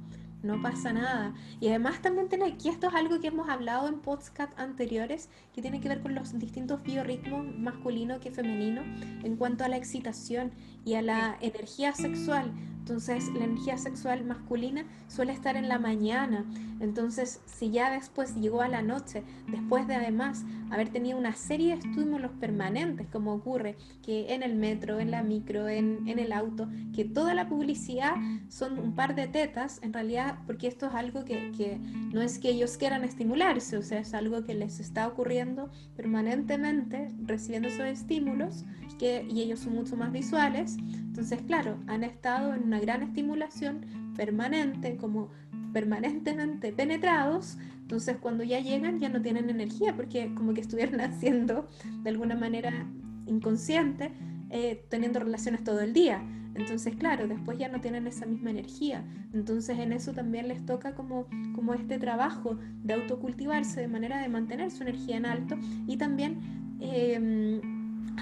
no 0.45 0.61
pasa 0.61 0.93
nada. 0.93 1.33
Y 1.59 1.69
además 1.69 2.01
también 2.01 2.29
tiene, 2.29 2.45
aquí 2.45 2.69
esto 2.69 2.87
es 2.87 2.93
algo 2.93 3.19
que 3.19 3.27
hemos 3.27 3.49
hablado 3.49 3.87
en 3.87 3.99
podcast 3.99 4.57
anteriores, 4.59 5.29
que 5.53 5.61
tiene 5.61 5.81
que 5.81 5.89
ver 5.89 6.01
con 6.01 6.15
los 6.15 6.37
distintos 6.37 6.83
biorritmos 6.83 7.45
masculino 7.57 8.19
que 8.19 8.31
femenino 8.31 8.81
en 9.23 9.35
cuanto 9.35 9.63
a 9.63 9.67
la 9.67 9.77
excitación 9.77 10.51
y 10.85 10.93
a 10.93 11.01
la 11.01 11.37
energía 11.41 11.93
sexual. 11.93 12.51
Entonces 12.85 13.33
la 13.33 13.45
energía 13.45 13.79
sexual 13.79 14.23
masculina 14.25 14.85
suele 15.07 15.33
estar 15.33 15.57
en 15.57 15.67
la 15.67 15.79
mañana. 15.79 16.45
Entonces 16.79 17.41
si 17.47 17.71
ya 17.71 17.89
después 17.89 18.35
llegó 18.35 18.61
a 18.61 18.67
la 18.67 18.83
noche, 18.83 19.23
después 19.47 19.87
de 19.87 19.95
además 19.95 20.43
haber 20.69 20.89
tenido 20.89 21.17
una 21.17 21.33
serie 21.33 21.75
de 21.75 21.79
estímulos 21.79 22.29
permanentes, 22.39 23.07
como 23.07 23.33
ocurre 23.33 23.75
que 24.03 24.35
en 24.35 24.43
el 24.43 24.53
metro, 24.53 24.99
en 24.99 25.09
la 25.09 25.23
micro, 25.23 25.67
en, 25.67 26.07
en 26.07 26.19
el 26.19 26.31
auto, 26.31 26.69
que 26.93 27.05
toda 27.05 27.33
la 27.33 27.49
publicidad 27.49 28.13
son 28.49 28.77
un 28.77 28.93
par 28.93 29.15
de 29.15 29.27
tetas, 29.27 29.79
en 29.81 29.91
realidad 29.91 30.37
porque 30.45 30.67
esto 30.67 30.85
es 30.85 30.93
algo 30.93 31.25
que, 31.25 31.51
que 31.57 31.79
no 32.13 32.21
es 32.21 32.37
que 32.37 32.49
ellos 32.49 32.77
quieran 32.77 33.03
estimularse, 33.03 33.77
o 33.77 33.81
sea, 33.81 33.97
es 33.97 34.13
algo 34.13 34.43
que 34.43 34.53
les 34.53 34.79
está 34.79 35.07
ocurriendo 35.07 35.71
permanentemente, 35.95 37.09
recibiendo 37.25 37.67
esos 37.67 37.87
estímulos 37.87 38.63
que, 38.99 39.25
y 39.29 39.41
ellos 39.41 39.59
son 39.59 39.73
mucho 39.73 39.95
más 39.95 40.11
visuales. 40.11 40.77
Entonces, 41.15 41.41
claro, 41.43 41.77
han 41.87 42.03
estado 42.03 42.53
en 42.53 42.63
una 42.63 42.74
gran 42.79 43.03
estimulación 43.03 43.85
permanente, 44.15 44.97
como 44.97 45.29
permanentemente 45.73 46.71
penetrados, 46.71 47.57
entonces 47.81 48.17
cuando 48.17 48.43
ya 48.43 48.59
llegan 48.59 48.99
ya 48.99 49.09
no 49.09 49.21
tienen 49.21 49.49
energía 49.49 49.95
porque 49.95 50.33
como 50.33 50.53
que 50.53 50.61
estuvieran 50.61 50.99
haciendo 51.01 51.67
de 52.03 52.09
alguna 52.09 52.35
manera 52.35 52.87
inconsciente, 53.27 54.11
eh, 54.49 54.85
teniendo 54.89 55.19
relaciones 55.19 55.63
todo 55.63 55.81
el 55.81 55.93
día. 55.93 56.23
Entonces, 56.55 56.95
claro, 56.95 57.27
después 57.27 57.57
ya 57.57 57.67
no 57.67 57.81
tienen 57.81 58.07
esa 58.07 58.25
misma 58.25 58.49
energía. 58.49 59.03
Entonces, 59.33 59.77
en 59.77 59.91
eso 59.91 60.13
también 60.13 60.47
les 60.47 60.65
toca 60.65 60.95
como, 60.95 61.27
como 61.53 61.73
este 61.73 61.99
trabajo 61.99 62.57
de 62.83 62.93
autocultivarse 62.93 63.81
de 63.81 63.87
manera 63.89 64.21
de 64.21 64.29
mantener 64.29 64.71
su 64.71 64.83
energía 64.83 65.17
en 65.17 65.25
alto 65.25 65.57
y 65.85 65.97
también 65.97 66.39
em, 66.79 67.59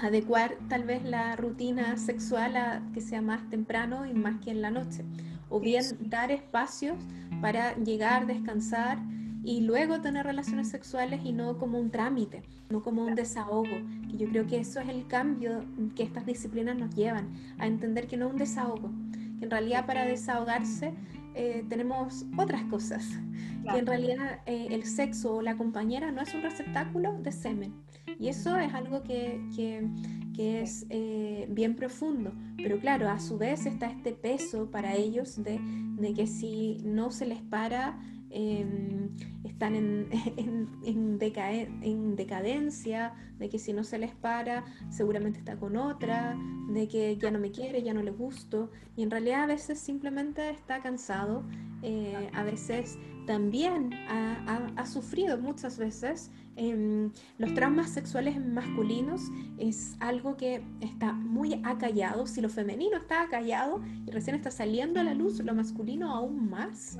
adecuar 0.02 0.56
tal 0.68 0.84
vez 0.84 1.04
la 1.04 1.36
rutina 1.36 1.96
sexual 1.96 2.56
a 2.56 2.82
que 2.92 3.00
sea 3.00 3.22
más 3.22 3.48
temprano 3.50 4.06
y 4.06 4.14
más 4.14 4.40
que 4.40 4.50
en 4.50 4.62
la 4.62 4.70
noche. 4.70 5.04
O 5.48 5.60
bien 5.60 5.84
dar 6.00 6.30
espacios 6.30 6.96
para 7.40 7.76
llegar, 7.76 8.26
descansar 8.26 8.98
y 9.44 9.60
luego 9.60 10.00
tener 10.00 10.24
relaciones 10.24 10.68
sexuales 10.68 11.20
y 11.22 11.32
no 11.32 11.58
como 11.58 11.78
un 11.78 11.90
trámite, 11.90 12.42
no 12.70 12.82
como 12.82 13.04
un 13.04 13.14
desahogo. 13.14 13.76
Y 14.08 14.16
yo 14.16 14.28
creo 14.28 14.46
que 14.46 14.58
eso 14.58 14.80
es 14.80 14.88
el 14.88 15.06
cambio 15.06 15.64
que 15.94 16.02
estas 16.02 16.24
disciplinas 16.24 16.76
nos 16.76 16.94
llevan, 16.94 17.34
a 17.58 17.66
entender 17.66 18.06
que 18.06 18.16
no 18.16 18.26
es 18.26 18.32
un 18.32 18.38
desahogo, 18.38 18.90
que 19.38 19.44
en 19.44 19.50
realidad 19.50 19.86
para 19.86 20.06
desahogarse 20.06 20.94
eh, 21.34 21.64
tenemos 21.68 22.24
otras 22.38 22.62
cosas, 22.64 23.06
que 23.70 23.78
en 23.78 23.86
realidad 23.86 24.40
eh, 24.46 24.68
el 24.70 24.84
sexo 24.84 25.36
o 25.36 25.42
la 25.42 25.56
compañera 25.56 26.10
no 26.10 26.22
es 26.22 26.32
un 26.34 26.42
receptáculo 26.42 27.12
de 27.20 27.32
semen. 27.32 27.74
Y 28.18 28.28
eso 28.28 28.56
es 28.58 28.72
algo 28.74 29.02
que, 29.02 29.40
que, 29.54 29.88
que 30.34 30.62
es 30.62 30.86
eh, 30.90 31.46
bien 31.50 31.76
profundo. 31.76 32.32
Pero 32.56 32.78
claro, 32.78 33.08
a 33.08 33.18
su 33.18 33.38
vez 33.38 33.66
está 33.66 33.86
este 33.86 34.12
peso 34.12 34.70
para 34.70 34.94
ellos 34.94 35.42
de, 35.42 35.58
de 35.98 36.14
que 36.14 36.26
si 36.26 36.78
no 36.84 37.10
se 37.10 37.26
les 37.26 37.40
para 37.40 38.00
em, 38.30 39.10
están 39.44 39.76
en, 39.76 40.08
en, 40.36 41.18
decadencia, 42.16 43.14
de 43.38 43.48
que 43.48 43.58
si 43.58 43.72
no 43.72 43.84
se 43.84 43.98
les 43.98 44.14
para, 44.14 44.64
seguramente 44.90 45.38
está 45.38 45.56
con 45.56 45.76
otra, 45.76 46.36
de 46.70 46.88
que 46.88 47.16
ya 47.16 47.30
no 47.30 47.38
me 47.38 47.50
quiere, 47.50 47.82
ya 47.82 47.94
no 47.94 48.02
le 48.02 48.10
gusto, 48.10 48.70
y 48.96 49.02
en 49.02 49.10
realidad 49.10 49.44
a 49.44 49.46
veces 49.46 49.78
simplemente 49.78 50.50
está 50.50 50.82
cansado, 50.82 51.44
eh, 51.82 52.30
a 52.32 52.42
veces 52.42 52.98
también 53.26 53.90
ha, 54.08 54.86
sufrido 54.86 55.38
muchas 55.38 55.78
veces 55.78 56.30
em, 56.56 57.10
los 57.38 57.54
traumas 57.54 57.88
sexuales 57.88 58.38
masculinos 58.38 59.22
es 59.58 59.96
algo 59.98 60.36
que 60.36 60.62
está 60.80 61.12
muy 61.12 61.60
acallado. 61.64 62.26
Si 62.26 62.42
lo 62.42 62.50
femenino 62.50 62.98
está 62.98 63.22
acallado 63.22 63.80
y 64.06 64.10
recién 64.10 64.36
está 64.36 64.50
saliendo 64.50 65.00
a 65.00 65.04
la 65.04 65.14
luz, 65.14 65.40
lo 65.42 65.54
masculino 65.54 66.14
aún 66.14 66.50
más. 66.50 66.98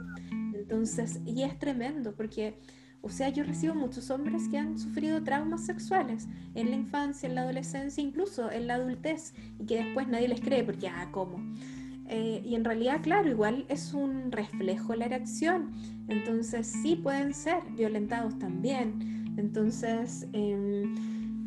Entonces, 0.54 1.20
y 1.26 1.42
es 1.42 1.58
tremendo 1.58 2.14
porque, 2.14 2.58
o 3.02 3.10
sea, 3.10 3.28
yo 3.28 3.44
recibo 3.44 3.74
muchos 3.74 4.10
hombres 4.10 4.48
que 4.48 4.56
han 4.56 4.78
sufrido 4.78 5.22
traumas 5.22 5.66
sexuales 5.66 6.26
en 6.54 6.70
la 6.70 6.76
infancia, 6.76 7.28
en 7.28 7.34
la 7.34 7.42
adolescencia, 7.42 8.02
incluso 8.02 8.50
en 8.50 8.66
la 8.66 8.76
adultez, 8.76 9.34
y 9.58 9.66
que 9.66 9.84
después 9.84 10.08
nadie 10.08 10.28
les 10.28 10.40
cree 10.40 10.64
porque, 10.64 10.88
ah, 10.88 11.10
¿cómo? 11.12 11.38
Eh, 12.08 12.42
y 12.44 12.54
en 12.54 12.64
realidad, 12.64 13.00
claro, 13.02 13.30
igual 13.30 13.64
es 13.68 13.94
un 13.94 14.30
reflejo 14.30 14.94
la 14.94 15.06
erección. 15.06 15.72
Entonces 16.08 16.66
sí 16.66 16.96
pueden 16.96 17.34
ser 17.34 17.62
violentados 17.76 18.38
también. 18.38 19.34
Entonces 19.36 20.28
em, 20.32 20.94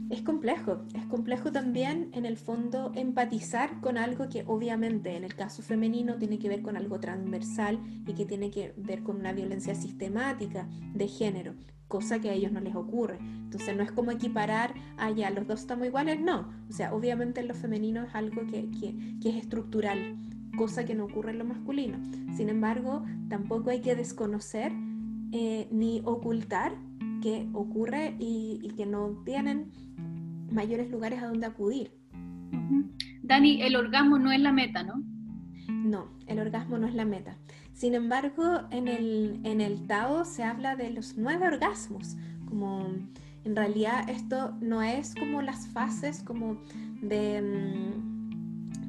es 0.10 0.22
complejo. 0.22 0.84
Es 0.94 1.06
complejo 1.06 1.52
también 1.52 2.10
en 2.14 2.26
el 2.26 2.38
fondo 2.38 2.92
empatizar 2.96 3.80
con 3.82 3.98
algo 3.98 4.30
que 4.30 4.44
obviamente 4.48 5.16
en 5.16 5.24
el 5.24 5.36
caso 5.36 5.62
femenino 5.62 6.18
tiene 6.18 6.40
que 6.40 6.50
ver 6.50 6.62
con 6.62 6.76
algo 6.76 7.00
transversal 7.00 7.80
y 8.08 8.14
que 8.14 8.26
tiene 8.26 8.50
que 8.50 8.74
ver 8.78 9.04
con 9.04 9.18
una 9.18 9.34
violencia 9.34 9.76
sistemática 9.76 10.68
de 10.94 11.08
género 11.08 11.54
cosa 11.88 12.20
que 12.20 12.30
a 12.30 12.34
ellos 12.34 12.52
no 12.52 12.60
les 12.60 12.76
ocurre. 12.76 13.18
Entonces 13.20 13.74
no 13.76 13.82
es 13.82 13.94
como 13.94 14.12
equiparar, 14.12 14.74
ah, 14.98 15.10
ya, 15.10 15.30
los 15.30 15.48
dos 15.48 15.62
estamos 15.62 15.88
iguales, 15.88 16.20
no. 16.20 16.50
O 16.70 16.74
sea, 16.74 16.94
obviamente 16.94 17.40
en 17.40 17.48
lo 17.48 17.54
femenino 17.54 18.04
es 18.04 18.14
algo 18.14 18.46
que, 18.46 18.70
que 19.22 19.30
es 19.30 19.36
estructural 19.36 20.18
cosa 20.58 20.84
que 20.84 20.96
no 20.96 21.06
ocurre 21.06 21.32
en 21.32 21.40
lo 21.40 21.46
masculino. 21.46 21.98
Sin 22.36 22.50
embargo, 22.50 23.06
tampoco 23.30 23.70
hay 23.70 23.80
que 23.80 23.96
desconocer 23.96 24.74
eh, 25.32 25.70
ni 25.72 26.02
ocultar 26.04 26.76
que 27.22 27.48
ocurre 27.54 28.16
y, 28.20 28.74
que 28.76 28.86
no 28.86 29.22
tienen 29.26 29.72
mayores 30.52 30.90
lugares 30.90 31.24
a 31.24 31.28
donde 31.28 31.48
acudir. 31.48 31.92
Dani, 33.24 33.62
el 33.62 33.76
orgasmo 33.76 34.20
no 34.20 34.32
es 34.32 34.40
la 34.40 34.52
meta, 34.52 34.84
¿no? 34.84 35.04
No, 35.68 36.10
el 36.28 36.40
orgasmo 36.40 36.78
no 36.78 36.88
es 36.88 36.96
la 36.96 37.06
meta. 37.06 37.38
Sin 37.74 37.94
embargo, 37.94 38.62
en 38.72 38.88
el, 38.88 39.40
en 39.44 39.62
el 39.62 39.86
Tao 39.88 40.26
se 40.26 40.44
habla 40.44 40.76
de 40.76 40.90
los 40.90 41.18
nueve 41.18 41.48
orgasmos, 41.48 42.18
como 42.48 42.88
en 43.44 43.56
realidad 43.56 44.10
esto 44.10 44.56
no 44.62 44.82
es 44.82 45.16
como 45.16 45.42
las 45.42 45.68
fases 45.68 46.24
como 46.24 46.58
de... 47.02 47.42
Mm, 47.42 48.17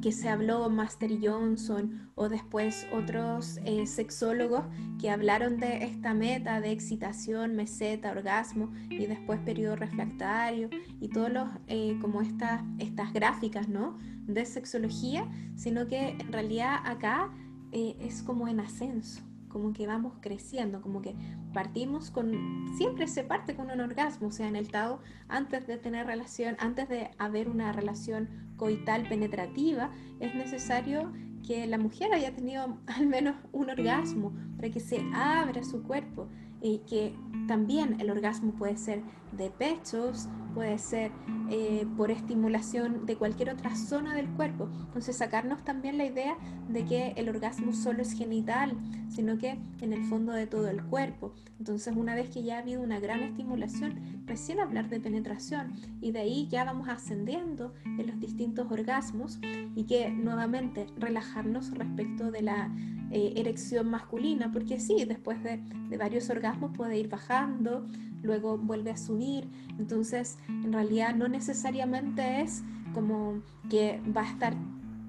que 0.03 0.12
se 0.12 0.28
habló 0.28 0.68
Master 0.70 1.11
Johnson 1.20 2.11
o 2.14 2.28
después 2.28 2.86
otros 2.92 3.59
eh, 3.64 3.86
sexólogos 3.86 4.64
que 5.01 5.11
hablaron 5.11 5.59
de 5.59 5.84
esta 5.84 6.14
meta 6.14 6.61
de 6.61 6.70
excitación, 6.70 7.57
meseta, 7.57 8.11
orgasmo 8.11 8.72
y 8.90 9.07
después 9.07 9.40
periodo 9.40 9.76
refractario 9.76 10.70
y 11.01 11.09
todos 11.09 11.30
los 11.30 11.49
eh, 11.66 11.99
como 12.01 12.22
estas 12.22 12.62
estas 12.78 13.12
gráficas, 13.12 13.68
¿no? 13.68 13.99
De 14.26 14.44
sexología, 14.44 15.26
sino 15.57 15.86
que 15.86 16.11
en 16.11 16.32
realidad 16.32 16.76
acá 16.84 17.30
eh, 17.72 17.96
es 18.01 18.22
como 18.22 18.49
en 18.49 18.61
ascenso 18.61 19.28
como 19.49 19.72
que 19.72 19.86
vamos 19.86 20.14
creciendo, 20.20 20.80
como 20.80 21.03
que 21.03 21.14
partimos 21.53 22.11
con, 22.11 22.66
siempre 22.76 23.07
se 23.07 23.24
parte 23.24 23.55
con 23.55 23.70
un 23.70 23.80
orgasmo, 23.80 24.28
o 24.28 24.32
sea, 24.32 24.49
en 24.49 24.57
el 24.57 24.70
Tao, 24.70 25.01
antes 25.28 25.66
de 25.66 25.78
tener 25.78 26.07
relación, 26.07 26.57
antes 26.59 26.88
de 26.88 27.11
haber 27.18 27.49
una 27.49 27.72
relación 27.72 28.28
coital 28.57 29.09
penetrativa, 29.09 29.90
es 30.20 30.34
necesario 30.34 31.12
que 31.46 31.66
la 31.66 31.78
mujer 31.78 32.12
haya 32.12 32.34
tenido 32.34 32.78
al 32.86 33.07
menos 33.07 33.36
un 33.53 33.70
orgasmo 33.70 34.32
para 34.57 34.70
que 34.70 34.80
se 34.80 35.03
abra 35.14 35.62
su 35.62 35.82
cuerpo 35.82 36.28
y 36.61 36.78
que 36.80 37.14
también 37.46 38.01
el 38.01 38.11
orgasmo 38.11 38.53
puede 38.53 38.76
ser 38.76 39.03
de 39.32 39.51
pechos, 39.51 40.28
puede 40.59 40.79
ser 40.79 41.13
eh, 41.53 41.87
por 41.97 42.11
estimulación 42.11 43.07
de 43.07 43.15
cualquier 43.15 43.51
otra 43.51 43.77
zona 43.77 44.13
del 44.17 44.27
cuerpo. 44.31 44.69
Entonces 44.87 45.17
sacarnos 45.17 45.63
también 45.63 45.97
la 45.99 46.05
idea 46.05 46.37
de 46.69 46.85
que 46.85 47.13
el 47.15 47.29
orgasmo 47.29 47.73
solo 47.73 48.03
es 48.03 48.13
genital, 48.13 48.77
sino 49.09 49.39
que 49.39 49.57
en 49.81 49.93
el 49.93 50.03
fondo 50.07 50.33
de 50.33 50.49
todo 50.49 50.67
el 50.69 50.83
cuerpo. 50.83 51.33
Entonces 51.61 51.95
una 51.97 52.17
vez 52.17 52.31
que 52.31 52.43
ya 52.43 52.57
ha 52.57 52.59
habido 52.59 52.83
una 52.83 52.99
gran 52.99 53.21
estimulación, 53.23 54.25
recién 54.27 54.59
hablar 54.59 54.89
de 54.89 54.99
penetración 54.99 55.75
y 56.01 56.11
de 56.11 56.19
ahí 56.19 56.49
ya 56.51 56.65
vamos 56.65 56.89
ascendiendo 56.89 57.73
en 57.85 58.09
los 58.09 58.19
distintos 58.19 58.67
orgasmos 58.69 59.39
y 59.77 59.85
que 59.85 60.11
nuevamente 60.11 60.89
relajarnos 60.97 61.71
respecto 61.71 62.33
de 62.33 62.43
la 62.43 62.75
eh, 63.13 63.35
erección 63.37 63.89
masculina, 63.89 64.51
porque 64.53 64.81
sí, 64.81 65.05
después 65.07 65.41
de, 65.45 65.59
de 65.89 65.97
varios 65.97 66.29
orgasmos 66.31 66.77
puede 66.77 66.99
ir 66.99 67.09
bajando, 67.09 67.87
luego 68.23 68.59
vuelve 68.59 68.91
a 68.91 68.97
subir. 68.97 69.49
Entonces, 69.79 70.39
en 70.49 70.73
realidad 70.73 71.14
no 71.14 71.29
necesariamente 71.29 72.43
es 72.43 72.62
como 72.95 73.43
que 73.69 74.01
va 74.16 74.23
a 74.23 74.31
estar 74.31 74.57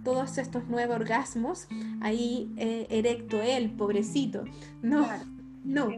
todos 0.04 0.38
estos 0.38 0.64
nueve 0.70 0.94
orgasmos 0.94 1.68
ahí 2.02 2.52
eh, 2.58 2.88
erecto 2.90 3.42
él, 3.42 3.72
pobrecito. 3.72 4.44
No, 4.82 5.08
no, 5.64 5.90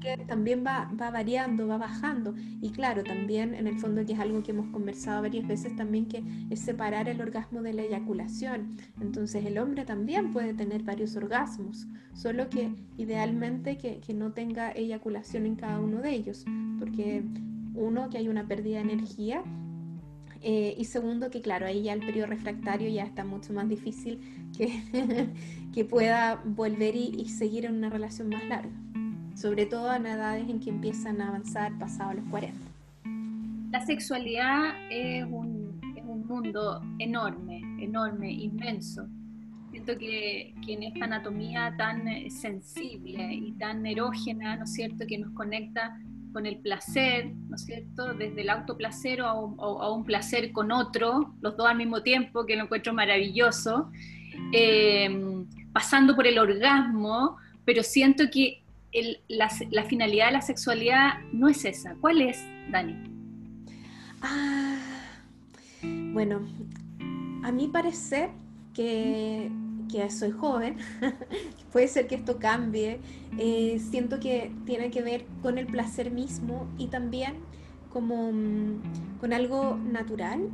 que 0.00 0.16
también 0.26 0.64
va, 0.66 0.90
va, 1.00 1.10
variando, 1.10 1.66
va 1.66 1.78
bajando. 1.78 2.34
Y 2.60 2.70
claro, 2.70 3.02
también 3.02 3.54
en 3.54 3.66
el 3.66 3.78
fondo 3.78 4.04
que 4.04 4.12
es 4.12 4.18
algo 4.18 4.42
que 4.42 4.52
hemos 4.52 4.68
conversado 4.68 5.22
varias 5.22 5.46
veces 5.46 5.74
también, 5.76 6.06
que 6.06 6.22
es 6.50 6.60
separar 6.60 7.08
el 7.08 7.20
orgasmo 7.20 7.62
de 7.62 7.72
la 7.72 7.82
eyaculación. 7.82 8.76
Entonces 9.00 9.44
el 9.44 9.58
hombre 9.58 9.84
también 9.84 10.32
puede 10.32 10.54
tener 10.54 10.82
varios 10.82 11.16
orgasmos, 11.16 11.86
solo 12.14 12.48
que 12.48 12.74
idealmente 12.96 13.76
que, 13.78 14.14
no 14.14 14.32
tenga 14.32 14.70
eyaculación 14.70 15.44
en 15.44 15.56
cada 15.56 15.80
uno 15.80 16.00
de 16.00 16.10
ellos, 16.10 16.44
porque 16.78 17.24
uno, 17.74 18.08
que 18.10 18.18
hay 18.18 18.28
una 18.28 18.46
pérdida 18.46 18.76
de 18.76 18.92
energía 18.92 19.42
eh, 20.46 20.74
y 20.76 20.84
segundo, 20.84 21.30
que 21.30 21.40
claro, 21.40 21.64
ahí 21.66 21.82
ya 21.82 21.94
el 21.94 22.00
periodo 22.00 22.26
refractario 22.26 22.88
ya 22.90 23.04
está 23.04 23.24
mucho 23.24 23.54
más 23.54 23.66
difícil 23.66 24.20
que, 24.56 25.84
pueda 25.90 26.42
volver 26.44 26.94
y, 26.94 27.28
seguir 27.30 27.64
en 27.64 27.74
una 27.76 27.88
relación 27.88 28.28
más 28.28 28.44
larga 28.46 28.70
sobre 29.34 29.66
todo 29.66 29.92
en 29.94 30.06
edades 30.06 30.48
en 30.48 30.60
que 30.60 30.70
empiezan 30.70 31.20
a 31.20 31.28
avanzar 31.28 31.76
pasado 31.78 32.14
los 32.14 32.24
40. 32.30 32.56
La 33.72 33.84
sexualidad 33.84 34.74
es 34.90 35.24
un, 35.24 35.80
es 35.96 36.04
un 36.04 36.26
mundo 36.26 36.80
enorme, 36.98 37.60
enorme, 37.80 38.30
inmenso. 38.30 39.08
Siento 39.72 39.98
que, 39.98 40.54
que, 40.64 40.74
en 40.74 40.84
esta 40.84 41.06
anatomía 41.06 41.74
tan 41.76 42.06
eh, 42.06 42.30
sensible 42.30 43.34
y 43.34 43.52
tan 43.52 43.84
erógena, 43.84 44.56
¿no 44.56 44.64
es 44.64 44.72
cierto?, 44.72 45.04
que 45.08 45.18
nos 45.18 45.32
conecta 45.32 45.98
con 46.32 46.46
el 46.46 46.58
placer, 46.58 47.32
¿no 47.48 47.56
es 47.56 47.64
cierto?, 47.64 48.14
desde 48.14 48.42
el 48.42 48.50
autoplacer 48.50 49.22
o 49.22 49.26
a 49.58 49.92
un, 49.92 50.04
placer 50.04 50.52
con 50.52 50.70
otro, 50.70 51.34
los 51.40 51.56
dos 51.56 51.66
al 51.68 51.76
mismo 51.76 52.02
tiempo, 52.02 52.46
que 52.46 52.54
lo 52.54 52.64
encuentro 52.64 52.92
maravilloso, 52.92 53.90
eh, 54.52 55.44
pasando 55.72 56.14
por 56.14 56.28
el 56.28 56.38
orgasmo, 56.38 57.36
pero 57.64 57.82
siento 57.82 58.24
que 58.32 58.63
la, 59.28 59.48
finalidad 59.84 60.26
de 60.26 60.32
la 60.32 60.42
sexualidad 60.42 61.20
no 61.32 61.48
es 61.48 61.64
esa. 61.64 61.94
¿Cuál 62.00 62.22
es, 62.22 62.42
Dani? 62.70 62.96
Ah, 64.22 64.78
bueno, 65.82 66.40
a 67.42 67.52
mí 67.52 67.68
parece 67.68 68.30
que, 68.72 69.50
que 69.90 70.10
soy 70.10 70.30
joven, 70.30 70.78
puede 71.72 71.88
ser 71.88 72.06
que 72.06 72.14
esto 72.14 72.38
cambie, 72.38 73.00
eh, 73.38 73.80
siento 73.90 74.20
que 74.20 74.52
tiene 74.64 74.90
que 74.90 75.02
ver 75.02 75.26
con 75.42 75.58
el 75.58 75.66
placer 75.66 76.10
mismo 76.10 76.68
y 76.78 76.86
también 76.86 77.34
como 77.92 78.32
mm, 78.32 79.18
con 79.20 79.32
algo 79.32 79.76
natural, 79.76 80.50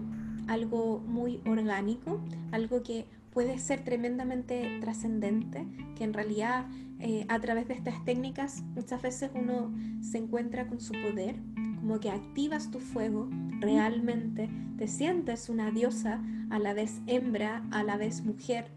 algo 0.48 0.98
muy 1.06 1.40
orgánico, 1.46 2.20
algo 2.52 2.82
que 2.82 3.06
puede 3.32 3.58
ser 3.58 3.84
tremendamente 3.84 4.78
trascendente, 4.80 5.66
que 5.96 6.04
en 6.04 6.12
realidad 6.12 6.66
eh, 7.00 7.24
a 7.28 7.40
través 7.40 7.68
de 7.68 7.74
estas 7.74 8.04
técnicas 8.04 8.62
muchas 8.74 9.00
veces 9.02 9.30
uno 9.34 9.72
se 10.02 10.18
encuentra 10.18 10.66
con 10.66 10.80
su 10.80 10.92
poder, 10.92 11.36
como 11.80 11.98
que 11.98 12.10
activas 12.10 12.70
tu 12.70 12.78
fuego 12.78 13.28
realmente, 13.60 14.48
te 14.76 14.86
sientes 14.86 15.48
una 15.48 15.70
diosa 15.70 16.22
a 16.50 16.58
la 16.58 16.74
vez 16.74 17.00
hembra, 17.06 17.64
a 17.70 17.82
la 17.82 17.96
vez 17.96 18.24
mujer, 18.24 18.70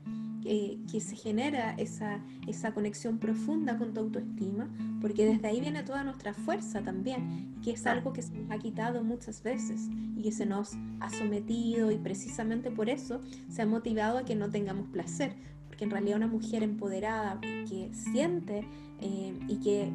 que 0.44 1.00
se 1.00 1.16
genera 1.16 1.74
esa, 1.78 2.20
esa 2.48 2.74
conexión 2.74 3.18
profunda 3.18 3.78
con 3.78 3.94
tu 3.94 4.02
autoestima, 4.02 4.70
porque 5.00 5.26
desde 5.26 5.48
ahí 5.48 5.62
viene 5.62 5.84
toda 5.84 6.04
nuestra 6.04 6.34
fuerza 6.34 6.82
también, 6.82 7.56
que 7.64 7.72
es 7.72 7.86
algo 7.86 8.12
que 8.12 8.22
se 8.22 8.34
nos 8.34 8.52
ha 8.52 8.60
quitado 8.60 9.04
muchas 9.04 9.42
veces 9.42 9.88
y 10.18 10.22
que 10.22 10.32
se 10.32 10.46
nos 10.46 10.74
ha 11.00 11.10
sometido 11.10 11.92
y 11.92 11.98
precisamente 11.98 12.72
por 12.72 12.90
eso 12.90 13.22
se 13.50 13.62
ha 13.62 13.66
motivado 13.66 14.18
a 14.18 14.26
que 14.26 14.36
no 14.36 14.50
tengamos 14.50 14.90
placer, 14.90 15.34
porque 15.74 15.86
en 15.86 15.90
realidad 15.90 16.18
una 16.18 16.28
mujer 16.28 16.62
empoderada 16.62 17.40
que 17.42 17.90
siente 17.94 18.64
eh, 19.02 19.34
y 19.48 19.58
que, 19.58 19.92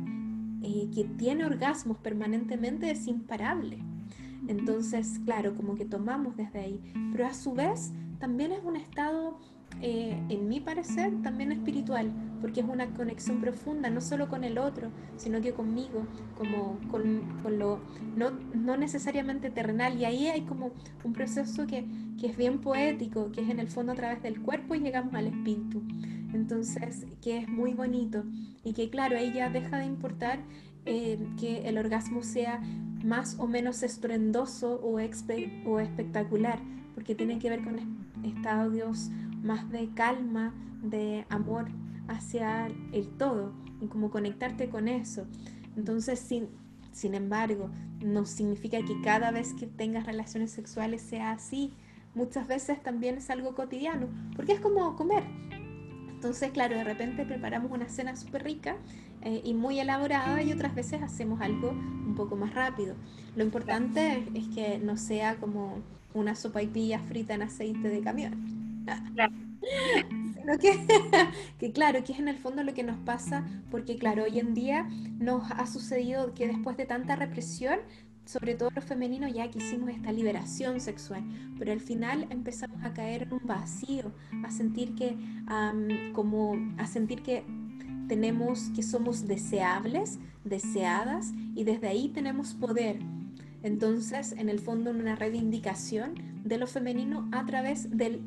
eh, 0.63 0.91
que 0.93 1.05
tiene 1.17 1.45
orgasmos 1.45 1.99
permanentemente 1.99 2.91
es 2.91 3.07
imparable. 3.07 3.79
Entonces, 4.49 5.21
claro, 5.25 5.55
como 5.55 5.77
que 5.77 5.85
tomamos 5.85 6.37
desde 6.37 6.59
ahí, 6.59 6.81
pero 7.13 7.29
a 7.29 7.33
su 7.33 7.55
vez 7.55 7.93
también 8.19 8.51
es 8.51 8.65
un 8.65 8.75
estado 8.75 9.39
eh, 9.81 10.21
en 10.29 10.49
mi 10.49 10.59
parecer, 10.61 11.13
también 11.23 11.53
espiritual, 11.53 12.11
porque 12.41 12.61
es 12.61 12.67
una 12.67 12.87
conexión 12.95 13.41
profunda, 13.41 13.91
no 13.91 14.01
solo 14.01 14.29
con 14.29 14.43
el 14.43 14.59
otro, 14.59 14.91
sino 15.17 15.41
que 15.41 15.53
conmigo, 15.53 16.05
como 16.37 16.79
con, 16.91 17.23
con 17.43 17.59
lo 17.59 17.79
no, 18.17 18.31
no, 18.55 18.77
necesariamente 18.77 19.51
terrenal. 19.51 19.97
Y 20.01 20.05
ahí 20.05 20.27
hay 20.27 20.43
como 20.43 20.73
un 21.05 21.13
proceso 21.13 21.67
que, 21.67 21.85
que, 22.21 22.27
es 22.27 22.37
bien 22.37 22.59
poético, 22.59 23.31
que 23.31 23.43
es 23.43 23.51
en 23.51 23.61
el 23.61 23.69
fondo 23.69 23.93
a 23.93 23.95
través 23.95 24.23
del 24.23 24.41
cuerpo 24.41 24.75
y 24.75 24.81
llegamos 24.81 25.15
al 25.15 25.29
espíritu. 25.29 25.83
Entonces, 26.35 27.07
que 27.23 27.39
es 27.39 27.49
muy 27.49 27.73
bonito 27.73 28.25
y 28.65 28.73
que 28.73 28.91
claro, 28.91 29.17
ahí 29.17 29.33
ya 29.33 29.49
deja 29.49 29.79
de 29.79 29.87
importar 29.87 30.41
eh, 30.87 31.19
que 31.39 31.69
el 31.69 31.79
orgasmo 31.79 32.23
sea 32.23 32.61
más 33.05 33.39
o 33.39 33.47
menos 33.47 33.83
estruendoso 33.85 34.81
o, 34.83 34.97
o 34.97 35.79
espectacular, 35.79 36.59
porque 36.95 37.15
tiene 37.15 37.39
que 37.39 37.49
ver 37.49 37.63
con 37.63 37.79
estados 38.25 39.11
más 39.43 39.71
de 39.71 39.89
calma, 39.95 40.55
de 40.83 41.27
amor 41.29 41.67
hacia 42.09 42.67
el 42.93 43.09
todo 43.17 43.53
y 43.81 43.87
como 43.87 44.11
conectarte 44.11 44.69
con 44.69 44.89
eso. 44.89 45.27
Entonces, 45.77 46.19
sin, 46.19 46.49
sin 46.93 47.15
embargo, 47.15 47.71
no 48.01 48.25
significa 48.27 48.79
que 48.85 49.01
cada 49.03 49.31
vez 49.31 49.55
que 49.55 49.67
tengas 49.67 50.07
relaciones 50.07 50.51
sexuales 50.51 51.03
sea 51.03 51.33
así. 51.33 51.73
Muchas 52.15 52.49
veces 52.49 52.83
también 52.83 53.19
es 53.19 53.31
algo 53.31 53.55
cotidiano, 53.55 54.09
porque 54.35 54.53
es 54.53 54.61
como 54.61 54.97
comer. 54.97 55.23
Entonces, 56.09 56.51
claro, 56.51 56.77
de 56.77 56.83
repente 56.83 57.25
preparamos 57.25 57.71
una 57.71 57.89
cena 57.89 58.17
súper 58.17 58.43
rica 58.43 58.77
eh, 59.23 59.41
y 59.45 59.55
muy 59.55 59.79
elaborada 59.79 60.43
y 60.43 60.53
otras 60.53 60.75
veces 60.75 61.01
hacemos 61.01 61.41
algo 61.41 61.71
un 61.71 62.15
poco 62.17 62.35
más 62.35 62.55
rápido. 62.55 62.97
Lo 63.37 63.45
importante 63.45 64.25
es, 64.35 64.49
que 64.49 64.79
no 64.79 64.97
sea 64.97 65.37
como 65.37 65.79
una 66.15 66.35
sopa 66.35 66.61
y 66.61 66.67
pilla 66.67 66.99
frita 66.99 67.35
en 67.35 67.43
aceite 67.43 67.89
de 67.89 68.01
camión. 68.01 68.58
Que, 70.61 70.79
que, 71.59 71.73
claro, 71.73 72.03
que 72.05 72.13
es 72.13 72.19
en 72.19 72.29
el 72.29 72.39
fondo 72.39 72.63
lo 72.63 72.75
que 72.75 72.83
nos 72.83 72.99
pasa, 72.99 73.45
porque 73.71 73.99
claro, 73.99 74.25
hoy 74.25 74.39
en 74.39 74.55
día 74.55 74.89
nos 75.19 75.51
ha 75.51 75.67
sucedido 75.67 76.35
que 76.35 76.47
después 76.47 76.77
de 76.77 76.87
tanta 76.87 77.17
represión, 77.17 77.79
sobre 78.25 78.55
todo 78.55 78.71
los 78.75 78.85
femeninos, 78.85 79.33
ya 79.33 79.51
quisimos 79.51 79.89
esta 79.89 80.13
liberación 80.13 80.81
sexual, 80.81 81.25
pero 81.59 81.73
al 81.73 81.81
final 81.81 82.27
empezamos 82.29 82.85
a 82.85 82.93
caer 82.93 83.23
en 83.23 83.33
un 83.33 83.41
vacío, 83.45 84.13
a 84.45 84.51
sentir 84.51 84.95
que, 84.95 85.17
como, 86.13 86.55
a 86.77 86.87
sentir 86.87 87.23
que 87.23 87.45
tenemos, 88.07 88.71
que 88.75 88.83
somos 88.83 89.27
deseables, 89.27 90.19
deseadas, 90.45 91.33
y 91.55 91.65
desde 91.65 91.89
ahí 91.89 92.11
tenemos 92.11 92.53
poder. 92.53 92.99
Entonces, 93.63 94.33
en 94.33 94.51
el 94.51 94.61
fondo, 94.61 94.91
una 94.91 95.17
reivindicación 95.17 96.15
de 96.45 96.59
lo 96.59 96.67
femenino 96.67 97.29
a 97.33 97.47
través 97.47 97.97
del 97.97 98.21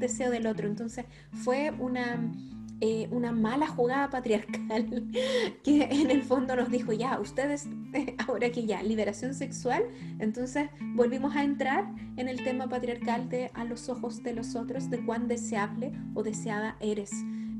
deseo 0.00 0.30
del 0.30 0.46
otro. 0.46 0.66
Entonces 0.66 1.04
fue 1.44 1.70
una, 1.78 2.32
eh, 2.80 3.08
una 3.10 3.30
mala 3.30 3.66
jugada 3.66 4.10
patriarcal 4.10 5.06
que 5.62 5.84
en 5.84 6.10
el 6.10 6.22
fondo 6.22 6.56
nos 6.56 6.70
dijo, 6.70 6.92
ya, 6.92 7.20
ustedes, 7.20 7.68
ahora 8.26 8.50
que 8.50 8.66
ya, 8.66 8.82
liberación 8.82 9.34
sexual, 9.34 9.84
entonces 10.18 10.70
volvimos 10.94 11.36
a 11.36 11.44
entrar 11.44 11.86
en 12.16 12.28
el 12.28 12.42
tema 12.42 12.68
patriarcal 12.68 13.28
de 13.28 13.50
a 13.54 13.64
los 13.64 13.88
ojos 13.88 14.22
de 14.22 14.34
los 14.34 14.56
otros, 14.56 14.90
de 14.90 15.04
cuán 15.04 15.28
deseable 15.28 15.92
o 16.14 16.22
deseada 16.22 16.76
eres. 16.80 17.12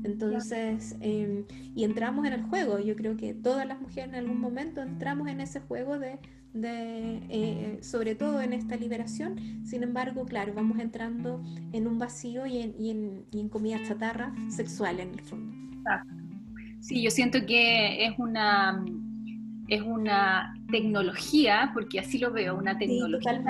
Entonces, 0.03 0.95
em, 0.99 1.45
y 1.75 1.83
entramos 1.83 2.25
en 2.25 2.33
el 2.33 2.43
juego. 2.43 2.79
Yo 2.79 2.95
creo 2.95 3.17
que 3.17 3.33
todas 3.33 3.67
las 3.67 3.79
mujeres 3.79 4.09
en 4.09 4.15
algún 4.15 4.39
momento 4.39 4.81
entramos 4.81 5.27
en 5.27 5.41
ese 5.41 5.59
juego 5.59 5.99
de 5.99 6.17
de, 6.53 7.21
eh, 7.29 7.79
sobre 7.81 8.15
todo 8.15 8.41
en 8.41 8.53
esta 8.53 8.75
liberación. 8.75 9.65
Sin 9.65 9.83
embargo, 9.83 10.25
claro, 10.25 10.53
vamos 10.53 10.79
entrando 10.79 11.41
en 11.71 11.87
un 11.87 11.97
vacío 11.99 12.45
y 12.45 12.57
en, 12.57 12.75
y 12.77 12.91
en, 12.91 13.25
y 13.31 13.39
en 13.39 13.49
comida 13.49 13.81
chatarra 13.83 14.33
sexual 14.49 14.99
en 14.99 15.13
el 15.13 15.21
fondo. 15.21 15.55
Sí, 16.79 17.01
yo 17.01 17.11
siento 17.11 17.45
que 17.45 18.05
es 18.05 18.13
una, 18.17 18.83
es 19.67 19.81
una 19.81 20.53
tecnología, 20.71 21.71
porque 21.73 21.99
así 21.99 22.17
lo 22.17 22.31
veo, 22.31 22.57
una 22.57 22.77
tecnología 22.77 23.43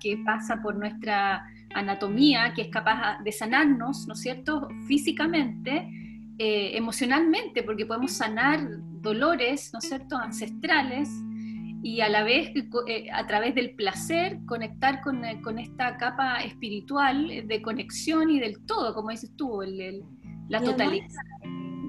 que 0.00 0.18
pasa 0.24 0.60
por 0.62 0.76
nuestra 0.76 1.44
anatomía, 1.74 2.52
que 2.54 2.62
es 2.62 2.68
capaz 2.68 3.18
de 3.22 3.32
sanarnos, 3.32 4.06
¿no 4.06 4.14
es 4.14 4.20
cierto?, 4.20 4.68
físicamente, 4.86 5.88
eh, 6.38 6.76
emocionalmente, 6.76 7.62
porque 7.62 7.86
podemos 7.86 8.12
sanar 8.12 8.60
dolores, 9.00 9.70
¿no 9.72 9.80
es 9.80 9.88
cierto?, 9.88 10.16
ancestrales, 10.16 11.08
y 11.84 12.00
a 12.00 12.08
la 12.08 12.24
vez, 12.24 12.50
eh, 12.88 13.10
a 13.12 13.26
través 13.26 13.54
del 13.54 13.74
placer, 13.74 14.38
conectar 14.46 15.02
con, 15.02 15.22
eh, 15.22 15.42
con, 15.42 15.58
esta 15.58 15.98
capa 15.98 16.42
espiritual 16.42 17.46
de 17.46 17.60
conexión 17.60 18.30
y 18.30 18.40
del 18.40 18.64
todo, 18.64 18.94
como 18.94 19.10
dices 19.10 19.30
tú, 19.36 19.60
el, 19.60 20.02
la 20.48 20.62
totalidad. 20.62 21.06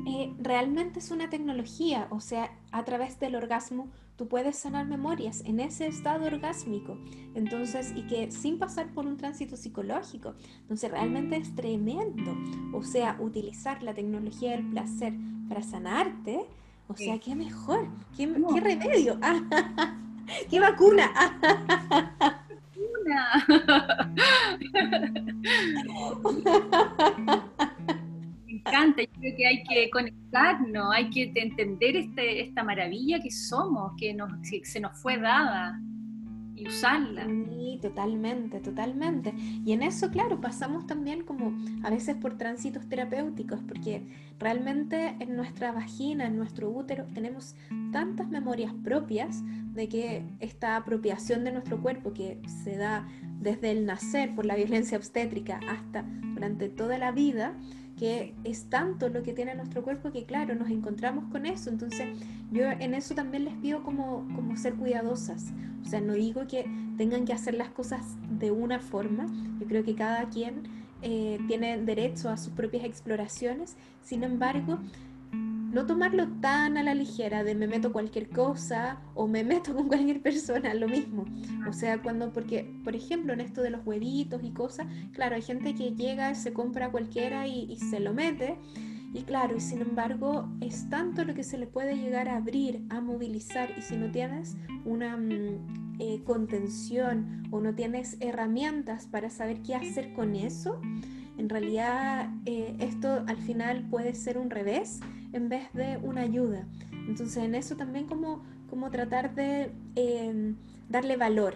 Eh, 0.06 0.34
realmente 0.38 1.00
es 1.00 1.12
una 1.12 1.30
tecnología, 1.30 2.10
o 2.12 2.20
sea, 2.20 2.52
a 2.74 2.84
través 2.84 3.22
del 3.22 3.36
orgasmo 3.36 3.90
tú 4.18 4.28
puedes 4.28 4.58
sanar 4.58 4.86
memorias 4.86 5.42
en 5.46 5.62
ese 5.62 5.88
estado 5.88 6.26
orgásmico, 6.26 6.98
entonces, 7.34 7.94
y 7.96 8.06
que 8.06 8.30
sin 8.32 8.60
pasar 8.60 8.94
por 8.94 9.08
un 9.08 9.16
tránsito 9.16 9.56
psicológico, 9.56 10.36
entonces 10.60 10.92
realmente 10.92 11.38
es 11.38 11.56
tremendo, 11.56 12.36
o 12.74 12.84
sea, 12.84 13.16
utilizar 13.22 13.82
la 13.82 13.94
tecnología 13.94 14.52
del 14.52 14.70
placer 14.70 15.14
para 15.48 15.64
sanarte, 15.64 16.46
o 16.88 16.96
sea, 16.96 17.20
qué 17.20 17.36
mejor, 17.36 17.88
qué, 18.16 18.32
qué 18.54 18.60
remedio, 18.62 19.20
qué 20.50 20.60
vacuna. 20.60 21.12
Me 28.46 28.54
encanta, 28.54 29.02
yo 29.02 29.10
creo 29.20 29.36
que 29.36 29.48
hay 29.48 29.64
que 29.64 29.90
conectarnos, 29.92 30.94
hay 30.94 31.10
que 31.10 31.32
entender 31.36 31.96
este, 31.96 32.42
esta 32.42 32.64
maravilla 32.64 33.20
que 33.20 33.32
somos, 33.32 33.94
que, 33.98 34.14
nos, 34.14 34.32
que 34.50 34.66
se 34.66 34.80
nos 34.80 35.00
fue 35.00 35.18
dada 35.18 35.80
y 36.56 36.68
usarla. 36.68 37.26
Sí, 37.26 37.80
totalmente, 37.82 38.60
totalmente. 38.60 39.34
Y 39.38 39.74
en 39.74 39.84
eso, 39.84 40.10
claro, 40.10 40.40
pasamos 40.40 40.88
también 40.88 41.24
como 41.24 41.54
a 41.84 41.90
veces 41.90 42.16
por 42.16 42.38
tránsitos 42.38 42.88
terapéuticos, 42.88 43.60
porque 43.68 44.08
realmente 44.40 45.16
en 45.20 45.36
nuestra 45.36 45.72
vagina, 45.72 46.26
en 46.26 46.38
nuestro 46.38 46.70
útero, 46.70 47.06
tenemos 47.14 47.56
tantas 47.92 48.30
memorias 48.30 48.74
propias 48.84 49.44
de 49.74 49.90
que 49.90 50.24
esta 50.40 50.78
apropiación 50.78 51.44
de 51.44 51.52
nuestro 51.52 51.82
cuerpo 51.82 52.14
que 52.14 52.42
se 52.64 52.78
da 52.78 53.08
desde 53.40 53.72
el 53.72 53.86
nacer 53.86 54.34
por 54.34 54.46
la 54.46 54.56
violencia 54.56 54.98
obstétrica 54.98 55.60
hasta 55.68 56.04
durante 56.34 56.70
toda 56.70 56.98
la 56.98 57.12
vida, 57.12 57.54
que 57.98 58.34
es 58.44 58.66
tanto 58.70 59.10
lo 59.10 59.24
que 59.24 59.34
tiene 59.34 59.56
nuestro 59.56 59.84
cuerpo 59.84 60.12
que 60.12 60.26
claro, 60.26 60.56
nos 60.56 60.70
encontramos 60.70 61.26
con 61.32 61.46
eso. 61.46 61.70
Entonces 61.70 62.08
yo 62.52 62.64
en 62.66 62.94
eso 62.94 63.16
también 63.16 63.46
les 63.46 63.54
pido 63.56 63.84
como, 63.84 64.28
como 64.36 64.58
ser 64.58 64.76
cuidadosas. 64.76 65.52
O 65.86 65.88
sea, 65.88 66.02
no 66.02 66.14
digo 66.14 66.48
que 66.48 66.66
tengan 66.98 67.26
que 67.26 67.34
hacer 67.34 67.54
las 67.54 67.70
cosas 67.70 68.02
de 68.40 68.52
una 68.52 68.80
forma, 68.80 69.28
yo 69.60 69.68
creo 69.68 69.84
que 69.84 69.96
cada 69.96 70.30
quien 70.30 70.64
eh, 71.02 71.40
tiene 71.48 71.78
derecho 71.78 72.30
a 72.30 72.38
sus 72.38 72.54
propias 72.54 72.84
exploraciones, 72.86 73.76
sin 74.02 74.24
embargo, 74.24 74.80
no 75.76 75.86
tomarlo 75.86 76.30
tan 76.40 76.78
a 76.78 76.84
la 76.84 76.96
ligera 76.96 77.44
de 77.44 77.54
me 77.54 77.68
meto 77.68 77.92
cualquier 77.92 78.30
cosa 78.30 79.02
o 79.14 79.28
me 79.28 79.44
meto 79.44 79.76
con 79.76 79.90
cualquier 79.90 80.22
persona, 80.22 80.74
lo 80.74 80.88
mismo. 80.88 81.26
O 81.68 81.74
sea, 81.74 82.02
cuando, 82.02 82.32
porque, 82.32 82.74
por 82.86 82.96
ejemplo, 82.96 83.34
en 83.34 83.42
esto 83.42 83.62
de 83.62 83.72
los 83.72 83.86
huevitos 83.86 84.42
y 84.42 84.52
cosas, 84.52 84.88
claro, 85.12 85.36
hay 85.36 85.42
gente 85.42 85.76
que 85.76 85.92
llega, 85.92 86.34
se 86.34 86.54
compra 86.54 86.92
cualquiera 86.92 87.46
y, 87.46 87.76
se 87.76 88.00
lo 88.00 88.14
mete. 88.14 88.58
Y 89.14 89.24
claro, 89.24 89.58
y 89.58 89.60
sin 89.60 89.82
embargo, 89.82 90.48
es 90.62 90.90
tanto 90.90 91.26
lo 91.26 91.34
que 91.34 91.44
se 91.44 91.58
le 91.58 91.68
puede 91.68 91.98
llegar 91.98 92.30
a 92.30 92.38
abrir, 92.38 92.82
a 92.90 93.02
movilizar, 93.02 93.70
y 93.78 93.82
si 93.82 93.98
no 93.98 94.10
tienes 94.12 94.56
una 94.86 95.18
mm, 95.18 95.98
eh, 96.00 96.22
contención 96.24 97.50
o 97.52 97.60
no 97.60 97.76
tienes 97.76 98.16
herramientas 98.22 99.08
para 99.08 99.30
saber 99.30 99.62
qué 99.62 99.76
hacer 99.76 100.14
con 100.14 100.36
eso, 100.36 100.80
en 101.38 101.50
realidad 101.50 102.30
eh, 102.46 102.78
esto 102.80 103.26
al 103.28 103.38
final 103.38 103.86
puede 103.90 104.14
ser 104.14 104.38
un 104.38 104.50
revés 104.50 105.02
en 105.36 105.50
vez 105.50 105.72
de 105.74 105.98
una 105.98 106.22
ayuda. 106.22 106.66
Entonces 107.08 107.38
en 107.38 107.56
eso 107.56 107.76
también 107.76 108.08
como, 108.08 108.44
como 108.70 108.90
tratar 108.90 109.36
de 109.36 109.72
em, 109.96 110.56
darle 110.90 111.18
valor 111.18 111.56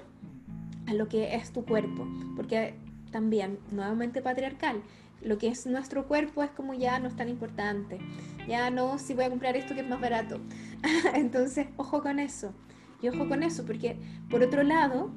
a 0.87 0.93
lo 0.93 1.07
que 1.07 1.35
es 1.35 1.51
tu 1.51 1.65
cuerpo, 1.65 2.07
porque 2.35 2.75
también, 3.11 3.57
nuevamente 3.71 4.21
patriarcal, 4.21 4.81
lo 5.21 5.37
que 5.37 5.47
es 5.47 5.65
nuestro 5.65 6.07
cuerpo 6.07 6.43
es 6.43 6.51
como 6.51 6.73
ya 6.73 6.99
no 6.99 7.07
es 7.07 7.15
tan 7.15 7.29
importante, 7.29 7.99
ya 8.47 8.69
no 8.69 8.99
si 8.99 9.13
voy 9.13 9.25
a 9.25 9.29
comprar 9.29 9.55
esto 9.55 9.73
que 9.73 9.81
es 9.81 9.89
más 9.89 10.01
barato. 10.01 10.39
Entonces, 11.13 11.67
ojo 11.77 12.01
con 12.01 12.19
eso, 12.19 12.53
y 13.01 13.07
ojo 13.07 13.27
con 13.29 13.43
eso, 13.43 13.65
porque 13.65 13.97
por 14.29 14.43
otro 14.43 14.63
lado, 14.63 15.11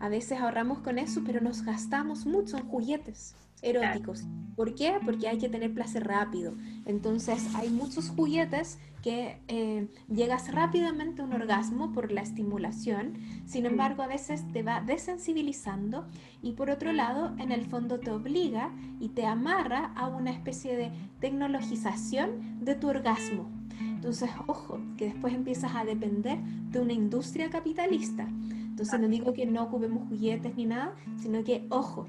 a 0.00 0.08
veces 0.08 0.40
ahorramos 0.40 0.78
con 0.80 0.98
eso, 0.98 1.22
pero 1.24 1.40
nos 1.40 1.62
gastamos 1.62 2.26
mucho 2.26 2.56
en 2.56 2.68
juguetes 2.68 3.34
eróticos. 3.62 4.24
¿Por 4.56 4.74
qué? 4.74 4.98
Porque 5.04 5.28
hay 5.28 5.38
que 5.38 5.48
tener 5.48 5.72
placer 5.72 6.04
rápido. 6.04 6.54
Entonces 6.84 7.54
hay 7.54 7.70
muchos 7.70 8.10
juguetes 8.10 8.78
que 9.02 9.40
eh, 9.48 9.88
llegas 10.08 10.52
rápidamente 10.52 11.22
a 11.22 11.24
un 11.24 11.32
orgasmo 11.32 11.92
por 11.92 12.10
la 12.10 12.20
estimulación, 12.20 13.14
sin 13.46 13.66
embargo 13.66 14.02
a 14.02 14.08
veces 14.08 14.44
te 14.52 14.64
va 14.64 14.80
desensibilizando 14.80 16.06
y 16.42 16.52
por 16.52 16.68
otro 16.68 16.92
lado 16.92 17.34
en 17.38 17.52
el 17.52 17.64
fondo 17.66 18.00
te 18.00 18.10
obliga 18.10 18.72
y 18.98 19.10
te 19.10 19.24
amarra 19.24 19.92
a 19.94 20.08
una 20.08 20.32
especie 20.32 20.76
de 20.76 20.90
tecnologización 21.20 22.64
de 22.64 22.74
tu 22.74 22.88
orgasmo. 22.88 23.48
Entonces, 23.80 24.30
ojo, 24.46 24.80
que 24.96 25.06
después 25.06 25.32
empiezas 25.34 25.74
a 25.74 25.84
depender 25.84 26.38
de 26.70 26.80
una 26.80 26.92
industria 26.92 27.50
capitalista. 27.50 28.28
Entonces 28.78 29.00
no 29.00 29.08
digo 29.08 29.32
que 29.32 29.44
no 29.44 29.64
ocupemos 29.64 30.08
juguetes 30.08 30.54
ni 30.54 30.64
nada, 30.64 30.94
sino 31.16 31.42
que, 31.42 31.66
ojo, 31.68 32.06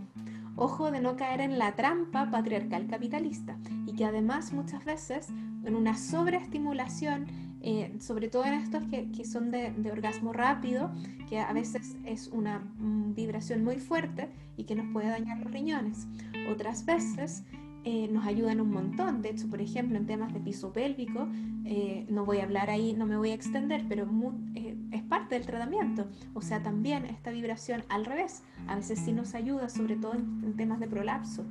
Ojo 0.62 0.92
de 0.92 1.00
no 1.00 1.16
caer 1.16 1.40
en 1.40 1.58
la 1.58 1.74
trampa 1.78 2.30
patriarcal 2.30 2.86
capitalista 2.88 3.58
y 3.88 3.94
que 3.94 4.04
además 4.04 4.52
muchas 4.52 4.84
veces 4.84 5.30
en 5.64 5.74
una 5.74 5.96
sobreestimulación, 5.96 7.28
eh, 7.62 7.96
sobre 8.02 8.28
todo 8.28 8.44
en 8.44 8.56
estos 8.56 8.84
que, 8.88 9.10
que 9.10 9.24
son 9.24 9.52
de, 9.52 9.72
de, 9.72 9.90
orgasmo 9.90 10.34
rápido, 10.34 10.92
que 11.30 11.40
a 11.40 11.54
veces 11.54 11.96
es 12.04 12.28
una 12.28 12.60
mm, 12.60 13.14
vibración 13.14 13.64
muy 13.64 13.78
fuerte 13.78 14.28
y 14.58 14.66
que 14.66 14.76
nos 14.76 14.92
puede 14.92 15.08
dañar 15.08 15.40
los 15.40 15.50
riñones. 15.50 16.10
Otras 16.52 16.86
veces 16.86 17.46
eh, 17.86 18.10
nos 18.12 18.26
ayudan 18.28 18.60
un 18.60 18.72
montón. 18.72 19.22
De 19.22 19.30
hecho, 19.30 19.50
por 19.50 19.62
ejemplo, 19.62 19.98
en 19.98 20.06
temas 20.06 20.34
de 20.34 20.42
piso 20.42 20.74
pélvico, 20.74 21.30
eh, 21.64 22.06
no 22.10 22.26
voy 22.26 22.40
a 22.40 22.44
hablar 22.44 22.70
ahí, 22.70 22.94
no 22.94 23.06
me 23.06 23.16
voy 23.16 23.30
a 23.30 23.34
extender, 23.34 23.86
pero 23.88 24.06
eh, 24.54 24.69
es 24.92 25.04
parte 25.04 25.36
del 25.36 25.46
tratamiento. 25.46 26.08
O 26.34 26.42
sea, 26.42 26.62
también 26.62 27.06
esta 27.06 27.32
vibración 27.32 27.84
al 27.90 28.06
revés, 28.06 28.44
a 28.68 28.76
veces 28.76 29.00
sí 29.00 29.12
nos 29.12 29.36
ayuda, 29.36 29.70
sobre 29.70 29.96
todo 29.96 30.14
en, 30.14 30.56
temas 30.56 30.80
de 30.80 30.88
prolapso. 30.88 31.46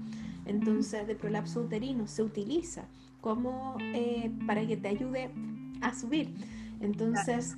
Entonces, 0.47 1.07
de 1.07 1.14
prolapso 1.14 1.61
uterino 1.61 2.07
se 2.07 2.22
utiliza 2.22 2.84
como 3.20 3.76
para 4.47 4.66
que 4.66 4.76
te 4.76 4.89
ayude 4.89 5.30
a 5.80 5.95
subir. 5.95 6.34
Entonces, 6.80 7.57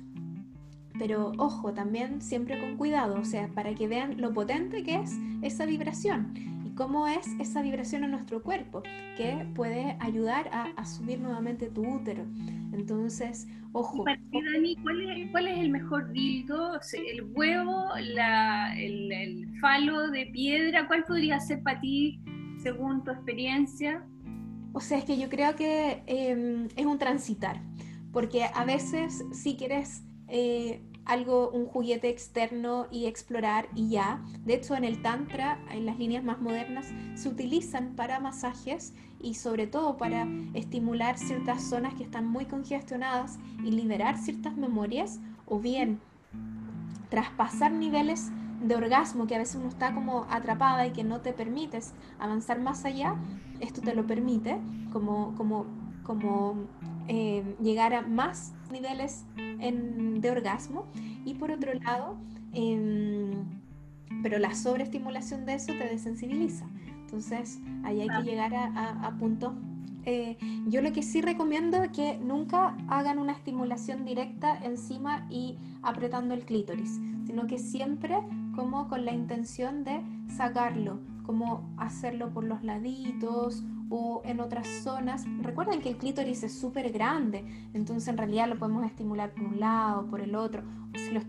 pero 0.97 1.31
ojo, 1.37 1.73
también 1.73 2.21
siempre 2.21 2.59
con 2.59 2.77
cuidado, 2.77 3.19
o 3.19 3.25
sea, 3.25 3.47
para 3.49 3.73
que 3.73 3.87
vean 3.87 4.19
lo 4.19 4.33
potente 4.33 4.83
que 4.83 4.95
es 4.95 5.17
esa 5.41 5.65
vibración 5.65 6.50
cómo 6.75 7.07
es 7.07 7.27
esa 7.39 7.61
vibración 7.61 8.03
en 8.03 8.11
nuestro 8.11 8.41
cuerpo, 8.41 8.83
que 9.17 9.47
puede 9.55 9.97
ayudar 9.99 10.49
a, 10.51 10.85
subir 10.85 11.19
nuevamente 11.19 11.69
tu 11.69 11.85
útero. 11.85 12.25
Entonces, 12.73 13.47
ojo. 13.71 14.03
para 14.03 14.17
ti, 14.17 14.41
Dani, 14.41 14.75
¿cuál 14.77 15.47
es, 15.47 15.59
el 15.59 15.69
mejor 15.69 16.11
dildo? 16.11 16.79
¿El 16.93 17.23
huevo, 17.33 17.93
el, 17.95 19.59
falo 19.59 20.09
de 20.09 20.27
piedra? 20.27 20.87
¿Cuál 20.87 21.03
podría 21.03 21.39
ser 21.39 21.61
para 21.63 21.79
ti 21.79 22.19
según 22.57 23.03
tu 23.03 23.11
experiencia? 23.11 24.05
O 24.73 24.79
sea, 24.79 24.97
es 24.97 25.05
que 25.05 25.17
yo 25.17 25.29
creo 25.29 25.55
que 25.55 26.03
em, 26.07 26.67
es 26.75 26.85
un 26.85 26.97
transitar, 26.97 27.61
porque 28.13 28.45
a 28.45 28.63
veces 28.63 29.23
si 29.33 29.55
quieres 29.57 30.03
eh, 30.27 30.81
algo, 31.05 31.49
un 31.49 31.65
juguete 31.65 32.09
externo 32.09 32.87
y 32.91 33.05
explorar 33.05 33.67
y 33.75 33.89
ya. 33.89 34.21
De 34.45 34.53
hecho, 34.53 34.75
en 34.75 34.83
el 34.83 35.01
Tantra, 35.01 35.59
en 35.71 35.85
las 35.85 35.97
líneas 35.97 36.23
más 36.23 36.39
modernas, 36.39 36.87
se 37.15 37.29
utilizan 37.29 37.95
para 37.95 38.19
masajes 38.19 38.93
y 39.19 39.35
sobre 39.35 39.67
todo 39.67 39.97
para 39.97 40.27
estimular 40.53 41.17
ciertas 41.17 41.63
zonas 41.63 41.93
que 41.95 42.03
están 42.03 42.27
muy 42.27 42.45
congestionadas 42.45 43.39
y 43.63 43.71
liberar 43.71 44.17
ciertas 44.17 44.55
memorias 44.55 45.19
o 45.45 45.59
bien 45.59 45.99
traspasar 47.09 47.71
niveles 47.71 48.31
de 48.61 48.75
orgasmo 48.75 49.27
que 49.27 49.35
a 49.35 49.39
veces 49.39 49.55
uno 49.55 49.69
está 49.69 49.93
como 49.93 50.25
atrapada 50.29 50.85
y 50.87 50.91
que 50.91 51.03
no 51.03 51.21
te 51.21 51.33
permites 51.33 51.93
avanzar 52.19 52.59
más 52.59 52.85
allá, 52.85 53.15
esto 53.59 53.81
te 53.81 53.93
lo 53.93 54.05
permite 54.05 54.59
como, 54.93 55.35
como, 55.35 55.65
como 56.03 56.55
eh, 57.07 57.43
llegar 57.61 57.93
a 57.93 58.01
más 58.01 58.53
niveles 58.71 59.25
de 59.35 60.31
orgasmo 60.31 60.85
y 61.25 61.35
por 61.35 61.51
otro 61.51 61.73
lado, 61.73 62.17
em, 62.53 63.31
pero 64.23 64.39
la 64.39 64.53
sobreestimulación 64.55 65.45
de 65.45 65.55
eso 65.55 65.73
te 65.73 65.85
desensibiliza. 65.85 66.65
Entonces, 67.01 67.59
ahí 67.83 68.01
hay 68.01 68.07
que 68.07 68.23
llegar 68.23 68.53
a, 68.53 69.05
a, 69.05 69.17
puntos. 69.17 69.53
Eh, 70.05 70.37
yo 70.67 70.81
lo 70.81 70.93
que 70.93 71.03
sí 71.03 71.21
recomiendo 71.21 71.83
es 71.83 71.91
que 71.91 72.17
nunca 72.17 72.75
hagan 72.87 73.19
una 73.19 73.33
estimulación 73.33 74.05
directa 74.05 74.57
encima 74.63 75.27
y 75.29 75.57
apretando 75.83 76.33
el 76.33 76.45
clítoris, 76.45 76.99
sino 77.25 77.47
que 77.47 77.59
siempre 77.59 78.17
como 78.55 78.87
con 78.87 79.05
la 79.05 79.11
intención 79.11 79.83
de 79.83 80.01
sacarlo, 80.35 80.99
como 81.23 81.73
hacerlo 81.77 82.31
por 82.31 82.43
los 82.43 82.63
laditos 82.63 83.63
o 83.89 84.21
en 84.23 84.39
otras 84.39 84.67
zonas. 84.83 85.25
Recuerden 85.41 85.81
que 85.81 85.89
el 85.89 85.97
clítoris 85.97 86.43
es 86.43 86.53
súper 86.53 86.91
grande, 86.91 87.43
entonces 87.73 88.07
en 88.07 88.17
realidad 88.17 88.47
lo 88.47 88.57
podemos 88.57 88.85
estimular 88.85 89.31
por 89.31 89.43
un 89.43 89.59
lado, 89.59 90.07
por 90.07 90.21
el 90.21 90.35
otro, 90.35 90.63
o 90.93 90.97
si 90.97 91.11
lo 91.11 91.19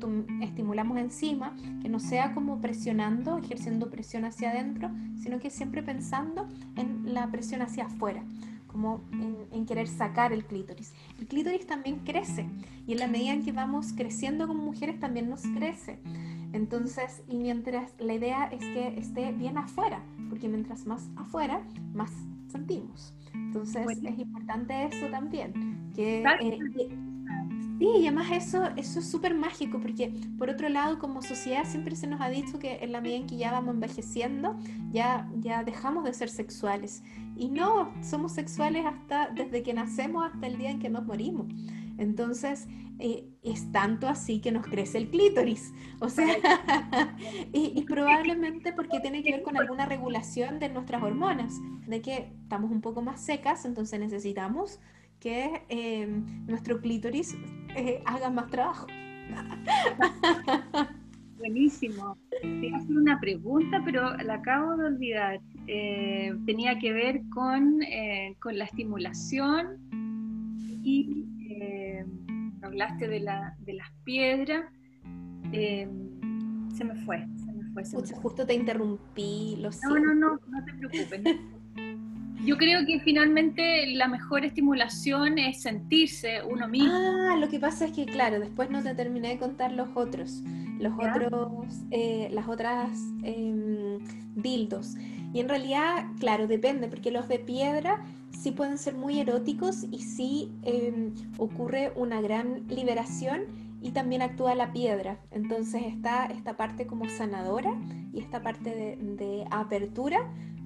estimulamos 0.40 0.99
encima, 0.99 1.55
que 1.82 1.88
no 1.88 1.99
sea 1.99 2.32
como 2.34 2.61
presionando, 2.61 3.36
ejerciendo 3.38 3.90
presión 3.90 4.24
hacia 4.24 4.51
adentro, 4.51 4.90
sino 5.20 5.40
que 5.40 5.51
siempre 5.51 5.82
pensando 5.82 6.47
en 6.76 7.12
la 7.12 7.30
presión 7.30 7.62
hacia 7.62 7.86
afuera 7.86 8.22
como 8.68 9.03
en, 9.12 9.36
en, 9.53 9.66
querer 9.66 9.86
sacar 9.86 10.32
el 10.32 10.47
clítoris. 10.47 10.95
El 11.20 11.26
clítoris 11.26 11.66
también 11.66 11.99
crece 12.07 12.49
y 12.86 12.93
en 12.93 13.01
la 13.01 13.07
medida 13.07 13.34
en 13.34 13.45
que 13.45 13.53
vamos 13.53 13.93
creciendo 13.95 14.49
como 14.49 14.64
mujeres 14.64 14.99
también 14.99 15.28
nos 15.28 15.43
crece. 15.43 15.99
Entonces, 16.53 17.22
y 17.28 17.36
mientras 17.36 17.94
la 17.98 18.14
idea 18.14 18.44
es 18.46 18.61
que 18.61 18.98
esté 18.98 19.32
bien 19.32 19.57
afuera, 19.57 20.03
porque 20.28 20.48
mientras 20.48 20.86
más 20.86 21.11
afuera, 21.16 21.62
más 21.94 22.11
sentimos. 22.48 23.14
Entonces, 23.34 23.86
es 24.03 24.18
importante 24.18 24.86
eso 24.86 25.07
también. 25.11 25.90
Que, 25.94 26.22
eh, 26.22 26.59
sí, 27.78 27.86
y 28.00 28.07
además 28.07 28.30
eso, 28.30 28.64
eso 28.76 28.98
es 28.98 29.11
súper 29.11 29.34
mágico, 29.34 29.80
porque 29.80 30.12
por 30.38 30.50
otro 30.50 30.68
lado, 30.68 30.98
como 30.98 31.22
sociedad 31.22 31.64
siempre 31.64 31.96
se 31.96 32.07
nos 32.07 32.20
ha 32.20 32.28
dicho 32.28 32.59
que 32.59 32.78
en 32.82 32.92
la 32.92 33.00
medida 33.00 33.16
en 33.16 33.26
que 33.26 33.36
ya 33.36 33.50
vamos 33.50 33.74
envejeciendo, 33.74 34.59
ya, 34.90 35.30
ya 35.40 35.64
dejamos 35.64 36.05
de 36.05 36.12
ser 36.12 36.28
sexuales. 36.28 37.03
Y 37.36 37.48
no, 37.48 37.92
somos 38.03 38.32
sexuales 38.32 38.84
hasta 38.84 39.28
desde 39.30 39.62
que 39.62 39.72
nacemos 39.72 40.26
hasta 40.26 40.46
el 40.46 40.59
día 40.59 40.70
en 40.70 40.80
que 40.80 40.90
nos 40.90 41.07
morimos. 41.07 41.46
Entonces, 41.98 42.68
eh, 43.05 43.26
es 43.42 43.72
tanto 43.72 44.07
así 44.07 44.40
que 44.40 44.53
nos 44.53 44.64
crece 44.64 44.96
el 44.96 45.11
clítoris. 45.11 45.74
O 45.98 46.09
sea, 46.09 46.28
y, 47.53 47.82
probablemente 47.82 48.72
porque 48.72 49.00
tiene 49.00 49.24
que 49.24 49.32
ver 49.32 49.42
con 49.42 49.57
alguna 49.57 49.86
regulación 49.86 50.61
de 50.61 50.68
nuestras 50.68 51.03
hormonas, 51.03 51.61
de 51.88 52.00
que 52.00 52.32
estamos 52.42 52.70
un 52.70 52.80
poco 52.80 53.03
más 53.03 53.20
secas, 53.20 53.64
entonces 53.64 53.98
necesitamos 53.98 54.78
que 55.18 55.64
eh, 55.68 56.07
nuestro 56.46 56.80
clítoris 56.80 57.36
eh, 57.74 58.00
haga 58.07 58.30
más 58.30 58.48
trabajo. 58.50 58.86
Buenísimo. 61.38 62.16
Te 62.40 62.66
iba 62.66 62.76
a 62.76 62.80
hacer 62.80 62.96
una 62.96 63.18
pregunta, 63.18 63.82
pero 63.84 64.16
la 64.18 64.34
acabo 64.34 64.76
de 64.76 64.84
olvidar. 64.86 65.40
tenía 66.46 66.78
que 66.78 66.92
ver 66.92 67.22
con, 67.34 67.80
con 68.38 68.57
la 68.57 68.64
estimulación 68.64 69.80
y 70.84 71.26
hablaste 72.63 73.09
de, 73.09 73.21
la, 73.21 73.57
de 73.61 73.75
las 73.75 73.91
piedras, 74.05 74.65
eh, 75.53 75.89
se 76.75 76.85
me 76.85 76.95
fue, 77.05 77.27
se 77.37 77.53
me 77.53 77.65
fue. 77.73 77.83
Justo 78.15 78.47
te 78.47 78.55
interrumpí, 78.55 79.57
lo 79.59 79.71
No, 79.89 79.99
no, 79.99 80.15
no, 80.15 80.41
no 80.49 80.65
te 80.65 80.73
preocupes. 80.75 81.23
Yo 82.45 82.57
creo 82.57 82.84
que 82.86 82.99
finalmente 83.01 83.86
la 83.95 84.09
mejor 84.09 84.45
estimulación 84.45 85.38
es 85.38 85.62
sentirse 85.62 86.43
uno 86.43 86.66
mismo. 86.66 86.93
Ah, 86.93 87.36
lo 87.38 87.49
que 87.49 87.61
pasa 87.61 87.84
es 87.84 87.93
que, 87.93 88.05
claro, 88.05 88.40
después 88.40 88.68
no 88.68 88.82
te 88.82 88.95
terminé 88.95 89.28
de 89.28 89.38
contar 89.38 89.72
los 89.72 89.88
otros, 89.95 90.43
los 90.78 90.93
otros, 90.95 91.84
eh, 91.90 92.28
las 92.32 92.49
otras 92.49 92.90
eh, 93.22 93.99
dildos. 94.34 94.97
Y 95.32 95.40
en 95.40 95.49
realidad, 95.49 96.07
claro, 96.18 96.47
depende, 96.47 96.88
porque 96.88 97.11
los 97.11 97.28
de 97.28 97.38
piedra 97.38 98.05
sí 98.32 98.51
pueden 98.51 98.78
ser 98.78 98.95
muy 98.95 99.20
eróticos 99.20 99.84
y 99.90 100.01
sí 100.01 100.51
em, 100.62 101.14
ocurre 101.38 101.93
una 101.95 102.20
gran 102.20 102.66
liberación 102.68 103.43
y 103.80 103.90
también 103.90 104.22
actúa 104.22 104.55
la 104.55 104.72
piedra. 104.72 105.18
Entonces 105.30 105.82
está 105.86 106.26
esta 106.26 106.57
parte 106.57 106.86
como 106.86 107.09
sanadora 107.09 107.74
y 108.12 108.20
esta 108.20 108.43
parte 108.43 108.99
de, 108.99 109.45
apertura, 109.51 110.18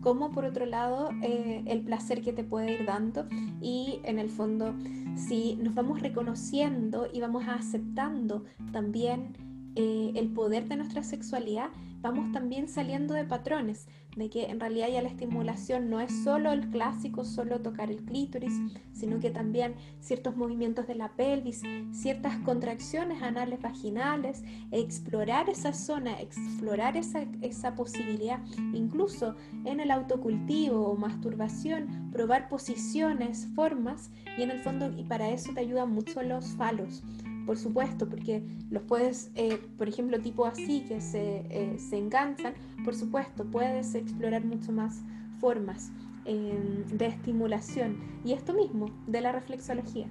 como 0.07 0.31
por 0.31 0.45
otro 0.45 0.67
lado 0.67 1.11
eh, 1.21 1.65
el 1.67 1.81
placer 1.81 2.23
que 2.23 2.33
te 2.33 2.45
puede 2.45 2.75
ir 2.75 2.87
dando 2.87 3.27
y 3.61 3.99
en 4.05 4.21
el 4.21 4.29
fondo 4.29 4.73
si 5.17 5.57
nos 5.57 5.75
vamos 5.75 6.01
reconociendo 6.01 7.09
y 7.13 7.21
vamos 7.21 7.43
aceptando 7.49 8.45
también 8.71 9.33
eh, 9.75 10.13
el 10.15 10.29
poder 10.29 10.69
de 10.69 10.77
nuestra 10.77 11.03
sexualidad, 11.03 11.71
vamos 12.03 12.31
también 12.31 12.69
saliendo 12.69 13.15
de 13.15 13.25
patrones. 13.25 13.89
De 14.17 14.31
que 14.31 14.47
en 14.47 14.59
realidad 14.59 14.89
ya 14.89 15.03
la 15.03 15.09
estimulación 15.09 15.91
no 15.91 16.01
es 16.01 16.13
solo 16.25 16.53
el 16.53 16.69
clásico, 16.71 17.25
solo 17.25 17.61
tocar 17.61 17.91
el 17.91 18.03
clítoris, 18.05 18.55
sino 18.93 19.21
que 19.21 19.31
también 19.31 19.75
ciertos 20.01 20.37
movimientos 20.37 20.87
de 20.87 20.95
la 20.95 21.13
pelvis, 21.13 21.63
ciertas 21.93 22.39
contracciones 22.39 23.23
anales 23.23 23.61
vaginales, 23.61 24.43
explorar 24.73 25.51
esa 25.51 25.73
zona, 25.73 26.19
explorar 26.21 26.97
esa, 26.97 27.27
esa 27.43 27.75
posibilidad, 27.75 28.41
incluso 28.73 29.37
en 29.65 29.81
el 29.81 29.91
autocultivo 29.91 30.89
o 30.89 30.97
masturbación, 30.97 32.11
probar 32.11 32.49
posiciones, 32.49 33.47
formas, 33.55 34.11
y 34.39 34.43
en 34.43 34.51
el 34.51 34.61
fondo, 34.61 34.91
y 34.97 35.05
para 35.05 35.29
eso 35.29 35.53
te 35.55 35.61
ayudan 35.61 35.91
mucho 35.91 36.23
los 36.23 36.47
falos 36.57 37.03
por 37.47 37.57
supuesto, 37.57 38.09
porque 38.09 38.43
los 38.71 38.83
puedes, 38.83 39.31
eh, 39.37 39.59
por 39.79 39.89
ejemplo, 39.89 40.21
tipo 40.21 40.45
así, 40.45 40.81
que 40.89 41.01
se, 41.01 41.47
eh, 41.49 41.79
se, 41.79 41.97
enganchan, 41.97 42.55
por 42.85 42.95
supuesto, 42.95 43.45
puedes 43.45 43.95
explorar 43.95 44.45
mucho 44.45 44.73
más 44.73 45.01
formas 45.41 45.93
em, 46.25 46.85
de 46.87 47.07
estimulación. 47.07 47.99
Y 48.25 48.33
esto 48.33 48.53
mismo, 48.53 48.91
de 49.07 49.21
la 49.21 49.33
reflexología. 49.33 50.09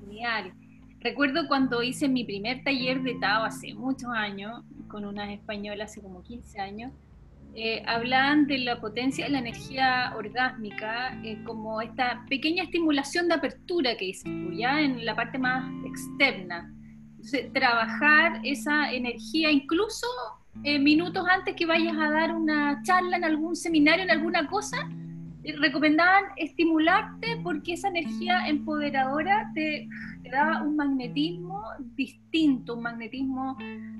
Genial. 0.00 0.52
Recuerdo 1.00 1.46
cuando 1.46 1.82
hice 1.82 2.08
mi 2.08 2.24
primer 2.24 2.64
taller 2.64 3.02
de 3.02 3.14
Tao 3.14 3.44
hace 3.44 3.72
muchos 3.74 4.10
años, 4.10 4.64
con 4.88 5.04
unas 5.04 5.30
españolas 5.30 5.92
hace 5.92 6.02
como 6.02 6.22
15 6.22 6.58
años, 6.58 6.92
eh, 7.58 7.82
hablan 7.86 8.46
de 8.46 8.58
la 8.58 8.78
potencia 8.78 9.24
de 9.24 9.30
la 9.30 9.38
energía 9.38 10.12
orgásmica 10.14 11.18
eh, 11.24 11.42
como 11.42 11.80
esta 11.80 12.22
pequeña 12.28 12.64
estimulación 12.64 13.28
de 13.28 13.34
apertura 13.34 13.96
que 13.96 14.04
dices 14.04 14.24
tú, 14.24 14.52
ya 14.52 14.78
en 14.78 15.06
la 15.06 15.16
parte 15.16 15.38
más 15.38 15.64
externa. 15.86 16.70
Entonces, 17.12 17.50
trabajar 17.54 18.40
esa 18.44 18.92
energía 18.92 19.50
incluso 19.50 20.06
eh, 20.64 20.78
minutos 20.78 21.24
antes 21.30 21.56
que 21.56 21.64
vayas 21.64 21.96
a 21.96 22.10
dar 22.10 22.34
una 22.34 22.82
charla 22.82 23.16
en 23.16 23.24
algún 23.24 23.56
seminario, 23.56 24.04
en 24.04 24.10
alguna 24.10 24.46
cosa, 24.48 24.90
recomendaban 25.60 26.24
estimularte 26.36 27.38
porque 27.42 27.74
esa 27.74 27.88
energía 27.88 28.46
empoderadora 28.48 29.50
te, 29.54 29.88
da 30.30 30.62
un 30.62 30.76
magnetismo 30.76 31.62
distinto, 31.94 32.74
un 32.74 32.82
magnetismo 32.82 33.56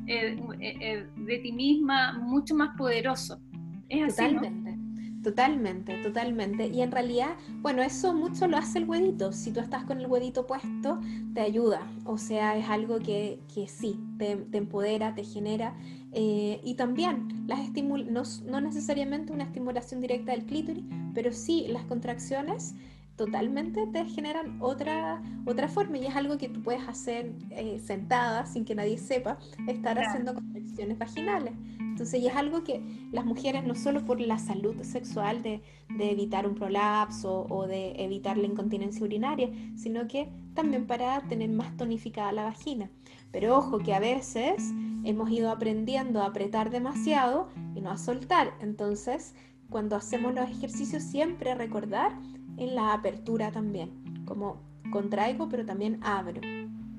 de 0.07 1.41
ti 1.43 1.53
misma 1.53 2.19
mucho 2.19 2.55
más 2.55 2.77
poderoso 2.77 3.41
totalmente, 3.89 4.79
totalmente, 5.23 5.95
totalmente. 6.03 6.67
Y 6.69 6.83
en 6.83 6.91
realidad, 6.91 7.37
bueno, 7.61 7.83
eso 7.83 8.13
mucho 8.13 8.47
lo 8.47 8.57
hace 8.57 8.79
el 8.79 8.89
huevito. 8.89 9.33
Si 9.33 9.53
tú 9.53 9.61
estás 9.61 9.85
con 9.85 10.01
el 10.01 10.07
huevito 10.07 10.47
puesto, 10.47 11.01
te 11.35 11.41
ayuda. 11.41 11.87
O 12.05 12.19
sea, 12.19 12.57
es 12.57 12.69
algo 12.69 12.99
que, 12.99 13.41
que 13.55 13.69
sí, 13.69 13.99
te, 14.19 14.47
empodera, 14.53 15.15
te 15.15 15.25
genera. 15.25 15.75
Eh, 16.19 16.63
y 16.65 16.77
también 16.77 17.29
las 17.47 17.61
estimul 17.61 18.11
no, 18.11 18.23
no 18.47 18.61
necesariamente 18.63 19.35
una 19.35 19.45
estimulación 19.45 20.01
directa 20.01 20.33
del 20.33 20.47
clítoris, 20.47 20.83
pero 21.13 21.31
sí 21.31 21.67
las 21.69 21.85
contracciones 21.85 22.75
totalmente 23.17 23.87
te 23.87 24.05
generan 24.05 24.59
otra, 24.61 25.23
otra 25.47 25.69
forma 25.69 25.99
y 25.99 26.07
es 26.07 26.15
algo 26.15 26.37
que 26.39 26.49
tú 26.49 26.63
puedes 26.63 26.87
hacer 26.87 27.33
eh, 27.51 27.81
sentada 27.83 28.47
sin 28.47 28.65
que 28.65 28.75
nadie 28.75 28.99
sepa, 28.99 29.39
estar 29.67 29.99
haciendo 29.99 30.35
contracciones 30.35 30.99
vaginales. 30.99 31.55
Entonces, 31.81 32.21
y 32.21 32.27
es 32.27 32.37
algo 32.37 32.63
que 32.63 32.83
las 33.11 33.25
mujeres, 33.25 33.65
no 33.65 33.75
solo 33.75 34.05
por 34.05 34.21
la 34.21 34.39
salud 34.39 34.83
sexual 34.83 35.43
de, 35.43 35.63
de 35.97 36.11
evitar 36.11 36.47
un 36.47 36.55
prolapso 36.55 37.47
o 37.49 37.67
de 37.67 37.93
evitar 38.05 38.37
la 38.37 38.47
incontinencia 38.47 39.03
urinaria, 39.03 39.51
sino 39.77 40.07
que 40.07 40.29
también 40.53 40.87
para 40.87 41.23
tener 41.23 41.49
más 41.49 41.75
tonificada 41.79 42.33
la 42.33 42.45
vagina. 42.45 42.91
Pero 43.33 43.57
ojo 43.57 43.79
que 43.79 43.95
a 43.95 43.99
veces 44.01 44.73
hemos 45.05 45.31
ido 45.31 45.51
aprendiendo 45.51 46.21
a 46.21 46.27
apretar 46.27 46.71
demasiado 46.71 47.49
y 47.75 47.81
no 47.81 47.91
a 47.91 47.97
soltar. 47.97 48.53
Entonces, 48.61 49.35
cuando 49.71 49.97
hacemos 49.97 50.35
los 50.35 50.49
ejercicios, 50.51 51.03
siempre 51.03 51.55
recordar 51.55 52.13
en 52.57 52.75
la 52.75 52.93
apertura 52.93 53.51
también, 53.51 53.91
como 54.25 54.63
contraigo 54.91 55.49
pero 55.49 55.65
también 55.65 55.99
abro. 56.03 56.41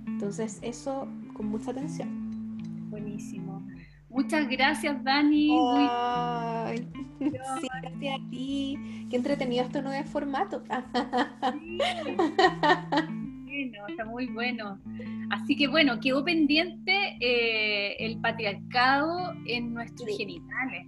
Entonces 0.06 0.60
eso 0.62 1.08
con 1.34 1.48
mucha 1.48 1.72
atención. 1.72 2.90
Buenísimo. 2.90 3.66
Muchas 4.10 4.48
gracias 4.50 5.04
Dani. 5.04 5.58
Ay, 5.76 6.88
sí, 7.20 7.68
gracias 7.82 8.16
a 8.16 8.30
ti. 8.30 9.08
Qué 9.10 9.16
entretenido 9.16 9.64
este 9.64 9.82
nuevo 9.82 10.08
formato. 10.08 10.64
bueno, 13.44 13.88
está 13.88 14.06
muy 14.06 14.28
bueno. 14.28 14.80
Así 15.30 15.56
que 15.56 15.68
bueno, 15.68 16.00
quedó 16.00 16.24
pendiente 16.24 17.18
eh, 17.20 17.96
el 18.00 18.20
patriarcado 18.20 19.34
en 19.46 19.74
nuestros 19.74 20.10
genitales. 20.18 20.88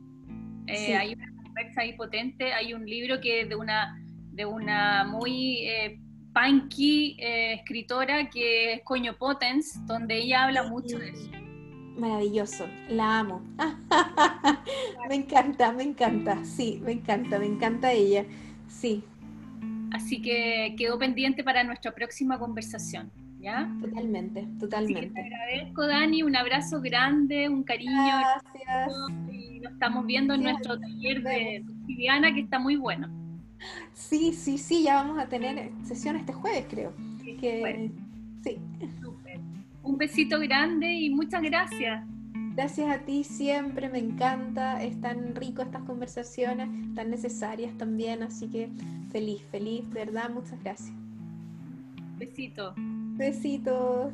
Eh, 0.67 0.95
hay 0.95 1.13
una 1.13 1.33
conversa 1.43 1.81
ahí 1.81 1.93
potente, 1.93 2.53
hay 2.53 2.73
un 2.73 2.85
libro 2.85 3.19
que 3.21 3.41
es 3.41 3.49
de 3.49 3.55
una 3.55 3.99
de 4.39 4.45
una 4.45 5.03
muy 5.03 5.67
eh, 5.67 5.99
punky 6.33 7.17
eh, 7.19 7.55
escritora 7.55 8.29
que 8.29 8.71
es 8.71 8.81
Coño 8.83 9.17
Potens, 9.17 9.85
donde 9.85 10.15
ella 10.15 10.45
habla 10.45 10.63
mucho 10.63 10.97
de 10.97 11.09
eso. 11.09 11.29
Maravilloso, 11.97 12.65
la 12.87 13.19
amo. 13.19 13.41
me 15.09 15.15
encanta, 15.15 15.73
me 15.73 15.83
encanta, 15.83 16.45
sí, 16.45 16.79
me 16.85 16.93
encanta, 16.93 17.37
me 17.37 17.47
encanta 17.47 17.91
ella, 17.91 18.23
sí. 18.69 19.03
Así 19.91 20.21
que 20.21 20.73
quedó 20.77 20.97
pendiente 20.97 21.43
para 21.43 21.65
nuestra 21.65 21.91
próxima 21.91 22.39
conversación. 22.39 23.11
¿Ya? 23.41 23.69
Totalmente, 23.81 24.47
totalmente. 24.57 25.09
te 25.09 25.21
agradezco, 25.21 25.85
Dani, 25.85 26.23
un 26.23 26.35
abrazo 26.37 26.79
grande, 26.81 27.49
un 27.49 27.63
cariño. 27.63 27.91
Gracias. 27.93 28.93
Y 29.31 29.59
nos 29.59 29.73
estamos 29.73 30.05
viendo 30.05 30.33
en 30.33 30.43
nuestro 30.43 30.79
taller 30.79 31.23
de 31.23 31.63
Viviana, 31.85 32.33
que 32.33 32.41
está 32.41 32.57
muy 32.59 32.77
bueno. 32.77 33.19
Sí, 33.93 34.33
sí, 34.33 34.57
sí, 34.57 34.83
ya 34.83 34.95
vamos 34.95 35.19
a 35.19 35.27
tener 35.27 35.71
sesión 35.83 36.15
este 36.15 36.33
jueves, 36.33 36.65
creo. 36.69 36.93
Sí, 37.21 38.57
Un 39.83 39.97
besito 39.97 40.39
grande 40.39 40.91
y 40.91 41.09
muchas 41.09 41.41
gracias. 41.41 42.05
Gracias 42.55 42.89
a 42.89 42.99
ti 42.99 43.23
siempre, 43.23 43.89
me 43.89 43.99
encanta, 43.99 44.83
es 44.83 44.99
tan 44.99 45.35
rico 45.35 45.61
estas 45.61 45.83
conversaciones, 45.83 46.67
tan 46.93 47.09
necesarias 47.09 47.77
también, 47.77 48.23
así 48.23 48.47
que 48.49 48.69
feliz, 49.11 49.41
feliz, 49.51 49.89
verdad, 49.89 50.29
muchas 50.29 50.61
gracias. 50.61 50.91
Besito. 52.17 52.73
Besitos. 53.15 54.13